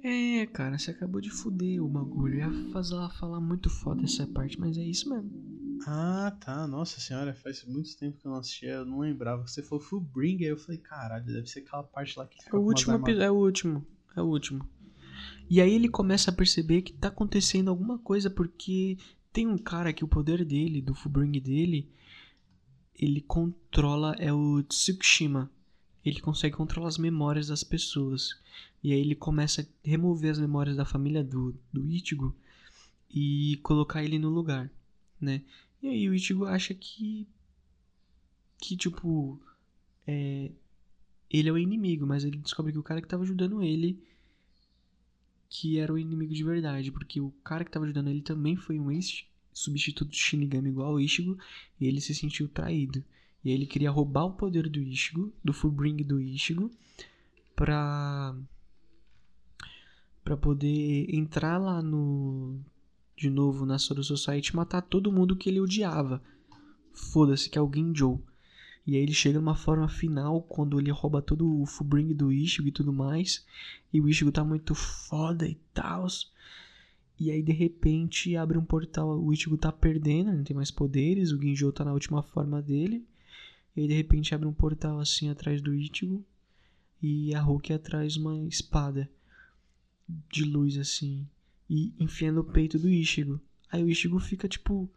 [0.04, 2.36] É, cara, você acabou de fuder o bagulho.
[2.36, 5.55] Ia fazer, falar muito foda essa parte, mas é isso mesmo.
[5.86, 6.68] Ah, tá.
[6.68, 9.48] Nossa senhora, faz muito tempo que eu não assistia, eu não lembrava.
[9.48, 12.60] Você falou Fullbring, aí eu falei, caralho, deve ser aquela parte lá que fica É
[12.60, 12.94] o último.
[13.22, 13.86] É o último.
[14.16, 14.68] É o último.
[15.50, 18.98] E aí ele começa a perceber que tá acontecendo alguma coisa, porque
[19.32, 21.90] tem um cara que o poder dele, do Fullbring dele,
[22.98, 25.52] ele controla, é o Tsukushima.
[26.04, 28.30] Ele consegue controlar as memórias das pessoas.
[28.84, 32.36] E aí ele começa a remover as memórias da família do, do Ichigo
[33.10, 34.70] e colocar ele no lugar,
[35.20, 35.42] né?
[35.86, 37.28] E aí o Ichigo acha que
[38.58, 39.40] que tipo
[40.08, 40.52] é,
[41.30, 44.04] ele é o inimigo, mas ele descobre que o cara que tava ajudando ele
[45.48, 48.80] que era o inimigo de verdade, porque o cara que tava ajudando ele também foi
[48.80, 51.38] um ex-substituto de Shinigami igual ao Ichigo,
[51.80, 53.04] e ele se sentiu traído.
[53.44, 56.72] E ele queria roubar o poder do Ichigo, do Fullbring do Ichigo,
[57.56, 58.36] pra
[60.24, 62.60] para poder entrar lá no
[63.16, 66.22] de novo na Soul Society matar todo mundo que ele odiava.
[66.94, 68.22] Foda-se que é o Ginjo.
[68.86, 72.68] E aí ele chega numa forma final quando ele rouba todo o Fullbring do Ichigo
[72.68, 73.46] e tudo mais.
[73.92, 76.06] E o Ichigo tá muito foda e tal.
[77.20, 81.32] E aí de repente abre um portal, o Ichigo tá perdendo, não tem mais poderes,
[81.32, 83.06] o Ginjo tá na última forma dele.
[83.76, 86.24] E aí de repente abre um portal assim atrás do Ichigo
[87.02, 89.10] e a Hulk atrás uma espada
[90.32, 91.28] de luz assim
[91.70, 93.40] e enfia no peito do Ichigo.
[93.72, 94.90] Aí o Ichigo fica tipo,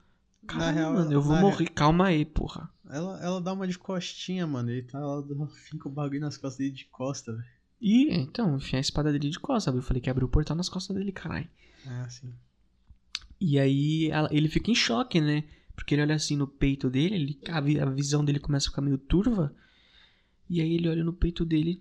[0.46, 2.70] caralho, real, mano, eu vou morrer, calma aí, porra.
[2.88, 4.70] Ela, ela dá uma de costinha, mano.
[4.70, 5.22] Ele tá lá,
[5.68, 7.44] fica o bagulho nas costas dele de costa, velho.
[7.80, 9.78] E então, enfia a espada dele de costas, sabe?
[9.78, 11.48] Eu falei que abriu o portal nas costas dele, caralho.
[11.86, 12.32] Ah, sim.
[13.40, 15.44] E aí ela- ele fica em choque, né?
[15.76, 18.82] Porque ele olha assim no peito dele, ele, a, a visão dele começa a ficar
[18.82, 19.54] meio turva.
[20.50, 21.80] E aí ele olha no peito dele,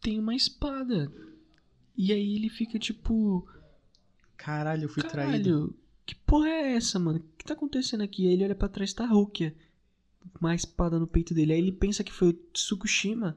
[0.00, 1.10] tem uma espada.
[1.96, 3.44] E aí ele fica tipo,
[4.38, 5.50] Caralho, eu fui traído.
[5.50, 5.74] caralho,
[6.06, 7.18] que porra é essa, mano?
[7.18, 8.26] O que tá acontecendo aqui?
[8.26, 9.54] Aí ele olha pra trás, tá Rukia.
[10.40, 11.52] Uma espada no peito dele.
[11.52, 13.36] Aí ele pensa que foi o Tsukushima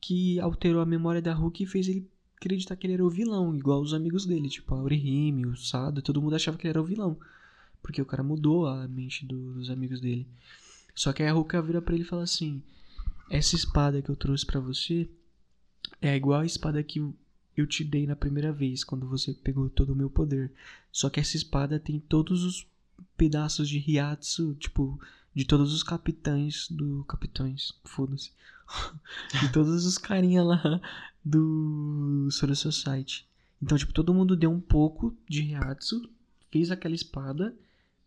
[0.00, 3.54] que alterou a memória da Rukia e fez ele acreditar que ele era o vilão,
[3.54, 6.82] igual os amigos dele, tipo a Orihime, o Sado, todo mundo achava que ele era
[6.82, 7.16] o vilão.
[7.80, 10.26] Porque o cara mudou a mente dos amigos dele.
[10.94, 12.62] Só que aí a Rukia vira pra ele e fala assim:
[13.30, 15.08] Essa espada que eu trouxe pra você
[16.00, 17.00] é igual a espada que
[17.56, 20.52] eu te dei na primeira vez, quando você pegou todo o meu poder.
[20.90, 22.66] Só que essa espada tem todos os
[23.16, 24.98] pedaços de Hyatsu, tipo,
[25.34, 27.04] de todos os capitães do.
[27.04, 28.32] Capitães, foda-se.
[29.40, 30.80] de todos os carinha lá
[31.24, 33.26] do Sora Society.
[33.60, 36.08] Então, tipo, todo mundo deu um pouco de Hyatsu,
[36.50, 37.54] fez aquela espada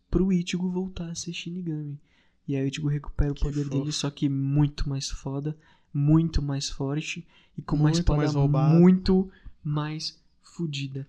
[0.10, 2.00] pro Ichigo voltar a ser Shinigami.
[2.48, 3.78] E aí o Ichigo recupera o Que poder fofo.
[3.78, 5.58] dele, só que muito mais foda,
[5.96, 7.26] muito mais forte
[7.58, 8.78] e com uma Muito espada mais roubada.
[8.78, 9.32] muito
[9.64, 11.08] mais fodida.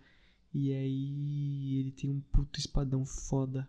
[0.54, 3.68] E aí ele tem um puto espadão foda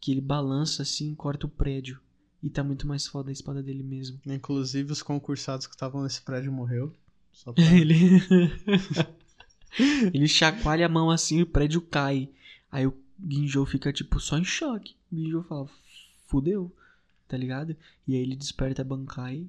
[0.00, 2.00] que ele balança assim, corta o prédio.
[2.40, 4.20] E tá muito mais foda a espada dele mesmo.
[4.26, 6.94] Inclusive, os concursados que estavam nesse prédio morreu.
[7.32, 7.64] Só pra...
[7.64, 8.20] Ele.
[10.12, 12.28] ele chacoalha a mão assim e o prédio cai.
[12.70, 12.94] Aí o
[13.28, 14.94] Ginjo fica tipo só em choque.
[15.10, 15.68] O Ginjo fala,
[16.26, 16.70] fudeu,
[17.26, 17.74] tá ligado?
[18.06, 19.48] E aí ele desperta a Bankai,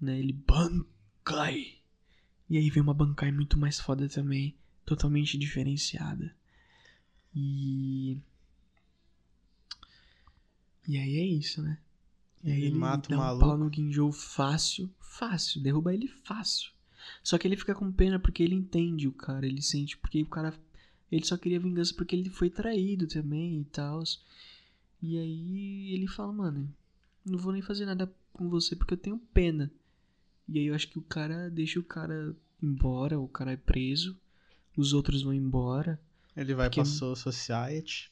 [0.00, 0.18] né?
[0.18, 1.78] Ele Bankai.
[2.48, 4.54] E aí vem uma Bankai muito mais foda também,
[4.84, 6.34] totalmente diferenciada.
[7.34, 8.18] E.
[10.86, 11.78] E aí é isso, né?
[12.42, 13.46] E aí Ele ele mata o dá um maluco.
[13.46, 16.70] pau no Ginjo fácil, fácil, derruba ele fácil.
[17.22, 20.26] Só que ele fica com pena porque ele entende o cara, ele sente, porque o
[20.26, 20.54] cara.
[21.10, 24.02] Ele só queria vingança porque ele foi traído também e tal.
[25.00, 26.74] E aí ele fala, mano,
[27.24, 29.70] não vou nem fazer nada com você porque eu tenho pena.
[30.48, 34.16] E aí eu acho que o cara deixa o cara embora, o cara é preso,
[34.76, 35.98] os outros vão embora.
[36.36, 38.10] Ele vai Porque- pra Soul Society.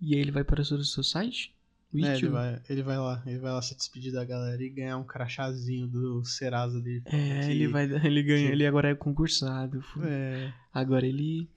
[0.00, 1.52] E aí ele vai para o seu site?
[1.92, 4.96] É, ele, vai, ele vai lá, ele vai lá se despedir da galera e ganhar
[4.96, 7.02] um crachazinho do Serasa dele.
[7.06, 9.84] É, que- ele vai, ele ganha, que- ele agora é concursado.
[10.04, 11.48] É, Agora ele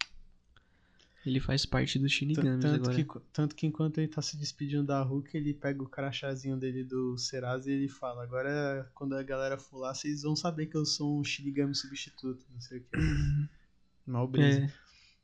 [1.26, 3.04] ele faz parte Shinigamis tanto, agora.
[3.04, 6.84] que, tanto que enquanto ele tá se despedindo da Hulk, ele pega o crachazinho dele
[6.84, 10.76] do Serasa e ele fala: Agora, quando a galera for lá, vocês vão saber que
[10.76, 12.98] eu sou um Shinigami substituto, não sei o que.
[14.06, 14.62] Mal brisa.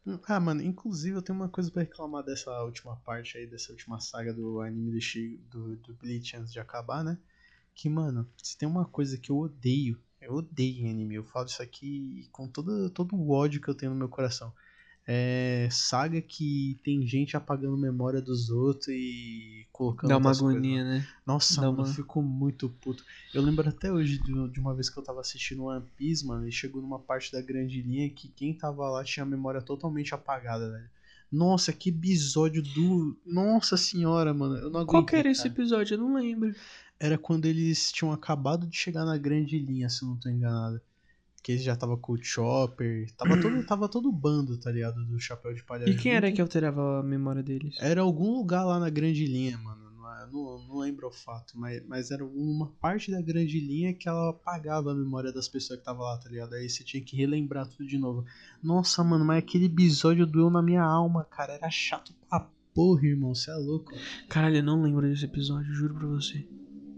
[0.05, 3.71] É, Ah, mano, inclusive eu tenho uma coisa pra reclamar dessa última parte aí, dessa
[3.71, 4.99] última saga do anime
[5.49, 7.19] do, do, do Bleach antes de acabar, né?
[7.75, 11.61] Que, mano, se tem uma coisa que eu odeio, eu odeio anime, eu falo isso
[11.61, 14.53] aqui com todo, todo o ódio que eu tenho no meu coração.
[15.11, 20.83] É saga que tem gente apagando memória dos outros e colocando dá uma coisas, agonia,
[20.83, 21.07] né?
[21.25, 23.03] nossa, Dá mano, uma- eu fico muito puto.
[23.33, 26.51] Eu lembro até hoje de, uma vez que eu tava assistindo One Piece, mano, e
[26.51, 30.69] chegou numa parte da grande linha que quem tava lá tinha a memória totalmente apagada,
[30.69, 30.89] velho.
[31.31, 33.17] Nossa, que episódio do.
[33.25, 34.57] Nossa senhora, mano.
[34.57, 34.85] Eu não aguentei.
[34.93, 35.95] Qual que era esse episódio?
[35.95, 36.53] Eu não lembro.
[36.99, 40.79] Era quando eles tinham acabado de chegar na grande linha, se eu não tô enganado.
[41.41, 43.11] Que eles já tava com o Chopper.
[43.15, 45.03] Tava todo, tava todo bando, tá ligado?
[45.05, 45.89] Do chapéu de palha.
[45.89, 47.75] E quem era que alterava a memória deles?
[47.79, 49.89] Era algum lugar lá na grande linha, mano.
[49.95, 53.93] Não, é- não, não lembro o fato, mas, mas era uma parte da grande linha
[53.93, 56.53] que ela apagava a memória das pessoas que estavam lá, tá ligado?
[56.55, 58.25] Aí você tinha que relembrar tudo de novo.
[58.61, 61.53] Nossa, mano, mas aquele episódio doeu na minha alma, cara.
[61.53, 63.33] Era chato pra porra, irmão.
[63.35, 63.91] Você é louco.
[64.27, 66.45] Caralho, eu não lembro desse episódio, juro pra você.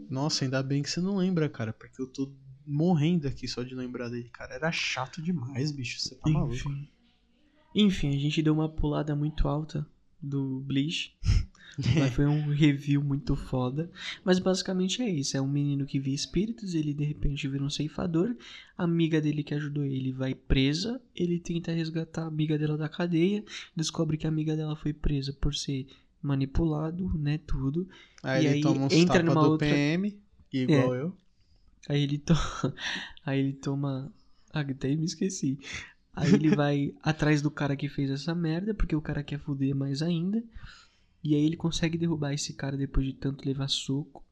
[0.09, 2.31] Nossa, ainda bem que você não lembra, cara, porque eu tô
[2.72, 4.53] morrendo aqui só de lembrar dele, cara.
[4.56, 5.99] Era chato demais, bicho.
[5.99, 6.53] Você tá maluco.
[6.53, 6.88] Enfim.
[7.73, 9.85] Enfim, a gente deu uma pulada muito alta
[10.22, 11.15] do Bleach.
[11.98, 13.89] Mas foi um review muito foda.
[14.26, 15.38] Mas basicamente é isso.
[15.38, 18.35] É um menino que vê espíritos, ele de repente vira um ceifador.
[18.77, 21.02] A amiga dele que ajudou ele vai presa.
[21.15, 23.43] Ele tenta resgatar a amiga dela da cadeia.
[23.73, 25.88] Descobre que a amiga dela foi presa por ser
[26.22, 27.38] manipulado, né?
[27.48, 27.88] Tudo.
[28.22, 29.72] Aí E ele aí toma uns entra numa do outra- É.
[29.98, 30.19] PM,
[30.52, 31.18] igual eu.
[31.89, 32.33] Aí ele, to...
[33.25, 34.13] Aí ele toma.
[34.53, 35.59] Ah, até me esqueci.
[36.13, 39.75] Aí ele vai atrás do cara que fez essa merda, porque o cara quer foder
[39.75, 40.43] mais ainda.
[41.23, 44.23] E aí ele consegue derrubar esse cara depois de tanto levar soco.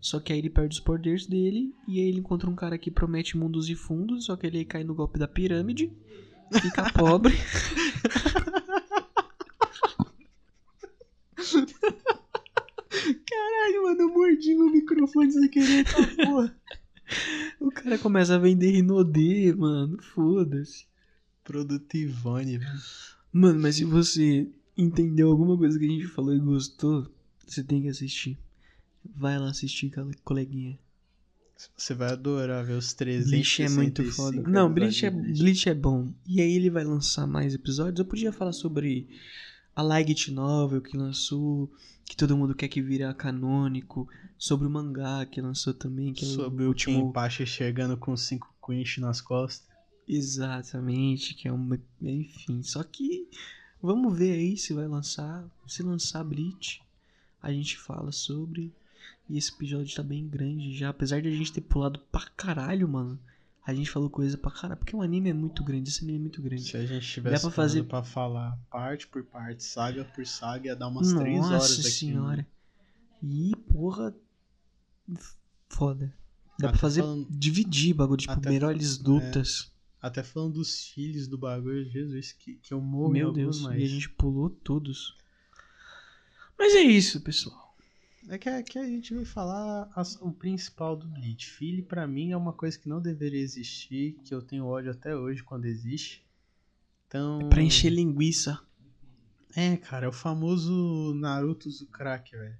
[0.00, 1.74] Só que aí ele perde os poderes dele.
[1.86, 4.24] E aí ele encontra um cara que promete mundos e fundos.
[4.24, 5.92] Só que ele cai no golpe da pirâmide.
[6.60, 7.34] Fica pobre.
[13.26, 16.56] Caralho, mano, eu mordi meu microfone sem querer, tá porra.
[17.60, 19.98] O cara começa a vender Rinodê, mano.
[20.02, 20.84] Foda-se.
[21.44, 22.80] Produtivone, velho.
[23.32, 27.06] Mano, mas se você entendeu alguma coisa que a gente falou e gostou,
[27.46, 28.38] você tem que assistir.
[29.16, 30.78] Vai lá assistir, cole- coleguinha.
[31.76, 34.42] Você vai adorar ver os 365 Bleach é muito foda.
[34.48, 36.12] Não, Bleach é, Bleach é bom.
[36.26, 37.98] E aí ele vai lançar mais episódios.
[38.00, 39.08] Eu podia falar sobre
[39.74, 41.70] a Light Novel que lançou,
[42.12, 44.06] que todo mundo quer que vire canônico,
[44.36, 48.14] sobre o mangá que lançou também, que é Sobre o o último Kenpachi chegando com
[48.14, 49.66] 5 quinch nas costas.
[50.06, 51.80] Exatamente, que é uma.
[52.02, 53.26] Enfim, só que
[53.80, 55.42] vamos ver aí se vai lançar.
[55.66, 56.82] Se lançar Bleach,
[57.40, 58.70] a gente fala sobre.
[59.26, 60.90] E esse episódio tá bem grande já.
[60.90, 63.18] Apesar de a gente ter pulado pra caralho, mano.
[63.64, 64.78] A gente falou coisa pra caralho.
[64.78, 65.88] Porque o anime é muito grande.
[65.88, 66.62] Esse anime é muito grande.
[66.64, 70.76] Se a gente tivesse pra fazer- pra falar parte por parte, saga por saga, ia
[70.76, 71.90] dar umas 3 horas Nossa aqui.
[71.90, 72.46] senhora.
[73.22, 74.12] E, porra.
[75.68, 76.12] Foda.
[76.58, 77.00] Dá Até pra fazer.
[77.02, 78.18] falando- Dividir bagulho.
[78.18, 79.72] Tipo, até melhores falando- lutas.
[80.00, 83.60] Até falando dos filhos do bagulho, Jesus, que, que eu morro Meu Deus.
[83.62, 83.80] mais.
[83.80, 85.16] E a gente pulou todos.
[86.58, 87.61] Mas é isso, pessoal.
[88.28, 91.50] É que, é que a gente veio falar as- o principal do Bleach.
[91.50, 95.14] Filho, pra mim, é uma coisa que não deveria existir, que eu tenho ódio até
[95.16, 96.24] hoje quando existe.
[97.06, 97.38] Então.
[97.50, 98.60] Pra encher linguiça.
[99.54, 102.58] É, cara, é o famoso Naruto do crack, velho.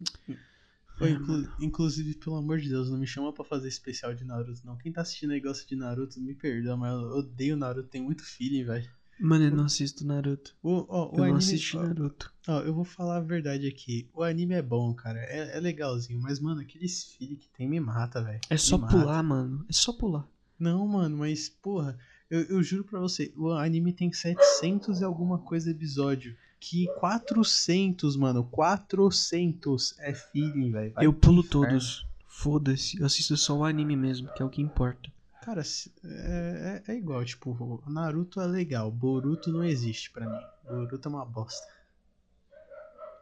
[1.00, 4.76] Inclu- inclusive, pelo amor de Deus, não me chama pra fazer especial de Naruto, não.
[4.78, 8.22] Quem tá assistindo aí gosta de Naruto, me perdoa, mas eu odeio Naruto, tem muito
[8.22, 8.88] feeling, velho.
[9.20, 10.54] Mano, eu não assisto Naruto.
[10.62, 12.32] O, o Eu não anime, assisti ó, Naruto.
[12.48, 14.08] ó, eu vou falar a verdade aqui.
[14.12, 15.18] O anime é bom, cara.
[15.20, 18.40] É, é legalzinho, mas, mano, aqueles feeling que tem me mata, velho.
[18.50, 18.98] É só Me mata.
[18.98, 19.64] pular, mano.
[19.68, 20.26] É só pular.
[20.58, 21.98] Não, mano, mas, porra,
[22.30, 26.36] eu, eu juro pra você, o anime tem 700 e alguma coisa episódio.
[26.60, 30.92] Que 400, mano, 400 é feeling, velho.
[31.00, 31.68] Eu pulo inferno.
[31.68, 32.06] todos.
[32.26, 32.98] Foda-se.
[32.98, 35.12] Eu assisto só o anime mesmo, que é o que importa.
[35.44, 35.62] Cara,
[36.04, 40.40] é, é, é igual, tipo, Naruto é legal, Boruto não existe pra mim.
[40.64, 41.66] Boruto é uma bosta.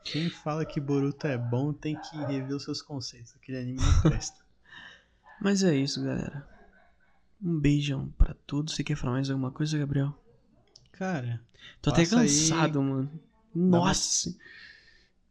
[0.05, 3.35] Quem fala que Boruto é bom tem que rever os seus conceitos.
[3.37, 4.39] Aquele anime não presta.
[5.41, 6.47] Mas é isso, galera.
[7.43, 8.75] Um beijão pra todos.
[8.75, 10.17] Você quer falar mais alguma coisa, Gabriel?
[10.93, 11.41] Cara,
[11.81, 12.29] Tô até Passa aí.
[12.29, 13.21] cansado, mano.
[13.55, 14.37] uma- Nossa.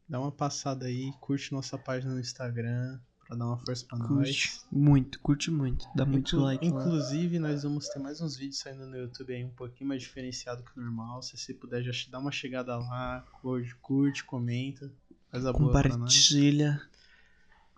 [0.08, 3.00] dá uma passada aí, curte nossa página no Instagram
[3.32, 4.66] pra dar uma força pra Curte nós.
[4.70, 5.86] muito, curte muito.
[5.96, 6.82] Dá muito Inclu- like lá.
[6.82, 10.62] Inclusive, nós vamos ter mais uns vídeos saindo no YouTube aí um pouquinho mais diferenciado
[10.64, 11.22] que o normal.
[11.24, 14.92] Se você puder já dá uma chegada lá, curte, curte comenta.
[15.32, 15.54] Faz a.
[15.54, 16.82] Compartilha.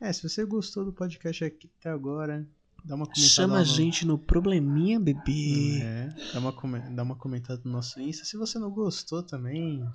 [0.01, 2.47] É, se você gostou do podcast aqui até agora,
[2.83, 5.81] dá uma comentada Chama lá a gente no probleminha, bebê.
[5.83, 8.25] É, dá uma, dá uma comentada no nosso Insta.
[8.25, 9.87] Se você não gostou também,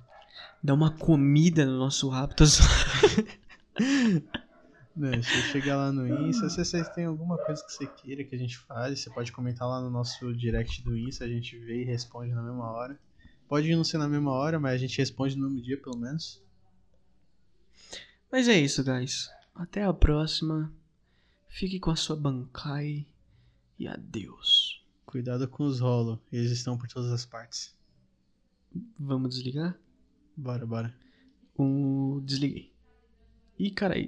[0.63, 2.33] Dá uma comida no nosso rabo.
[4.99, 6.49] Né, você chega lá no Insta.
[6.49, 9.65] Se você tem alguma coisa que você queira que a gente fale, você pode comentar
[9.65, 11.23] lá no nosso direct do Insta.
[11.23, 12.99] A gente vê e responde na mesma hora.
[13.47, 16.43] Pode não ser na mesma hora, mas a gente responde no mesmo dia, pelo menos.
[18.29, 19.29] Mas é isso, guys.
[19.55, 20.69] Até a próxima.
[21.47, 23.07] Fique com a sua bancai.
[23.79, 24.85] E adeus.
[25.05, 27.73] Cuidado com os rolos, eles estão por todas as partes.
[28.99, 29.79] Vamos desligar?
[30.35, 30.93] Bora, bora.
[31.57, 32.21] Um...
[32.25, 32.71] Desliguei.
[33.57, 34.07] Ih, carai.